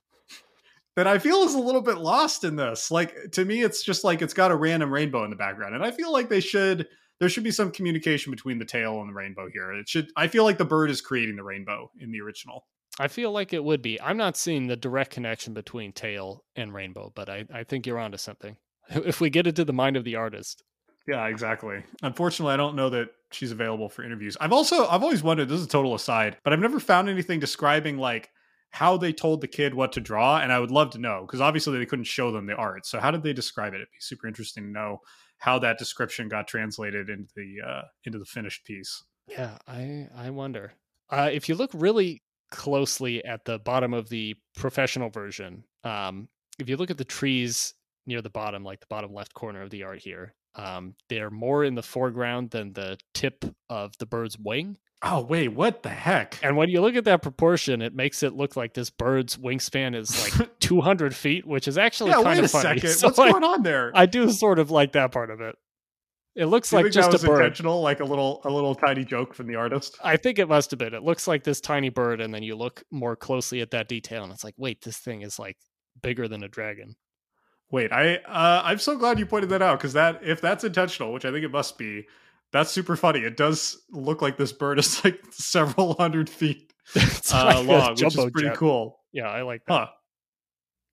that 0.99 1.07
I 1.07 1.17
feel 1.17 1.43
is 1.43 1.53
a 1.53 1.59
little 1.59 1.81
bit 1.81 1.97
lost 1.97 2.43
in 2.43 2.57
this. 2.57 2.91
Like 2.91 3.31
to 3.31 3.45
me, 3.45 3.61
it's 3.61 3.83
just 3.83 4.03
like 4.03 4.21
it's 4.21 4.33
got 4.33 4.51
a 4.51 4.55
random 4.55 4.91
rainbow 4.91 5.23
in 5.23 5.29
the 5.29 5.35
background, 5.37 5.73
and 5.73 5.81
I 5.81 5.91
feel 5.91 6.11
like 6.11 6.27
they 6.27 6.41
should 6.41 6.87
there 7.21 7.29
should 7.29 7.45
be 7.45 7.51
some 7.51 7.71
communication 7.71 8.31
between 8.31 8.59
the 8.59 8.65
tail 8.65 8.99
and 8.99 9.09
the 9.09 9.13
rainbow 9.13 9.47
here. 9.49 9.71
It 9.71 9.87
should. 9.87 10.09
I 10.17 10.27
feel 10.27 10.43
like 10.43 10.57
the 10.57 10.65
bird 10.65 10.89
is 10.89 10.99
creating 10.99 11.37
the 11.37 11.43
rainbow 11.43 11.89
in 12.01 12.11
the 12.11 12.19
original. 12.19 12.65
I 12.99 13.07
feel 13.07 13.31
like 13.31 13.53
it 13.53 13.63
would 13.63 13.81
be. 13.81 14.01
I'm 14.01 14.17
not 14.17 14.35
seeing 14.35 14.67
the 14.67 14.75
direct 14.75 15.11
connection 15.11 15.53
between 15.53 15.93
tail 15.93 16.43
and 16.57 16.73
rainbow, 16.73 17.13
but 17.15 17.29
I, 17.29 17.45
I 17.53 17.63
think 17.63 17.87
you're 17.87 17.99
onto 17.99 18.17
something. 18.17 18.57
If 18.89 19.21
we 19.21 19.29
get 19.29 19.47
into 19.47 19.63
the 19.63 19.71
mind 19.71 19.95
of 19.95 20.03
the 20.03 20.17
artist. 20.17 20.63
Yeah, 21.07 21.27
exactly. 21.27 21.81
Unfortunately, 22.01 22.53
I 22.53 22.57
don't 22.57 22.75
know 22.75 22.89
that 22.89 23.09
she's 23.31 23.51
available 23.51 23.87
for 23.87 24.03
interviews. 24.03 24.35
I've 24.41 24.51
also 24.51 24.85
I've 24.87 25.03
always 25.03 25.23
wondered, 25.23 25.47
this 25.47 25.59
is 25.59 25.65
a 25.65 25.69
total 25.69 25.95
aside, 25.95 26.35
but 26.43 26.51
I've 26.51 26.59
never 26.59 26.79
found 26.79 27.07
anything 27.07 27.39
describing 27.39 27.97
like 27.97 28.31
how 28.71 28.97
they 28.97 29.11
told 29.11 29.41
the 29.41 29.47
kid 29.47 29.73
what 29.73 29.91
to 29.93 30.01
draw, 30.01 30.39
and 30.39 30.51
I 30.51 30.59
would 30.59 30.71
love 30.71 30.91
to 30.91 30.99
know 30.99 31.25
because 31.25 31.41
obviously 31.41 31.77
they 31.77 31.85
couldn't 31.85 32.05
show 32.05 32.31
them 32.31 32.45
the 32.45 32.55
art. 32.55 32.85
So 32.85 32.99
how 32.99 33.11
did 33.11 33.23
they 33.23 33.33
describe 33.33 33.73
it? 33.73 33.77
It'd 33.77 33.89
be 33.91 33.97
super 33.99 34.27
interesting 34.27 34.65
to 34.65 34.69
know 34.69 34.99
how 35.39 35.57
that 35.59 35.77
description 35.77 36.29
got 36.29 36.47
translated 36.47 37.09
into 37.09 37.31
the 37.35 37.55
uh, 37.65 37.81
into 38.03 38.19
the 38.19 38.25
finished 38.25 38.65
piece. 38.65 39.03
Yeah, 39.27 39.57
I 39.67 40.07
I 40.15 40.29
wonder. 40.29 40.73
Uh, 41.09 41.29
if 41.31 41.49
you 41.49 41.55
look 41.55 41.71
really 41.73 42.21
closely 42.51 43.23
at 43.25 43.45
the 43.45 43.59
bottom 43.59 43.93
of 43.93 44.09
the 44.09 44.35
professional 44.55 45.09
version, 45.09 45.63
um, 45.83 46.27
if 46.59 46.69
you 46.69 46.77
look 46.77 46.91
at 46.91 46.97
the 46.97 47.05
trees 47.05 47.73
near 48.05 48.21
the 48.21 48.29
bottom, 48.29 48.63
like 48.63 48.79
the 48.79 48.87
bottom 48.89 49.13
left 49.13 49.33
corner 49.33 49.61
of 49.61 49.69
the 49.69 49.83
art 49.83 49.99
here, 49.99 50.35
Um, 50.55 50.95
they're 51.09 51.29
more 51.29 51.63
in 51.63 51.75
the 51.75 51.83
foreground 51.83 52.51
than 52.51 52.73
the 52.73 52.97
tip 53.13 53.45
of 53.69 53.97
the 53.99 54.05
bird's 54.05 54.37
wing. 54.37 54.77
Oh 55.01 55.21
wait, 55.21 55.49
what 55.49 55.83
the 55.83 55.89
heck? 55.89 56.37
And 56.43 56.57
when 56.57 56.69
you 56.69 56.81
look 56.81 56.95
at 56.95 57.05
that 57.05 57.21
proportion, 57.21 57.81
it 57.81 57.93
makes 57.95 58.21
it 58.21 58.33
look 58.33 58.57
like 58.57 58.73
this 58.73 58.89
bird's 58.89 59.37
wingspan 59.37 59.95
is 59.95 60.37
like 60.39 60.49
200 60.59 61.15
feet, 61.15 61.45
which 61.45 61.67
is 61.67 61.77
actually 61.77 62.09
yeah, 62.09 62.15
kind 62.15 62.27
wait 62.27 62.39
of 62.39 62.45
a 62.45 62.47
funny. 62.49 62.79
second. 62.79 62.93
So, 62.95 63.07
What's 63.07 63.17
like, 63.17 63.31
going 63.31 63.43
on 63.45 63.63
there? 63.63 63.91
I 63.95 64.05
do 64.07 64.29
sort 64.31 64.59
of 64.59 64.71
like 64.71 64.93
that 64.93 65.11
part 65.11 65.31
of 65.31 65.39
it. 65.39 65.55
It 66.35 66.45
looks 66.45 66.71
like 66.71 66.91
just 66.91 67.11
was 67.11 67.23
a 67.23 67.27
bird. 67.27 67.41
intentional, 67.41 67.81
like 67.81 68.01
a 68.01 68.05
little 68.05 68.41
a 68.43 68.49
little 68.49 68.75
tiny 68.75 69.03
joke 69.03 69.33
from 69.33 69.47
the 69.47 69.55
artist. 69.55 69.97
I 70.03 70.17
think 70.17 70.37
it 70.37 70.47
must 70.47 70.71
have 70.71 70.77
been. 70.77 70.93
It 70.93 71.03
looks 71.03 71.27
like 71.27 71.43
this 71.43 71.59
tiny 71.59 71.89
bird, 71.89 72.21
and 72.21 72.33
then 72.33 72.43
you 72.43 72.55
look 72.55 72.83
more 72.91 73.15
closely 73.15 73.61
at 73.61 73.71
that 73.71 73.87
detail, 73.87 74.23
and 74.23 74.31
it's 74.31 74.43
like, 74.43 74.53
wait, 74.57 74.81
this 74.81 74.97
thing 74.97 75.21
is 75.21 75.39
like 75.39 75.57
bigger 76.01 76.27
than 76.27 76.43
a 76.43 76.47
dragon. 76.47 76.95
Wait, 77.71 77.91
I 77.91 78.15
uh, 78.15 78.61
I'm 78.63 78.79
so 78.79 78.97
glad 78.97 79.19
you 79.19 79.25
pointed 79.25 79.49
that 79.51 79.61
out 79.61 79.79
because 79.79 79.93
that 79.93 80.21
if 80.23 80.41
that's 80.41 80.63
intentional, 80.63 81.13
which 81.13 81.25
I 81.25 81.31
think 81.31 81.45
it 81.45 81.51
must 81.51 81.77
be, 81.77 82.07
that's 82.51 82.71
super 82.71 82.95
funny. 82.95 83.19
It 83.19 83.37
does 83.37 83.77
look 83.91 84.21
like 84.21 84.37
this 84.37 84.51
bird 84.51 84.79
is 84.79 85.03
like 85.03 85.19
several 85.31 85.93
hundred 85.99 86.29
feet 86.29 86.73
uh, 86.95 87.43
like 87.43 87.67
long, 87.67 87.91
which 87.91 88.03
is 88.03 88.31
pretty 88.31 88.49
jet. 88.49 88.57
cool. 88.57 88.99
Yeah, 89.11 89.29
I 89.29 89.43
like 89.43 89.65
that. 89.67 89.73
Huh. 89.73 89.87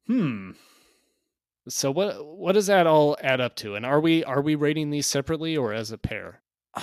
Hmm. 0.07 0.51
So 1.69 1.91
what 1.91 2.25
what 2.25 2.53
does 2.53 2.67
that 2.67 2.87
all 2.87 3.17
add 3.23 3.41
up 3.41 3.57
to? 3.57 3.75
And 3.75 3.85
are 3.85 4.01
we 4.01 4.23
are 4.25 4.41
we 4.41 4.55
rating 4.55 4.91
these 4.91 5.07
separately 5.07 5.57
or 5.57 5.73
as 5.73 5.91
a 5.91 5.99
pair? 5.99 6.43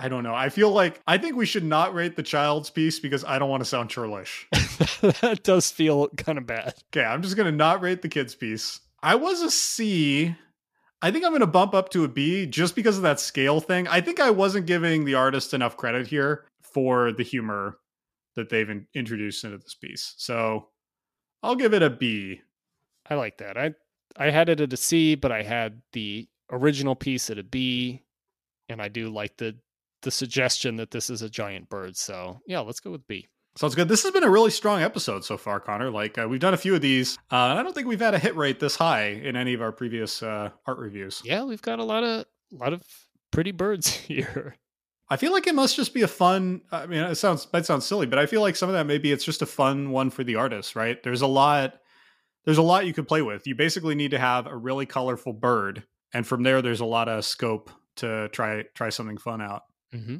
I 0.00 0.08
don't 0.08 0.22
know. 0.22 0.34
I 0.34 0.48
feel 0.48 0.70
like 0.70 1.02
I 1.08 1.18
think 1.18 1.34
we 1.34 1.44
should 1.44 1.64
not 1.64 1.92
rate 1.92 2.14
the 2.14 2.22
child's 2.22 2.70
piece 2.70 3.00
because 3.00 3.24
I 3.24 3.40
don't 3.40 3.50
want 3.50 3.62
to 3.62 3.64
sound 3.64 3.90
churlish. 3.90 4.46
that 4.52 5.40
does 5.42 5.72
feel 5.72 6.06
kind 6.10 6.38
of 6.38 6.46
bad. 6.46 6.74
Okay, 6.92 7.04
I'm 7.04 7.20
just 7.20 7.36
gonna 7.36 7.50
not 7.50 7.82
rate 7.82 8.02
the 8.02 8.08
kids 8.08 8.36
piece. 8.36 8.78
I 9.02 9.14
was 9.14 9.42
a 9.42 9.50
C. 9.50 10.34
I 11.00 11.10
think 11.10 11.24
I'm 11.24 11.32
gonna 11.32 11.46
bump 11.46 11.74
up 11.74 11.90
to 11.90 12.04
a 12.04 12.08
B 12.08 12.46
just 12.46 12.74
because 12.74 12.96
of 12.96 13.02
that 13.04 13.20
scale 13.20 13.60
thing. 13.60 13.86
I 13.88 14.00
think 14.00 14.20
I 14.20 14.30
wasn't 14.30 14.66
giving 14.66 15.04
the 15.04 15.14
artist 15.14 15.54
enough 15.54 15.76
credit 15.76 16.08
here 16.08 16.46
for 16.62 17.12
the 17.12 17.22
humor 17.22 17.78
that 18.34 18.48
they've 18.48 18.68
in- 18.68 18.86
introduced 18.94 19.44
into 19.44 19.58
this 19.58 19.74
piece. 19.74 20.14
So 20.16 20.68
I'll 21.42 21.56
give 21.56 21.74
it 21.74 21.82
a 21.82 21.90
B. 21.90 22.40
I 23.08 23.14
like 23.14 23.38
that. 23.38 23.56
I 23.56 23.74
I 24.16 24.30
had 24.30 24.48
it 24.48 24.60
at 24.60 24.72
a 24.72 24.76
C, 24.76 25.14
but 25.14 25.30
I 25.30 25.42
had 25.42 25.82
the 25.92 26.28
original 26.50 26.96
piece 26.96 27.30
at 27.30 27.38
a 27.38 27.44
B, 27.44 28.04
and 28.68 28.82
I 28.82 28.88
do 28.88 29.08
like 29.10 29.36
the 29.36 29.56
the 30.02 30.10
suggestion 30.10 30.76
that 30.76 30.90
this 30.90 31.10
is 31.10 31.22
a 31.22 31.30
giant 31.30 31.68
bird. 31.68 31.96
So 31.96 32.40
yeah, 32.46 32.60
let's 32.60 32.80
go 32.80 32.90
with 32.90 33.06
B. 33.06 33.28
Sounds 33.58 33.74
good. 33.74 33.88
This 33.88 34.04
has 34.04 34.12
been 34.12 34.22
a 34.22 34.30
really 34.30 34.52
strong 34.52 34.82
episode 34.82 35.24
so 35.24 35.36
far, 35.36 35.58
Connor. 35.58 35.90
Like 35.90 36.16
uh, 36.16 36.28
we've 36.28 36.38
done 36.38 36.54
a 36.54 36.58
few 36.58 36.76
of 36.76 36.80
these, 36.80 37.18
uh, 37.32 37.34
and 37.50 37.58
I 37.58 37.64
don't 37.64 37.74
think 37.74 37.88
we've 37.88 37.98
had 37.98 38.14
a 38.14 38.18
hit 38.18 38.36
rate 38.36 38.60
this 38.60 38.76
high 38.76 39.06
in 39.06 39.34
any 39.34 39.52
of 39.52 39.60
our 39.60 39.72
previous 39.72 40.22
uh, 40.22 40.50
art 40.64 40.78
reviews. 40.78 41.20
Yeah, 41.24 41.42
we've 41.42 41.60
got 41.60 41.80
a 41.80 41.84
lot 41.84 42.04
of 42.04 42.26
lot 42.52 42.72
of 42.72 42.84
pretty 43.32 43.50
birds 43.50 43.88
here. 43.92 44.54
I 45.10 45.16
feel 45.16 45.32
like 45.32 45.48
it 45.48 45.56
must 45.56 45.74
just 45.74 45.92
be 45.92 46.02
a 46.02 46.08
fun. 46.08 46.60
I 46.70 46.86
mean, 46.86 47.00
it 47.00 47.16
sounds 47.16 47.48
might 47.52 47.66
sound 47.66 47.82
silly, 47.82 48.06
but 48.06 48.20
I 48.20 48.26
feel 48.26 48.42
like 48.42 48.54
some 48.54 48.68
of 48.68 48.74
that 48.74 48.86
maybe 48.86 49.10
it's 49.10 49.24
just 49.24 49.42
a 49.42 49.46
fun 49.46 49.90
one 49.90 50.10
for 50.10 50.22
the 50.22 50.36
artist, 50.36 50.76
right? 50.76 51.02
There's 51.02 51.22
a 51.22 51.26
lot. 51.26 51.80
There's 52.44 52.58
a 52.58 52.62
lot 52.62 52.86
you 52.86 52.92
could 52.92 53.08
play 53.08 53.22
with. 53.22 53.44
You 53.48 53.56
basically 53.56 53.96
need 53.96 54.12
to 54.12 54.20
have 54.20 54.46
a 54.46 54.56
really 54.56 54.86
colorful 54.86 55.32
bird, 55.32 55.82
and 56.14 56.24
from 56.24 56.44
there, 56.44 56.62
there's 56.62 56.78
a 56.78 56.84
lot 56.84 57.08
of 57.08 57.24
scope 57.24 57.72
to 57.96 58.28
try 58.28 58.66
try 58.76 58.90
something 58.90 59.18
fun 59.18 59.42
out. 59.42 59.62
Mm-hmm. 59.92 60.18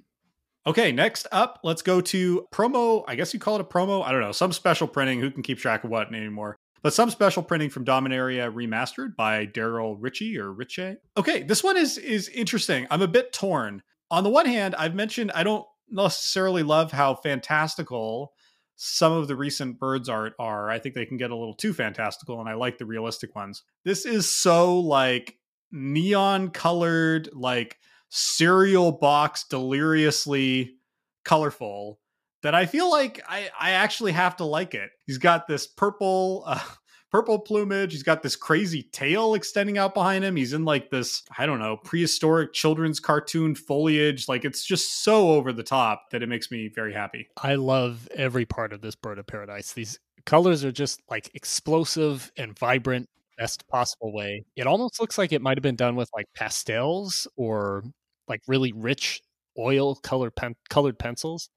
Okay, 0.69 0.93
next 0.93 1.27
up, 1.33 1.61
let's 1.65 1.81
go 1.81 2.03
to 2.03 2.47
promo. 2.53 3.03
I 3.09 3.15
guess 3.15 3.33
you 3.33 3.41
call 3.41 3.55
it 3.55 3.63
a 3.63 3.65
promo. 3.65 4.05
I 4.05 4.13
don't 4.13 4.21
know. 4.21 4.33
Some 4.33 4.53
special 4.53 4.87
printing. 4.87 5.19
Who 5.19 5.31
can 5.31 5.43
keep 5.43 5.59
track 5.59 5.83
of 5.83 5.89
what 5.89 6.13
anymore? 6.15 6.59
But 6.83 6.93
some 6.93 7.09
special 7.09 7.43
printing 7.43 7.71
from 7.71 7.87
Dominaria 7.87 8.53
remastered 8.53 9.17
by 9.17 9.47
Darrell 9.47 9.97
Riche 9.97 10.37
or 10.37 10.53
Riche. 10.53 10.99
Okay, 11.17 11.43
this 11.43 11.65
one 11.65 11.79
is 11.79 11.97
is 11.97 12.29
interesting. 12.29 12.87
I'm 12.91 13.01
a 13.01 13.09
bit 13.09 13.33
torn. 13.33 13.83
On 14.11 14.25
the 14.25 14.29
one 14.29 14.45
hand, 14.45 14.75
I've 14.75 14.95
mentioned 14.95 15.33
I 15.35 15.43
don't 15.43 15.65
necessarily 15.89 16.63
love 16.63 16.93
how 16.93 17.15
fantastical 17.15 18.35
some 18.77 19.13
of 19.13 19.27
the 19.27 19.37
recent 19.37 19.81
birds 19.81 20.11
art 20.11 20.35
are. 20.39 20.69
I 20.69 20.79
think 20.79 20.95
they 20.95 21.07
can 21.07 21.17
get 21.17 21.31
a 21.31 21.37
little 21.37 21.55
too 21.55 21.73
fantastical, 21.73 22.41
and 22.41 22.49
I 22.49 22.55
like 22.55 22.77
the 22.77 22.85
realistic 22.85 23.35
ones. 23.35 23.63
This 23.87 24.05
is 24.05 24.31
so 24.31 24.79
like 24.79 25.39
neon 25.73 26.51
colored, 26.51 27.31
like 27.33 27.79
cereal 28.11 28.93
box 28.93 29.45
deliriously 29.49 30.77
colorful 31.25 32.01
that 32.43 32.55
I 32.55 32.67
feel 32.67 32.91
like 32.91 33.21
I, 33.29 33.51
I 33.59 33.71
actually 33.73 34.13
have 34.13 34.37
to 34.37 34.45
like 34.45 34.75
it. 34.75 34.91
He's 35.07 35.19
got 35.19 35.47
this 35.47 35.67
purple 35.67 36.45
uh, 36.47 36.61
purple 37.11 37.39
plumage. 37.39 37.93
He's 37.93 38.03
got 38.03 38.23
this 38.23 38.37
crazy 38.37 38.83
tail 38.93 39.35
extending 39.35 39.79
out 39.79 39.95
behind 39.95 40.25
him. 40.25 40.37
He's 40.37 40.53
in 40.53 40.65
like 40.65 40.91
this 40.91 41.23
I 41.37 41.47
don't 41.47 41.59
know 41.59 41.77
prehistoric 41.77 42.53
children's 42.53 43.01
cartoon 43.01 43.55
foliage. 43.55 44.29
Like 44.29 44.45
it's 44.45 44.65
just 44.65 45.03
so 45.03 45.31
over 45.31 45.53
the 45.53 45.63
top 45.63 46.11
that 46.11 46.23
it 46.23 46.29
makes 46.29 46.51
me 46.51 46.71
very 46.75 46.93
happy. 46.93 47.29
I 47.37 47.57
love 47.57 48.09
every 48.15 48.47
part 48.47 48.73
of 48.73 48.81
this 48.81 48.95
bird 48.95 49.19
of 49.19 49.27
paradise. 49.27 49.73
These 49.73 49.99
colors 50.27 50.65
are 50.65 50.73
just 50.73 51.01
like 51.11 51.31
explosive 51.35 52.31
and 52.37 52.57
vibrant, 52.59 53.09
best 53.39 53.67
possible 53.69 54.13
way. 54.13 54.45
It 54.57 54.67
almost 54.67 55.01
looks 55.01 55.19
like 55.19 55.33
it 55.33 55.43
might 55.43 55.57
have 55.57 55.63
been 55.63 55.77
done 55.77 55.97
with 55.97 56.11
like 56.15 56.27
pastels 56.35 57.27
or 57.37 57.83
like 58.29 58.43
really 58.47 58.73
rich 58.73 59.23
oil 59.59 59.97
color 59.97 60.31
pen- 60.31 60.57
colored 60.69 60.99
pencils 60.99 61.51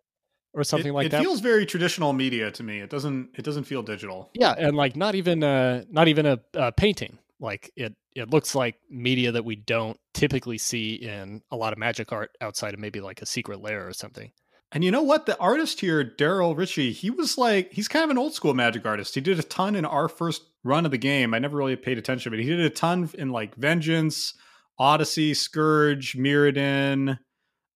or 0.54 0.64
something 0.64 0.92
it, 0.92 0.94
like 0.94 1.06
it 1.08 1.10
that. 1.10 1.22
It 1.22 1.24
feels 1.24 1.40
very 1.40 1.66
traditional 1.66 2.14
media 2.14 2.52
to 2.52 2.64
me. 2.64 2.80
It 2.80 2.90
doesn't 2.90 3.30
it 3.38 3.44
doesn't 3.44 3.66
feel 3.66 3.84
digital. 3.84 4.30
yeah, 4.34 4.54
and 4.58 4.76
like 4.76 4.96
not 4.96 5.16
even 5.16 5.44
a 5.44 5.86
not 5.90 6.08
even 6.08 6.26
a, 6.26 6.40
a 6.54 6.72
painting. 6.72 7.18
Like 7.40 7.72
it 7.76 7.96
it 8.16 8.30
looks 8.30 8.54
like 8.54 8.76
media 8.90 9.32
that 9.32 9.46
we 9.46 9.56
don't 9.56 9.98
typically 10.14 10.58
see 10.58 10.96
in 10.96 11.42
a 11.52 11.56
lot 11.56 11.74
of 11.74 11.80
magic 11.80 12.12
art 12.12 12.32
outside 12.42 12.74
of 12.74 12.80
maybe 12.80 13.02
like 13.02 13.22
a 13.22 13.26
secret 13.26 13.62
lair 13.62 13.88
or 13.88 13.94
something. 13.94 14.32
And 14.74 14.84
you 14.86 14.92
know 14.92 15.02
what? 15.02 15.26
The 15.26 15.38
artist 15.38 15.82
here, 15.82 16.02
Darrell 16.04 16.56
Riche, 16.56 16.96
he 16.98 17.10
was 17.10 17.38
like, 17.38 17.74
he's 17.74 17.90
kind 17.90 18.06
of 18.06 18.10
an 18.10 18.18
old 18.18 18.34
school 18.34 18.54
magic 18.54 18.86
artist. 18.86 19.16
He 19.16 19.22
did 19.22 19.38
a 19.38 19.44
ton 19.44 19.76
in 19.76 19.84
our 19.84 20.08
first 20.08 20.44
run 20.64 20.86
of 20.86 20.92
the 20.92 20.98
game. 20.98 21.34
I 21.34 21.40
never 21.40 21.58
really 21.58 21.76
paid 21.76 21.98
attention, 21.98 22.32
but 22.32 22.40
he 22.40 22.46
did 22.46 22.60
a 22.62 22.70
ton 22.70 23.10
in 23.16 23.30
like 23.32 23.56
Vengeance, 23.56 24.34
Odyssey, 24.78 25.34
Scourge, 25.34 26.16
Mirrodin, 26.16 27.18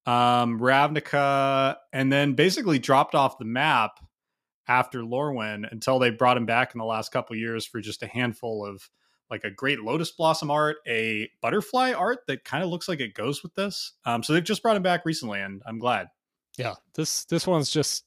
um, 0.05 0.59
Ravnica, 0.59 1.77
and 1.93 2.11
then 2.11 2.33
basically 2.33 2.79
dropped 2.79 3.15
off 3.15 3.37
the 3.37 3.45
map 3.45 3.99
after 4.67 5.01
Lorwyn 5.01 5.71
until 5.71 5.99
they 5.99 6.09
brought 6.09 6.37
him 6.37 6.45
back 6.45 6.73
in 6.73 6.79
the 6.79 6.85
last 6.85 7.11
couple 7.11 7.35
years 7.35 7.65
for 7.65 7.81
just 7.81 8.03
a 8.03 8.07
handful 8.07 8.65
of 8.65 8.89
like 9.29 9.43
a 9.43 9.51
great 9.51 9.79
lotus 9.81 10.11
blossom 10.11 10.51
art, 10.51 10.77
a 10.87 11.29
butterfly 11.41 11.93
art 11.93 12.19
that 12.27 12.43
kind 12.43 12.63
of 12.63 12.69
looks 12.69 12.87
like 12.87 12.99
it 12.99 13.13
goes 13.13 13.41
with 13.43 13.53
this. 13.55 13.93
Um, 14.05 14.23
so 14.23 14.33
they've 14.33 14.43
just 14.43 14.61
brought 14.61 14.75
him 14.75 14.83
back 14.83 15.05
recently, 15.05 15.41
and 15.41 15.61
I'm 15.65 15.79
glad. 15.79 16.07
Yeah, 16.57 16.75
this 16.93 17.25
this 17.25 17.45
one's 17.45 17.69
just 17.69 18.05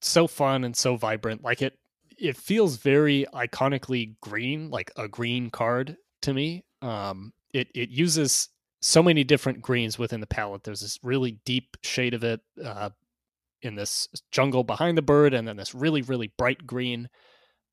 so 0.00 0.26
fun 0.26 0.64
and 0.64 0.76
so 0.76 0.96
vibrant. 0.96 1.42
Like 1.42 1.62
it 1.62 1.78
it 2.16 2.36
feels 2.36 2.76
very 2.76 3.26
iconically 3.34 4.14
green, 4.20 4.70
like 4.70 4.90
a 4.96 5.08
green 5.08 5.50
card 5.50 5.96
to 6.22 6.32
me. 6.32 6.64
Um 6.80 7.32
it 7.52 7.68
it 7.74 7.90
uses 7.90 8.48
so 8.80 9.02
many 9.02 9.24
different 9.24 9.62
greens 9.62 9.98
within 9.98 10.20
the 10.20 10.26
palette. 10.26 10.64
There's 10.64 10.80
this 10.80 10.98
really 11.02 11.38
deep 11.44 11.76
shade 11.82 12.14
of 12.14 12.24
it 12.24 12.40
uh 12.64 12.90
in 13.62 13.76
this 13.76 14.08
jungle 14.32 14.64
behind 14.64 14.98
the 14.98 15.02
bird 15.02 15.34
and 15.34 15.46
then 15.46 15.56
this 15.56 15.74
really 15.74 16.02
really 16.02 16.32
bright 16.38 16.66
green 16.66 17.08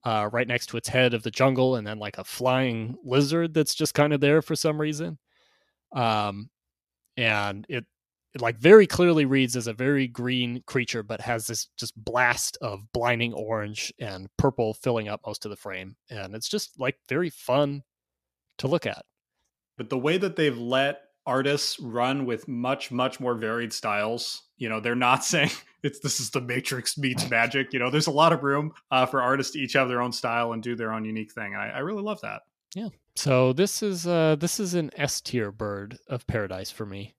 uh 0.06 0.30
right 0.32 0.48
next 0.48 0.68
to 0.68 0.78
its 0.78 0.90
head 0.90 1.14
of 1.14 1.24
the 1.24 1.32
jungle 1.32 1.76
and 1.76 1.86
then 1.88 2.00
like 2.00 2.18
a 2.18 2.24
flying 2.24 2.96
lizard 3.04 3.54
that's 3.54 3.76
just 3.76 3.94
kind 3.96 4.14
of 4.14 4.22
there 4.22 4.42
for 4.42 4.56
some 4.56 4.80
reason. 4.80 5.18
Um 5.94 6.50
and 7.18 7.66
it 7.70 7.86
it 8.34 8.42
like 8.42 8.58
very 8.60 8.86
clearly 8.88 9.26
reads 9.26 9.56
as 9.56 9.68
a 9.68 9.74
very 9.74 10.08
green 10.08 10.62
creature, 10.68 11.02
but 11.04 11.22
has 11.22 11.48
this 11.48 11.68
just 11.78 11.94
blast 12.04 12.58
of 12.62 12.82
blinding 12.94 13.34
orange 13.34 13.92
and 14.00 14.30
purple 14.38 14.74
filling 14.76 15.08
up 15.08 15.22
most 15.26 15.46
of 15.46 15.52
the 15.52 15.58
frame. 15.58 15.96
And 16.10 16.36
it's 16.36 16.50
just 16.50 16.80
like 16.80 16.98
very 17.10 17.30
fun 17.32 17.84
to 18.60 18.68
look 18.68 18.86
at. 18.86 19.04
But 19.80 19.90
the 19.90 19.98
way 19.98 20.18
that 20.18 20.36
they've 20.36 20.58
let 20.58 21.04
artists 21.26 21.80
run 21.80 22.26
with 22.26 22.48
much 22.48 22.92
much 22.92 23.20
more 23.20 23.34
varied 23.34 23.74
styles 23.74 24.44
you 24.58 24.70
know 24.70 24.80
they're 24.80 24.94
not 24.94 25.24
saying 25.34 25.50
it's 25.82 26.00
this 26.00 26.20
is 26.20 26.30
the 26.30 26.42
matrix 26.42 26.98
meets 26.98 27.28
magic 27.32 27.74
you 27.74 27.80
know 27.80 27.90
there's 27.90 28.08
a 28.08 28.12
lot 28.12 28.34
of 28.34 28.44
room 28.44 28.72
uh, 28.92 29.06
for 29.06 29.22
artists 29.22 29.54
to 29.54 29.60
each 29.60 29.74
have 29.74 29.88
their 29.88 30.02
own 30.02 30.12
style 30.12 30.54
and 30.54 30.62
do 30.62 30.76
their 30.76 30.92
own 30.94 31.06
unique 31.06 31.32
thing 31.32 31.54
and 31.54 31.62
I, 31.62 31.70
I 31.70 31.80
really 31.80 32.04
love 32.04 32.22
that 32.22 32.42
yeah 32.76 32.90
So 33.16 33.54
this 33.54 33.82
is 33.82 34.06
uh 34.06 34.36
this 34.36 34.60
is 34.60 34.76
an 34.76 34.92
S 34.96 35.22
tier 35.22 35.52
bird 35.52 35.98
of 36.08 36.28
paradise 36.28 36.72
for 36.72 36.86
me. 36.86 37.16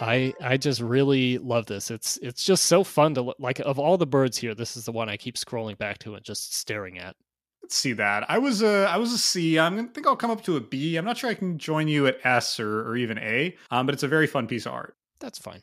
I 0.00 0.34
I 0.42 0.58
just 0.58 0.80
really 0.80 1.38
love 1.38 1.66
this. 1.66 1.90
It's 1.90 2.18
it's 2.22 2.44
just 2.44 2.66
so 2.66 2.84
fun 2.84 3.14
to 3.14 3.34
like 3.38 3.60
of 3.60 3.78
all 3.78 3.96
the 3.96 4.06
birds 4.06 4.36
here, 4.36 4.54
this 4.54 4.76
is 4.76 4.84
the 4.84 4.92
one 4.92 5.08
I 5.08 5.16
keep 5.16 5.36
scrolling 5.36 5.78
back 5.78 5.98
to 6.00 6.14
and 6.14 6.24
just 6.24 6.54
staring 6.54 6.98
at. 6.98 7.16
Let's 7.62 7.76
see 7.76 7.94
that 7.94 8.30
i 8.30 8.38
was 8.38 8.62
a 8.62 8.86
i 8.88 8.96
was 8.96 9.12
a 9.12 9.18
c 9.18 9.58
i'm 9.58 9.74
gonna 9.74 9.88
think 9.88 10.06
i'll 10.06 10.14
come 10.14 10.30
up 10.30 10.44
to 10.44 10.56
a 10.56 10.60
b 10.60 10.96
i'm 10.96 11.04
not 11.04 11.16
sure 11.16 11.28
i 11.28 11.34
can 11.34 11.58
join 11.58 11.88
you 11.88 12.06
at 12.06 12.18
s 12.24 12.60
or, 12.60 12.88
or 12.88 12.96
even 12.96 13.18
a 13.18 13.56
um, 13.72 13.86
but 13.86 13.92
it's 13.94 14.04
a 14.04 14.08
very 14.08 14.28
fun 14.28 14.46
piece 14.46 14.66
of 14.66 14.72
art 14.72 14.94
That's 15.18 15.38
fine. 15.38 15.62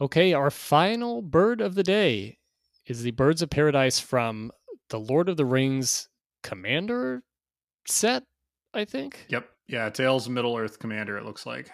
Okay, 0.00 0.32
our 0.32 0.50
final 0.50 1.20
bird 1.20 1.60
of 1.60 1.74
the 1.74 1.82
day 1.82 2.38
is 2.86 3.02
the 3.02 3.10
Birds 3.10 3.42
of 3.42 3.50
Paradise 3.50 4.00
from 4.00 4.50
the 4.88 4.98
Lord 4.98 5.28
of 5.28 5.36
the 5.36 5.44
Rings 5.44 6.08
Commander 6.42 7.22
set, 7.86 8.24
I 8.72 8.86
think. 8.86 9.26
yep 9.28 9.50
Yeah, 9.68 9.90
Tales 9.90 10.26
Middle 10.28 10.56
Earth 10.56 10.78
Commander, 10.78 11.18
it 11.18 11.26
looks 11.26 11.44
like. 11.44 11.70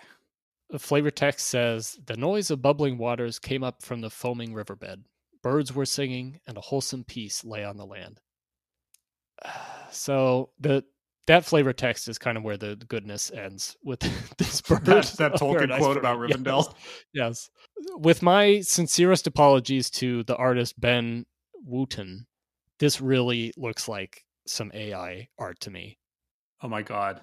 The 0.71 0.81
flavor 0.81 1.13
text 1.13 1.47
says 1.47 1.97
The 2.05 2.17
noise 2.17 2.51
of 2.51 2.61
bubbling 2.63 2.99
waters 2.99 3.39
came 3.39 3.63
up 3.63 3.83
from 3.83 4.01
the 4.01 4.11
foaming 4.11 4.53
riverbed. 4.53 5.05
Birds 5.41 5.73
were 5.73 5.87
singing, 5.87 6.41
and 6.49 6.57
a 6.57 6.61
wholesome 6.61 7.05
peace 7.05 7.45
lay 7.45 7.65
on 7.65 7.77
the 7.77 7.87
land. 7.87 8.21
So 9.93 10.51
the 10.61 10.85
that 11.27 11.45
flavor 11.45 11.73
text 11.73 12.09
is 12.09 12.19
kind 12.19 12.37
of 12.37 12.45
where 12.45 12.57
the 12.57 12.77
goodness 12.89 13.31
ends 13.31 13.77
with 13.83 14.01
this 14.39 14.61
bird. 14.61 14.85
that, 14.85 15.05
that 15.19 15.33
Tolkien 15.35 15.77
quote 15.79 15.95
Bird. 15.95 15.97
about 15.99 16.19
Rivendell. 16.21 16.75
Yes. 17.13 17.51
yes. 17.79 17.97
With 17.97 18.23
my 18.23 18.61
sincerest 18.61 19.27
apologies 19.27 19.91
to 19.91 20.23
the 20.25 20.37
artist 20.37 20.79
Ben 20.81 21.25
Wootten, 21.69 22.27
this 22.79 23.01
really 23.01 23.53
looks 23.57 23.89
like 23.89 24.25
some 24.47 24.71
AI 24.75 25.29
art 25.39 25.59
to 25.61 25.71
me. 25.71 25.99
Oh 26.63 26.69
my 26.69 26.83
god. 26.83 27.21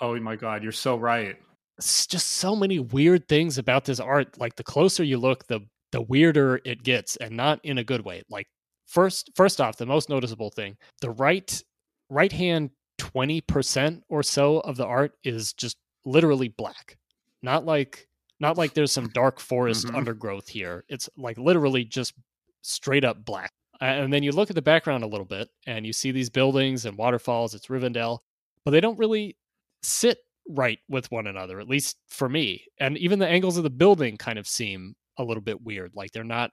Oh 0.00 0.18
my 0.18 0.36
god, 0.36 0.62
you're 0.62 0.72
so 0.72 0.96
right. 0.96 1.36
It's 1.78 2.06
just 2.06 2.26
so 2.28 2.54
many 2.54 2.78
weird 2.78 3.28
things 3.28 3.56
about 3.56 3.84
this 3.84 4.00
art. 4.00 4.38
Like 4.38 4.56
the 4.56 4.64
closer 4.64 5.02
you 5.04 5.18
look, 5.18 5.46
the 5.46 5.60
the 5.92 6.02
weirder 6.02 6.60
it 6.64 6.82
gets, 6.82 7.16
and 7.16 7.36
not 7.36 7.60
in 7.64 7.78
a 7.78 7.84
good 7.84 8.04
way. 8.04 8.22
Like 8.28 8.48
first 8.90 9.30
first 9.34 9.60
off, 9.60 9.76
the 9.76 9.86
most 9.86 10.08
noticeable 10.08 10.50
thing, 10.50 10.76
the 11.00 11.10
right 11.10 11.62
right 12.10 12.32
hand 12.32 12.70
20% 12.98 14.02
or 14.08 14.22
so 14.22 14.60
of 14.60 14.76
the 14.76 14.84
art 14.86 15.12
is 15.24 15.52
just 15.52 15.76
literally 16.04 16.48
black. 16.48 16.98
Not 17.42 17.64
like 17.64 18.06
not 18.40 18.56
like 18.58 18.74
there's 18.74 18.92
some 18.92 19.08
dark 19.08 19.38
forest 19.38 19.86
Mhm. 19.86 19.94
undergrowth 19.96 20.48
here. 20.48 20.84
It's 20.88 21.08
like 21.16 21.38
literally 21.38 21.84
just 21.84 22.14
straight 22.62 23.04
up 23.04 23.24
black. 23.24 23.50
And 23.82 24.12
then 24.12 24.22
you 24.22 24.32
look 24.32 24.50
at 24.50 24.56
the 24.56 24.62
background 24.62 25.04
a 25.04 25.06
little 25.06 25.26
bit 25.26 25.48
and 25.66 25.86
you 25.86 25.92
see 25.92 26.10
these 26.10 26.28
buildings 26.30 26.84
and 26.84 26.96
waterfalls, 26.98 27.54
it's 27.54 27.66
Rivendell, 27.68 28.18
but 28.64 28.72
they 28.72 28.80
don't 28.80 28.98
really 28.98 29.36
sit 29.82 30.18
right 30.48 30.78
with 30.88 31.10
one 31.10 31.26
another, 31.26 31.60
at 31.60 31.68
least 31.68 31.96
for 32.08 32.28
me. 32.28 32.66
And 32.78 32.98
even 32.98 33.18
the 33.18 33.28
angles 33.28 33.56
of 33.56 33.62
the 33.62 33.70
building 33.70 34.16
kind 34.16 34.38
of 34.38 34.46
seem 34.48 34.96
a 35.16 35.24
little 35.24 35.42
bit 35.42 35.62
weird. 35.62 35.92
Like 35.94 36.12
they're 36.12 36.24
not 36.24 36.50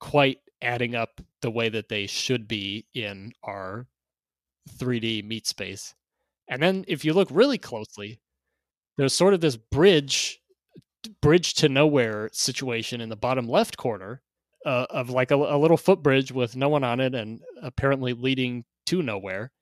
quite 0.00 0.38
adding 0.62 0.94
up 0.94 1.20
the 1.42 1.50
way 1.50 1.68
that 1.68 1.88
they 1.88 2.06
should 2.06 2.48
be 2.48 2.86
in 2.94 3.32
our 3.42 3.86
3D 4.78 5.24
meat 5.24 5.46
space. 5.46 5.94
And 6.48 6.62
then 6.62 6.84
if 6.88 7.04
you 7.04 7.12
look 7.12 7.28
really 7.30 7.58
closely, 7.58 8.20
there's 8.96 9.12
sort 9.12 9.34
of 9.34 9.40
this 9.40 9.56
bridge 9.56 10.40
bridge 11.20 11.54
to 11.54 11.68
nowhere 11.68 12.28
situation 12.32 13.00
in 13.00 13.08
the 13.08 13.16
bottom 13.16 13.48
left 13.48 13.76
corner 13.76 14.22
uh, 14.64 14.86
of 14.90 15.08
like 15.08 15.30
a, 15.30 15.36
a 15.36 15.56
little 15.56 15.76
footbridge 15.76 16.32
with 16.32 16.56
no 16.56 16.68
one 16.68 16.82
on 16.82 16.98
it 16.98 17.14
and 17.14 17.40
apparently 17.62 18.12
leading 18.12 18.64
to 18.86 19.02
nowhere 19.02 19.52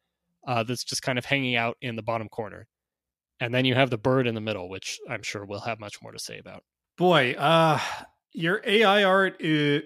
uh, 0.47 0.63
that's 0.63 0.85
just 0.85 1.03
kind 1.03 1.19
of 1.19 1.27
hanging 1.27 1.55
out 1.55 1.77
in 1.83 1.97
the 1.97 2.03
bottom 2.03 2.29
corner. 2.29 2.67
And 3.41 3.53
then 3.53 3.67
you 3.67 3.75
have 3.75 3.91
the 3.91 3.99
bird 3.99 4.27
in 4.27 4.35
the 4.35 4.41
middle, 4.41 4.71
which 4.71 4.99
I'm 5.09 5.23
sure 5.23 5.45
we'll 5.45 5.61
have 5.61 5.81
much 5.81 6.01
more 6.01 6.13
to 6.13 6.19
say 6.19 6.39
about. 6.39 6.63
Boy, 6.97 7.35
uh 7.37 7.81
your 8.35 8.61
AI 8.67 9.05
art 9.05 9.41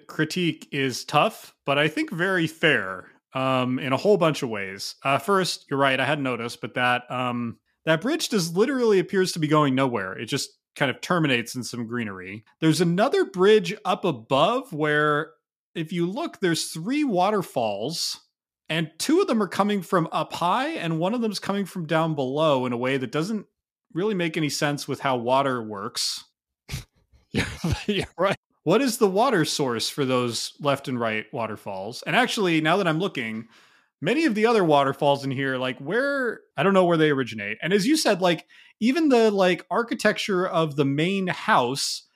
critique 0.08 0.68
is 0.72 1.04
tough, 1.04 1.54
but 1.64 1.78
I 1.78 1.88
think 1.88 2.10
very 2.10 2.46
fair 2.46 3.10
um 3.34 3.78
in 3.78 3.92
a 3.92 3.96
whole 3.96 4.16
bunch 4.16 4.42
of 4.42 4.48
ways. 4.48 4.96
Uh 5.04 5.18
first, 5.18 5.66
you're 5.70 5.78
right, 5.78 6.00
I 6.00 6.06
hadn't 6.06 6.24
noticed, 6.24 6.60
but 6.60 6.74
that 6.74 7.08
um 7.10 7.58
that 7.84 8.00
bridge 8.00 8.30
does 8.30 8.56
literally 8.56 8.98
appears 8.98 9.32
to 9.32 9.38
be 9.38 9.46
going 9.46 9.74
nowhere. 9.74 10.18
It 10.18 10.26
just 10.26 10.50
kind 10.76 10.90
of 10.90 11.00
terminates 11.00 11.54
in 11.54 11.62
some 11.62 11.86
greenery. 11.86 12.44
There's 12.60 12.80
another 12.80 13.24
bridge 13.24 13.74
up 13.84 14.04
above 14.04 14.72
where 14.72 15.32
if 15.74 15.92
you 15.92 16.06
look 16.10 16.40
there's 16.40 16.70
three 16.70 17.04
waterfalls 17.04 18.20
and 18.68 18.90
two 18.98 19.20
of 19.20 19.26
them 19.26 19.42
are 19.42 19.48
coming 19.48 19.82
from 19.82 20.08
up 20.12 20.32
high 20.32 20.70
and 20.70 20.98
one 20.98 21.14
of 21.14 21.20
them's 21.20 21.38
coming 21.38 21.64
from 21.64 21.86
down 21.86 22.14
below 22.14 22.66
in 22.66 22.72
a 22.72 22.76
way 22.76 22.96
that 22.96 23.12
doesn't 23.12 23.46
really 23.92 24.14
make 24.14 24.36
any 24.36 24.48
sense 24.48 24.86
with 24.86 25.00
how 25.00 25.16
water 25.16 25.62
works. 25.62 26.24
You're 27.86 28.06
right. 28.18 28.36
What 28.64 28.82
is 28.82 28.98
the 28.98 29.08
water 29.08 29.44
source 29.44 29.88
for 29.88 30.04
those 30.04 30.52
left 30.60 30.88
and 30.88 30.98
right 31.00 31.26
waterfalls? 31.32 32.02
And 32.06 32.14
actually, 32.14 32.60
now 32.60 32.76
that 32.76 32.86
I'm 32.88 32.98
looking, 32.98 33.48
many 34.00 34.24
of 34.26 34.34
the 34.34 34.46
other 34.46 34.62
waterfalls 34.64 35.24
in 35.24 35.30
here, 35.30 35.56
like 35.56 35.78
where 35.78 36.40
I 36.56 36.62
don't 36.62 36.74
know 36.74 36.84
where 36.84 36.96
they 36.98 37.10
originate. 37.10 37.58
And 37.62 37.72
as 37.72 37.86
you 37.86 37.96
said, 37.96 38.20
like 38.20 38.46
even 38.80 39.08
the 39.08 39.30
like 39.30 39.64
architecture 39.70 40.46
of 40.46 40.76
the 40.76 40.84
main 40.84 41.28
house, 41.28 42.06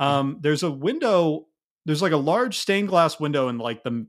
um, 0.00 0.38
there's 0.40 0.62
a 0.62 0.70
window, 0.70 1.46
there's 1.86 2.02
like 2.02 2.12
a 2.12 2.16
large 2.16 2.58
stained 2.58 2.88
glass 2.88 3.20
window 3.20 3.48
in 3.48 3.58
like 3.58 3.82
the 3.84 4.06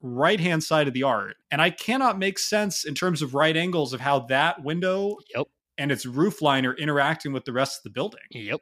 right 0.00 0.40
hand 0.40 0.62
side 0.62 0.86
of 0.88 0.94
the 0.94 1.02
art. 1.02 1.36
And 1.50 1.60
I 1.60 1.70
cannot 1.70 2.18
make 2.18 2.38
sense 2.38 2.84
in 2.84 2.94
terms 2.94 3.22
of 3.22 3.34
right 3.34 3.56
angles 3.56 3.92
of 3.92 4.00
how 4.00 4.20
that 4.26 4.62
window 4.62 5.16
Yep. 5.34 5.46
and 5.78 5.90
its 5.90 6.06
roof 6.06 6.42
line 6.42 6.64
are 6.66 6.74
interacting 6.74 7.32
with 7.32 7.44
the 7.44 7.52
rest 7.52 7.78
of 7.78 7.82
the 7.84 7.90
building 7.90 8.20
Yep. 8.30 8.60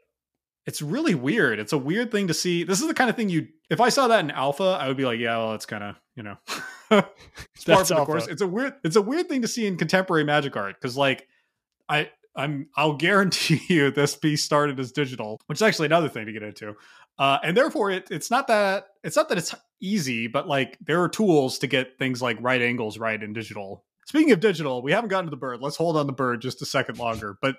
It's 0.66 0.80
really 0.80 1.14
weird. 1.14 1.58
It's 1.58 1.72
a 1.72 1.78
weird 1.78 2.12
thing 2.12 2.28
to 2.28 2.34
see. 2.34 2.64
This 2.64 2.80
is 2.80 2.86
the 2.86 2.94
kind 2.94 3.10
of 3.10 3.16
thing 3.16 3.28
you, 3.28 3.48
if 3.68 3.80
I 3.80 3.88
saw 3.88 4.08
that 4.08 4.20
in 4.20 4.30
alpha, 4.30 4.78
I 4.80 4.88
would 4.88 4.96
be 4.96 5.04
like, 5.04 5.18
yeah, 5.18 5.36
well, 5.38 5.54
it's 5.54 5.66
kind 5.66 5.82
of, 5.82 5.96
you 6.14 6.22
know, 6.22 6.36
it's 6.90 7.64
for 7.64 7.82
the 7.82 8.04
course. 8.04 8.28
It's 8.28 8.42
a 8.42 8.46
weird, 8.46 8.74
it's 8.84 8.96
a 8.96 9.02
weird 9.02 9.28
thing 9.28 9.42
to 9.42 9.48
see 9.48 9.66
in 9.66 9.76
contemporary 9.76 10.24
magic 10.24 10.56
art 10.56 10.76
because, 10.80 10.96
like, 10.96 11.26
I, 11.88 12.10
I'm, 12.36 12.68
I'll 12.76 12.94
guarantee 12.96 13.60
you 13.68 13.90
this 13.90 14.14
piece 14.14 14.44
started 14.44 14.78
as 14.78 14.92
digital, 14.92 15.40
which 15.46 15.58
is 15.58 15.62
actually 15.62 15.86
another 15.86 16.08
thing 16.08 16.26
to 16.26 16.32
get 16.32 16.42
into, 16.42 16.76
uh, 17.18 17.38
and 17.42 17.56
therefore 17.56 17.90
it, 17.90 18.08
it's 18.10 18.30
not 18.30 18.46
that, 18.46 18.86
it's 19.02 19.16
not 19.16 19.28
that 19.30 19.38
it's 19.38 19.54
easy, 19.80 20.28
but 20.28 20.46
like 20.46 20.78
there 20.80 21.02
are 21.02 21.08
tools 21.08 21.58
to 21.58 21.66
get 21.66 21.98
things 21.98 22.22
like 22.22 22.38
right 22.40 22.62
angles 22.62 22.98
right 22.98 23.20
in 23.20 23.32
digital. 23.32 23.84
Speaking 24.06 24.32
of 24.32 24.40
digital, 24.40 24.82
we 24.82 24.92
haven't 24.92 25.10
gotten 25.10 25.26
to 25.26 25.30
the 25.30 25.36
bird. 25.36 25.60
Let's 25.60 25.76
hold 25.76 25.96
on 25.96 26.06
the 26.06 26.12
bird 26.12 26.40
just 26.40 26.62
a 26.62 26.66
second 26.66 26.98
longer, 26.98 27.36
but 27.40 27.56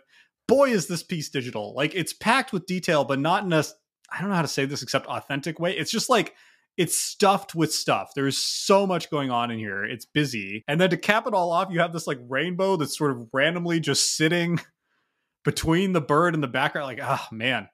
boy 0.47 0.69
is 0.69 0.87
this 0.87 1.03
piece 1.03 1.29
digital. 1.29 1.73
Like 1.75 1.95
it's 1.95 2.13
packed 2.13 2.53
with 2.53 2.65
detail 2.65 3.03
but 3.03 3.19
not 3.19 3.43
in 3.43 3.53
a 3.53 3.63
i 4.11 4.19
don't 4.19 4.29
know 4.29 4.35
how 4.35 4.41
to 4.41 4.47
say 4.47 4.65
this 4.65 4.83
except 4.83 5.07
authentic 5.07 5.59
way. 5.59 5.75
It's 5.77 5.91
just 5.91 6.09
like 6.09 6.35
it's 6.77 6.97
stuffed 6.97 7.53
with 7.53 7.71
stuff. 7.71 8.11
There's 8.15 8.37
so 8.37 8.87
much 8.87 9.11
going 9.11 9.29
on 9.29 9.51
in 9.51 9.59
here. 9.59 9.83
It's 9.85 10.05
busy. 10.05 10.63
And 10.67 10.81
then 10.81 10.89
to 10.89 10.97
cap 10.97 11.27
it 11.27 11.33
all 11.33 11.51
off 11.51 11.69
you 11.71 11.79
have 11.79 11.93
this 11.93 12.07
like 12.07 12.19
rainbow 12.27 12.75
that's 12.75 12.97
sort 12.97 13.11
of 13.11 13.27
randomly 13.33 13.79
just 13.79 14.15
sitting 14.15 14.59
between 15.45 15.93
the 15.93 16.01
bird 16.01 16.33
and 16.33 16.43
the 16.43 16.47
background. 16.47 16.87
Like 16.87 16.99
ah 17.01 17.27
man. 17.31 17.67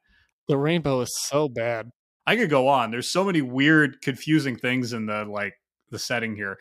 The 0.48 0.58
rainbow 0.58 1.02
is 1.02 1.16
so 1.16 1.48
bad. 1.48 1.92
i 2.26 2.36
could 2.36 2.50
go 2.50 2.68
on. 2.68 2.92
There's 2.92 3.10
so 3.10 3.24
many 3.24 3.42
weird 3.42 4.02
confusing 4.02 4.58
things 4.58 4.94
in 4.94 5.06
the 5.06 5.26
like 5.26 5.54
the 5.90 6.00
setting 6.00 6.36
here. 6.36 6.60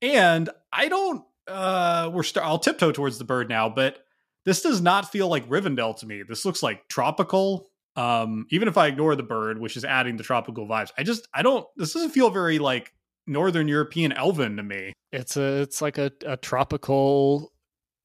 And 0.00 0.48
i 0.72 0.88
don't 0.88 1.24
uh 1.46 2.10
we're 2.12 2.22
st- 2.22 2.44
i'll 2.44 2.58
tiptoe 2.58 2.92
towards 2.92 3.18
the 3.18 3.24
bird 3.24 3.48
now 3.48 3.70
but 3.70 3.98
this 4.48 4.62
does 4.62 4.80
not 4.80 5.12
feel 5.12 5.28
like 5.28 5.46
Rivendell 5.46 5.94
to 5.98 6.06
me. 6.06 6.22
This 6.26 6.46
looks 6.46 6.62
like 6.62 6.88
tropical. 6.88 7.68
Um, 7.96 8.46
even 8.50 8.66
if 8.66 8.78
I 8.78 8.86
ignore 8.86 9.14
the 9.14 9.22
bird, 9.22 9.58
which 9.58 9.76
is 9.76 9.84
adding 9.84 10.16
the 10.16 10.22
tropical 10.22 10.66
vibes, 10.66 10.90
I 10.96 11.02
just 11.02 11.28
I 11.34 11.42
don't. 11.42 11.66
This 11.76 11.92
doesn't 11.92 12.10
feel 12.10 12.30
very 12.30 12.58
like 12.58 12.94
Northern 13.26 13.68
European 13.68 14.10
elven 14.12 14.56
to 14.56 14.62
me. 14.62 14.94
It's 15.12 15.36
a 15.36 15.60
it's 15.60 15.82
like 15.82 15.98
a, 15.98 16.10
a 16.24 16.38
tropical 16.38 17.52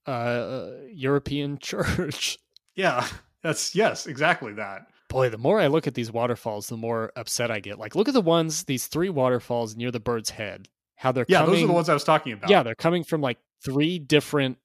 uh 0.06 0.72
European 0.92 1.58
church. 1.62 2.38
Yeah, 2.76 3.08
that's 3.42 3.74
yes, 3.74 4.06
exactly 4.06 4.52
that. 4.54 4.88
Boy, 5.08 5.30
the 5.30 5.38
more 5.38 5.62
I 5.62 5.68
look 5.68 5.88
at 5.88 5.94
these 5.94 6.12
waterfalls, 6.12 6.68
the 6.68 6.76
more 6.76 7.14
upset 7.16 7.52
I 7.52 7.62
get. 7.62 7.80
Like 7.80 7.96
look 7.96 8.10
at 8.10 8.14
the 8.14 8.20
ones 8.20 8.66
these 8.66 8.88
three 8.88 9.10
waterfalls 9.10 9.78
near 9.78 9.92
the 9.92 10.02
bird's 10.02 10.32
head. 10.32 10.68
How 10.98 11.14
they're 11.14 11.26
Yeah, 11.30 11.40
coming, 11.40 11.54
those 11.56 11.64
are 11.64 11.68
the 11.68 11.74
ones 11.74 11.88
I 11.88 11.94
was 11.94 12.04
talking 12.04 12.34
about. 12.34 12.50
Yeah, 12.50 12.64
they're 12.64 12.76
coming 12.76 13.06
from 13.06 13.22
like 13.22 13.38
three 13.64 13.98
different 13.98 14.58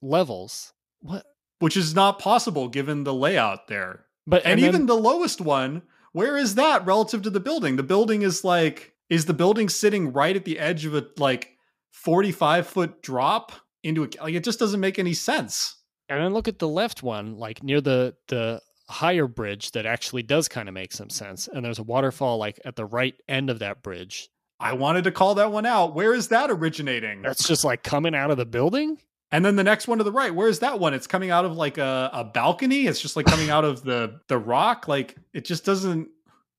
levels. 0.00 0.72
What? 1.06 1.24
which 1.58 1.76
is 1.76 1.94
not 1.94 2.18
possible 2.18 2.68
given 2.68 3.04
the 3.04 3.14
layout 3.14 3.66
there. 3.68 4.04
But 4.26 4.44
And, 4.44 4.60
then- 4.60 4.68
even 4.68 4.86
the 4.86 4.96
lowest 4.96 5.40
one, 5.40 5.82
where 6.12 6.36
is 6.36 6.54
that 6.56 6.84
relative 6.84 7.22
to 7.22 7.30
the 7.30 7.40
building? 7.40 7.76
The 7.76 7.82
building 7.82 8.22
is 8.22 8.44
like, 8.44 8.94
is 9.08 9.24
the 9.26 9.34
building 9.34 9.68
sitting 9.68 10.12
right 10.12 10.36
at 10.36 10.44
the 10.44 10.58
edge 10.58 10.84
of 10.84 10.94
a 10.94 11.06
like 11.16 11.56
45 11.92 12.66
foot 12.66 13.02
drop 13.02 13.52
into 13.82 14.04
a, 14.04 14.08
like, 14.22 14.34
it 14.34 14.44
just 14.44 14.58
doesn't 14.58 14.80
make 14.80 14.98
any 14.98 15.14
sense. 15.14 15.76
And 16.08 16.20
then 16.20 16.32
look 16.32 16.48
at 16.48 16.58
the 16.58 16.68
left 16.68 17.02
one, 17.02 17.36
like 17.36 17.62
near 17.62 17.80
the 17.80 18.14
the 18.28 18.60
higher 18.88 19.26
bridge 19.26 19.72
that 19.72 19.84
actually 19.86 20.22
does 20.22 20.46
kind 20.46 20.68
of 20.68 20.74
make 20.74 20.92
some 20.92 21.10
sense. 21.10 21.48
And 21.48 21.64
there's 21.64 21.78
a 21.78 21.82
waterfall 21.82 22.38
like 22.38 22.60
at 22.64 22.76
the 22.76 22.84
right 22.84 23.14
end 23.28 23.50
of 23.50 23.58
that 23.60 23.82
bridge. 23.82 24.28
I 24.60 24.72
wanted 24.74 25.04
to 25.04 25.10
call 25.10 25.34
that 25.36 25.52
one 25.52 25.66
out. 25.66 25.94
Where 25.94 26.14
is 26.14 26.28
that 26.28 26.50
originating? 26.50 27.22
That's 27.22 27.46
just 27.46 27.64
like 27.64 27.82
coming 27.82 28.14
out 28.14 28.30
of 28.30 28.36
the 28.36 28.46
building. 28.46 28.98
And 29.32 29.44
then 29.44 29.56
the 29.56 29.64
next 29.64 29.88
one 29.88 29.98
to 29.98 30.04
the 30.04 30.12
right, 30.12 30.32
where 30.34 30.48
is 30.48 30.60
that 30.60 30.78
one? 30.78 30.94
It's 30.94 31.06
coming 31.06 31.30
out 31.30 31.44
of 31.44 31.56
like 31.56 31.78
a, 31.78 32.10
a 32.12 32.24
balcony. 32.24 32.86
It's 32.86 33.00
just 33.00 33.16
like 33.16 33.26
coming 33.26 33.50
out 33.50 33.64
of 33.64 33.82
the 33.82 34.20
the 34.28 34.38
rock. 34.38 34.86
Like 34.86 35.16
it 35.32 35.44
just 35.44 35.64
doesn't. 35.64 36.08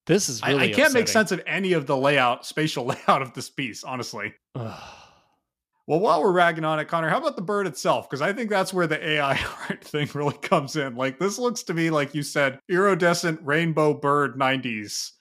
This 0.05 0.29
is 0.29 0.41
I, 0.41 0.51
really 0.51 0.71
I 0.71 0.73
can't 0.73 0.93
make 0.93 1.07
sense 1.07 1.31
of 1.31 1.41
any 1.45 1.73
of 1.73 1.85
the 1.85 1.95
layout, 1.95 2.45
spatial 2.45 2.85
layout 3.07 3.21
of 3.21 3.33
this 3.33 3.49
piece. 3.49 3.83
Honestly. 3.83 4.33
Well, 5.89 6.01
while 6.01 6.21
we're 6.21 6.33
ragging 6.33 6.65
on 6.65 6.79
it, 6.79 6.89
Connor, 6.89 7.07
how 7.07 7.17
about 7.17 7.37
the 7.37 7.41
bird 7.41 7.65
itself? 7.65 8.09
Because 8.09 8.21
I 8.21 8.33
think 8.33 8.49
that's 8.49 8.73
where 8.73 8.87
the 8.87 9.01
AI 9.07 9.39
art 9.69 9.81
thing 9.81 10.09
really 10.13 10.35
comes 10.39 10.75
in. 10.75 10.97
Like 10.97 11.17
this 11.17 11.39
looks 11.39 11.63
to 11.63 11.73
me 11.73 11.89
like 11.89 12.13
you 12.13 12.23
said, 12.23 12.59
iridescent 12.67 13.39
rainbow 13.41 13.93
bird 13.93 14.37
'90s 14.37 15.11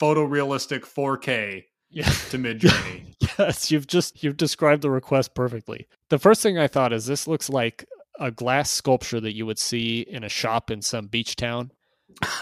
photorealistic 0.00 0.80
4K 0.80 1.64
yeah. 1.94 2.04
to 2.30 2.38
Midjourney. 2.38 3.14
yes, 3.38 3.70
you've 3.70 3.86
just 3.86 4.22
you've 4.22 4.36
described 4.36 4.82
the 4.82 4.90
request 4.90 5.34
perfectly. 5.34 5.86
The 6.10 6.18
first 6.18 6.42
thing 6.42 6.58
I 6.58 6.66
thought 6.66 6.92
is 6.92 7.06
this 7.06 7.26
looks 7.26 7.48
like 7.48 7.86
a 8.20 8.30
glass 8.30 8.70
sculpture 8.70 9.20
that 9.20 9.34
you 9.34 9.46
would 9.46 9.58
see 9.58 10.00
in 10.00 10.24
a 10.24 10.28
shop 10.28 10.70
in 10.70 10.82
some 10.82 11.06
beach 11.06 11.36
town. 11.36 11.70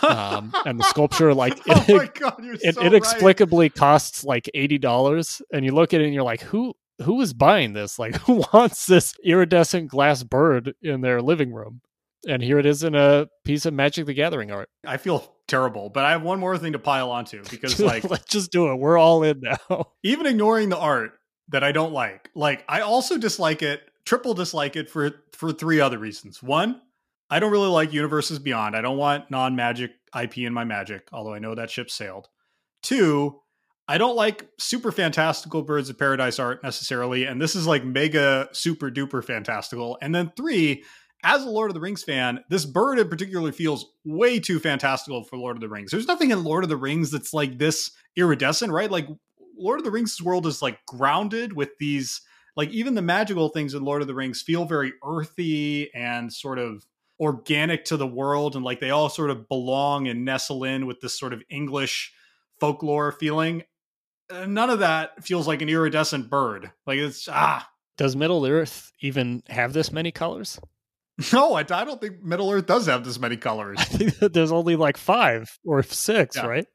Um, 0.02 0.52
and 0.66 0.78
the 0.78 0.84
sculpture, 0.84 1.32
like, 1.34 1.58
oh 1.68 1.84
it, 1.88 1.96
my 1.96 2.06
god, 2.06 2.42
you're 2.42 2.54
it 2.54 2.74
so 2.74 2.80
right. 2.80 2.86
inexplicably 2.88 3.70
costs 3.70 4.24
like 4.24 4.50
eighty 4.54 4.78
dollars, 4.78 5.40
and 5.52 5.64
you 5.64 5.72
look 5.72 5.94
at 5.94 6.00
it 6.00 6.04
and 6.04 6.14
you're 6.14 6.24
like, 6.24 6.42
who 6.42 6.74
who 7.02 7.20
is 7.20 7.32
buying 7.32 7.72
this? 7.72 7.98
Like, 7.98 8.16
who 8.22 8.44
wants 8.52 8.86
this 8.86 9.14
iridescent 9.24 9.88
glass 9.88 10.22
bird 10.22 10.74
in 10.82 11.00
their 11.00 11.22
living 11.22 11.52
room? 11.52 11.80
And 12.28 12.42
here 12.42 12.58
it 12.58 12.66
is 12.66 12.84
in 12.84 12.94
a 12.94 13.26
piece 13.44 13.66
of 13.66 13.74
Magic 13.74 14.06
the 14.06 14.14
Gathering 14.14 14.50
art. 14.50 14.68
I 14.86 14.96
feel 14.96 15.34
terrible, 15.48 15.90
but 15.90 16.04
I 16.04 16.12
have 16.12 16.22
one 16.22 16.38
more 16.38 16.56
thing 16.56 16.72
to 16.72 16.78
pile 16.78 17.10
onto 17.10 17.42
because, 17.50 17.80
like, 17.80 18.08
let's 18.08 18.26
just 18.26 18.52
do 18.52 18.70
it. 18.70 18.76
We're 18.76 18.98
all 18.98 19.22
in 19.22 19.40
now. 19.40 19.86
even 20.02 20.26
ignoring 20.26 20.68
the 20.68 20.78
art 20.78 21.12
that 21.48 21.64
I 21.64 21.72
don't 21.72 21.92
like, 21.92 22.30
like, 22.34 22.64
I 22.68 22.80
also 22.80 23.18
dislike 23.18 23.62
it, 23.62 23.82
triple 24.04 24.34
dislike 24.34 24.76
it 24.76 24.88
for 24.88 25.10
for 25.32 25.52
three 25.52 25.80
other 25.80 25.98
reasons. 25.98 26.42
One, 26.42 26.80
I 27.28 27.40
don't 27.40 27.50
really 27.50 27.68
like 27.68 27.92
Universes 27.92 28.38
Beyond. 28.38 28.76
I 28.76 28.82
don't 28.82 28.98
want 28.98 29.30
non 29.30 29.56
Magic 29.56 29.92
IP 30.18 30.38
in 30.38 30.52
my 30.52 30.64
Magic, 30.64 31.08
although 31.12 31.34
I 31.34 31.38
know 31.38 31.54
that 31.54 31.70
ship 31.70 31.90
sailed. 31.90 32.28
Two, 32.82 33.40
I 33.88 33.98
don't 33.98 34.16
like 34.16 34.48
super 34.58 34.92
fantastical 34.92 35.62
Birds 35.62 35.90
of 35.90 35.98
Paradise 35.98 36.38
art 36.38 36.62
necessarily, 36.62 37.24
and 37.24 37.40
this 37.40 37.56
is 37.56 37.66
like 37.66 37.84
mega 37.84 38.48
super 38.52 38.90
duper 38.90 39.24
fantastical. 39.24 39.98
And 40.00 40.14
then 40.14 40.32
three, 40.36 40.84
as 41.22 41.44
a 41.44 41.50
Lord 41.50 41.70
of 41.70 41.74
the 41.74 41.80
Rings 41.80 42.02
fan, 42.02 42.42
this 42.48 42.64
bird 42.64 42.98
in 42.98 43.08
particular 43.08 43.52
feels 43.52 43.86
way 44.04 44.40
too 44.40 44.58
fantastical 44.58 45.22
for 45.24 45.36
Lord 45.36 45.56
of 45.56 45.60
the 45.60 45.68
Rings. 45.68 45.90
There's 45.90 46.08
nothing 46.08 46.30
in 46.30 46.44
Lord 46.44 46.64
of 46.64 46.70
the 46.70 46.76
Rings 46.76 47.10
that's 47.10 47.32
like 47.32 47.58
this 47.58 47.90
iridescent, 48.16 48.72
right? 48.72 48.90
Like 48.90 49.06
Lord 49.56 49.78
of 49.78 49.84
the 49.84 49.90
Rings' 49.90 50.20
world 50.20 50.46
is 50.46 50.62
like 50.62 50.84
grounded 50.86 51.52
with 51.52 51.70
these, 51.78 52.22
like 52.56 52.70
even 52.70 52.94
the 52.94 53.02
magical 53.02 53.48
things 53.48 53.74
in 53.74 53.84
Lord 53.84 54.02
of 54.02 54.08
the 54.08 54.14
Rings 54.14 54.42
feel 54.42 54.64
very 54.64 54.92
earthy 55.04 55.92
and 55.94 56.32
sort 56.32 56.58
of 56.58 56.84
organic 57.20 57.84
to 57.84 57.96
the 57.96 58.06
world, 58.06 58.56
and 58.56 58.64
like 58.64 58.80
they 58.80 58.90
all 58.90 59.08
sort 59.08 59.30
of 59.30 59.48
belong 59.48 60.08
and 60.08 60.24
nestle 60.24 60.64
in 60.64 60.86
with 60.86 61.00
this 61.00 61.16
sort 61.16 61.32
of 61.32 61.42
English 61.48 62.12
folklore 62.58 63.12
feeling. 63.12 63.62
Uh, 64.28 64.46
None 64.46 64.70
of 64.70 64.80
that 64.80 65.22
feels 65.22 65.46
like 65.46 65.62
an 65.62 65.68
iridescent 65.68 66.28
bird. 66.28 66.72
Like 66.84 66.98
it's 66.98 67.28
ah 67.30 67.68
Does 67.96 68.16
Middle 68.16 68.44
Earth 68.44 68.90
even 69.00 69.44
have 69.48 69.72
this 69.72 69.92
many 69.92 70.10
colors? 70.10 70.58
no, 71.32 71.54
I, 71.54 71.60
I 71.60 71.84
don't 71.84 72.00
think 72.00 72.22
Middle 72.22 72.50
Earth 72.50 72.66
does 72.66 72.86
have 72.86 73.04
this 73.04 73.18
many 73.18 73.36
colors. 73.36 73.78
I 73.80 73.84
think 73.84 74.18
that 74.18 74.32
there's 74.32 74.52
only 74.52 74.76
like 74.76 74.96
five 74.96 75.50
or 75.64 75.82
six, 75.82 76.36
Yeah. 76.36 76.46
right? 76.46 76.66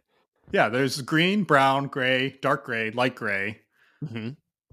Yeah, 0.52 0.70
there's 0.70 1.02
green, 1.02 1.44
brown, 1.44 1.88
gray, 1.88 2.38
dark 2.42 2.66
gray, 2.66 2.92
light 2.92 3.16
gray, 3.16 3.60
Mm-hmm. 4.06 4.30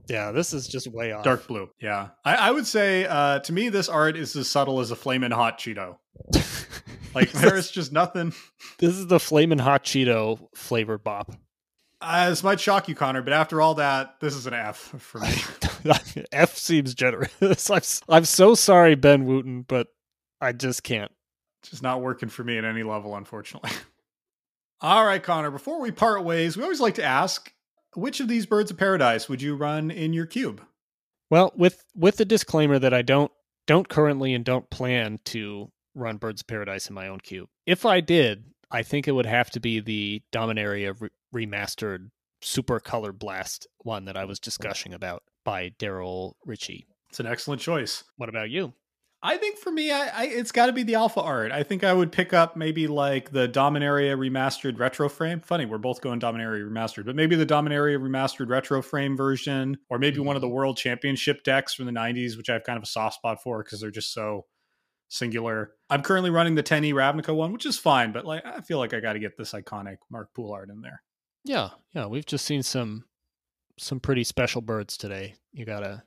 Yeah, 0.07 0.33
this 0.33 0.53
is 0.53 0.69
just 0.69 0.87
way 0.93 1.13
off. 1.13 1.25
dark 1.25 1.47
blue. 1.47 1.71
Yeah, 1.81 2.09
I, 2.27 2.35
I 2.35 2.51
would 2.51 2.67
say 2.67 3.07
uh, 3.07 3.39
to 3.41 3.53
me 3.55 3.71
this 3.71 3.89
art 3.89 4.17
is 4.19 4.37
as 4.37 4.51
subtle 4.51 4.81
as 4.81 4.91
a 4.91 4.97
flaming 4.97 5.31
hot 5.31 5.59
Cheeto. 5.59 5.97
Like 7.15 7.31
there's 7.31 7.71
just 7.71 7.93
nothing. 7.93 8.35
this 8.79 8.93
is 8.95 9.07
the 9.07 9.21
flaming 9.21 9.61
hot 9.61 9.85
Cheeto 9.85 10.49
flavored 10.57 11.05
bop. 11.05 11.31
Uh, 12.01 12.29
this 12.29 12.43
might 12.43 12.59
shock 12.59 12.89
you, 12.89 12.97
Connor, 12.97 13.23
but 13.23 13.33
after 13.33 13.61
all 13.61 13.75
that, 13.77 14.17
this 14.21 14.35
is 14.35 14.47
an 14.49 14.53
F 14.55 14.77
for 14.99 15.21
me. 15.21 15.29
F 16.33 16.57
seems 16.57 16.95
generous. 16.95 17.31
I'm, 17.71 17.83
I'm 18.09 18.25
so 18.25 18.55
sorry, 18.55 18.95
Ben 18.95 19.27
Wootten, 19.27 19.67
but 19.67 19.89
I 20.41 20.53
just 20.53 20.83
can't. 20.83 21.13
just 21.63 21.83
not 21.83 22.03
working 22.03 22.29
for 22.29 22.45
me 22.45 22.59
at 22.59 22.65
any 22.65 22.83
level, 22.83 23.17
unfortunately. 23.17 23.71
All 24.81 25.05
right, 25.05 25.23
Connor, 25.23 25.51
before 25.51 25.81
we 25.81 25.91
part 25.91 26.25
ways, 26.25 26.57
we 26.57 26.63
always 26.63 26.81
like 26.81 26.95
to 26.95 27.05
ask 27.05 27.53
which 27.95 28.21
of 28.21 28.29
these 28.29 28.45
birds 28.47 28.71
of 28.71 28.77
paradise 28.77 29.29
would 29.29 29.41
you 29.41 29.57
run 29.57 29.91
in 29.91 30.13
your 30.13 30.27
cube? 30.27 30.63
Well, 31.31 31.53
with 31.57 31.85
with 31.95 32.17
the 32.17 32.25
disclaimer 32.25 32.79
that 32.79 32.93
I 32.93 33.03
don't 33.03 33.33
don't 33.67 33.89
currently 33.89 34.35
and 34.35 34.45
don't 34.45 34.69
plan 34.71 35.21
to 35.27 35.71
run 35.95 36.17
Birds 36.19 36.43
of 36.43 36.47
Paradise 36.47 36.89
in 36.89 36.95
my 36.95 37.09
own 37.09 37.21
cube. 37.21 37.49
If 37.67 37.87
I 37.87 38.01
did, 38.01 38.45
I 38.71 38.83
think 38.83 39.09
it 39.09 39.13
would 39.13 39.27
have 39.27 39.51
to 39.51 39.61
be 39.61 39.81
the 39.81 40.23
Dominaria 40.33 41.01
re- 41.01 41.47
remastered 41.47 42.11
Super 42.43 42.81
Color 42.81 43.13
Blast 43.13 43.67
one 43.79 44.05
that 44.05 44.17
I 44.17 44.25
was 44.25 44.39
discussing 44.39 44.93
about 44.93 45.23
by 45.45 45.71
Darrell 45.79 46.37
Riche. 46.45 46.87
It's 47.11 47.21
an 47.21 47.27
excellent 47.27 47.61
choice. 47.61 48.05
What 48.17 48.29
about 48.29 48.51
you? 48.51 48.73
I 49.27 49.39
think 49.39 49.59
for 49.59 49.73
me, 49.73 49.91
I, 49.91 50.09
I 50.09 50.25
it's 50.25 50.53
got 50.53 50.67
to 50.67 50.73
be 50.73 50.83
the 50.83 50.97
alpha 50.97 51.23
art. 51.23 51.51
I 51.51 51.63
think 51.63 51.83
I 51.83 51.95
would 51.95 52.13
pick 52.13 52.35
up 52.35 52.57
maybe 52.57 52.87
like 52.87 53.31
the 53.31 53.49
Dominaria 53.49 54.19
remastered 54.19 54.79
retro 54.79 55.09
frame. 55.09 55.41
Funny, 55.41 55.65
we're 55.65 55.79
both 55.79 56.03
going 56.03 56.21
Dominaria 56.21 56.69
remastered, 56.69 57.07
but 57.07 57.17
maybe 57.17 57.35
the 57.35 57.47
Dominaria 57.47 57.99
remastered 57.99 58.51
retro 58.51 58.83
frame 58.83 59.17
version, 59.17 59.79
or 59.89 59.99
maybe 59.99 60.19
one 60.19 60.37
of 60.37 60.43
the 60.43 60.47
mm-hmm. 60.47 60.57
World 60.57 60.77
Championship 60.77 61.43
decks 61.43 61.73
from 61.73 61.87
the 61.87 61.93
'90s, 61.93 62.37
which 62.37 62.51
I 62.51 62.53
have 62.53 62.65
kind 62.65 62.77
of 62.77 62.83
a 62.83 62.87
soft 62.87 63.17
spot 63.17 63.43
for 63.43 63.63
because 63.65 63.81
they're 63.81 63.91
just 63.91 64.13
so 64.13 64.45
singular. 65.09 65.73
I'm 65.89 66.03
currently 66.03 66.31
running 66.31 66.55
the 66.55 66.63
10e 66.63 66.93
Ravnica 66.93 67.35
one, 67.35 67.53
which 67.53 67.65
is 67.65 67.79
fine, 67.79 68.13
but 68.13 68.27
like 68.27 68.45
I 68.45 68.61
feel 68.61 68.79
like 68.79 68.93
I 68.93 69.01
got 69.01 69.15
to 69.15 69.21
get 69.21 69.39
this 69.39 69.53
iconic 69.53 69.97
Mark 70.11 70.35
Poole 70.35 70.53
art 70.53 70.69
in 70.69 70.83
there. 70.83 71.03
Yeah, 71.45 71.71
yeah, 71.95 72.07
we've 72.07 72.27
just 72.27 72.45
seen 72.45 72.63
some 72.63 73.05
some 73.79 74.01
pretty 74.01 74.25
special 74.25 74.61
birds 74.61 74.97
today. 74.97 75.35
You 75.53 75.65
gotta 75.65 76.05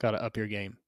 gotta 0.00 0.22
up 0.22 0.36
your 0.36 0.46
game. 0.46 0.78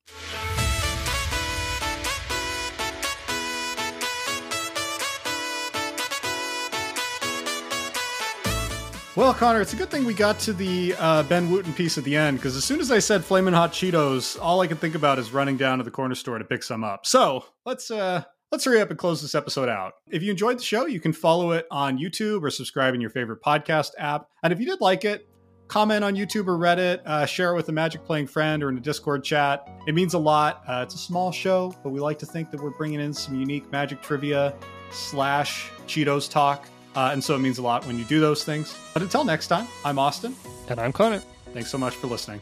Well, 9.16 9.34
Connor, 9.34 9.60
it's 9.60 9.72
a 9.72 9.76
good 9.76 9.90
thing 9.90 10.04
we 10.04 10.14
got 10.14 10.38
to 10.40 10.52
the 10.52 10.94
uh, 10.98 11.24
Ben 11.24 11.50
Wootten 11.50 11.74
piece 11.74 11.98
at 11.98 12.04
the 12.04 12.16
end 12.16 12.38
because 12.38 12.56
as 12.56 12.64
soon 12.64 12.80
as 12.80 12.90
I 12.90 13.00
said 13.00 13.24
"flaming 13.24 13.52
hot 13.52 13.72
Cheetos," 13.72 14.38
all 14.40 14.60
I 14.60 14.66
can 14.66 14.76
think 14.76 14.94
about 14.94 15.18
is 15.18 15.32
running 15.32 15.56
down 15.56 15.78
to 15.78 15.84
the 15.84 15.90
corner 15.90 16.14
store 16.14 16.38
to 16.38 16.44
pick 16.44 16.62
some 16.62 16.84
up. 16.84 17.04
So 17.04 17.44
let's 17.66 17.90
uh, 17.90 18.22
let's 18.52 18.64
hurry 18.64 18.80
up 18.80 18.88
and 18.90 18.98
close 18.98 19.20
this 19.20 19.34
episode 19.34 19.68
out. 19.68 19.94
If 20.08 20.22
you 20.22 20.30
enjoyed 20.30 20.58
the 20.58 20.62
show, 20.62 20.86
you 20.86 21.00
can 21.00 21.12
follow 21.12 21.50
it 21.52 21.66
on 21.70 21.98
YouTube 21.98 22.42
or 22.42 22.50
subscribe 22.50 22.94
in 22.94 23.00
your 23.00 23.10
favorite 23.10 23.42
podcast 23.42 23.90
app. 23.98 24.26
And 24.42 24.52
if 24.52 24.60
you 24.60 24.66
did 24.66 24.80
like 24.80 25.04
it, 25.04 25.28
comment 25.70 26.02
on 26.02 26.16
YouTube 26.16 26.48
or 26.48 26.58
Reddit, 26.58 27.00
uh, 27.06 27.24
share 27.24 27.52
it 27.52 27.56
with 27.56 27.68
a 27.68 27.72
Magic 27.72 28.04
playing 28.04 28.26
friend 28.26 28.62
or 28.62 28.68
in 28.68 28.76
a 28.76 28.80
Discord 28.80 29.22
chat. 29.22 29.68
It 29.86 29.94
means 29.94 30.14
a 30.14 30.18
lot. 30.18 30.64
Uh, 30.66 30.82
it's 30.82 30.96
a 30.96 30.98
small 30.98 31.30
show, 31.30 31.74
but 31.84 31.90
we 31.90 32.00
like 32.00 32.18
to 32.18 32.26
think 32.26 32.50
that 32.50 32.60
we're 32.60 32.76
bringing 32.76 33.00
in 33.00 33.14
some 33.14 33.38
unique 33.38 33.70
Magic 33.70 34.02
trivia 34.02 34.52
slash 34.90 35.70
Cheetos 35.86 36.28
talk. 36.28 36.66
Uh, 36.96 37.10
and 37.12 37.22
so 37.22 37.36
it 37.36 37.38
means 37.38 37.58
a 37.58 37.62
lot 37.62 37.86
when 37.86 37.96
you 37.96 38.04
do 38.04 38.18
those 38.18 38.42
things. 38.42 38.76
But 38.92 39.02
until 39.02 39.22
next 39.22 39.46
time, 39.46 39.68
I'm 39.84 39.98
Austin. 39.98 40.34
And 40.68 40.80
I'm 40.80 40.92
Connor. 40.92 41.22
Thanks 41.52 41.70
so 41.70 41.78
much 41.78 41.94
for 41.94 42.08
listening. 42.08 42.40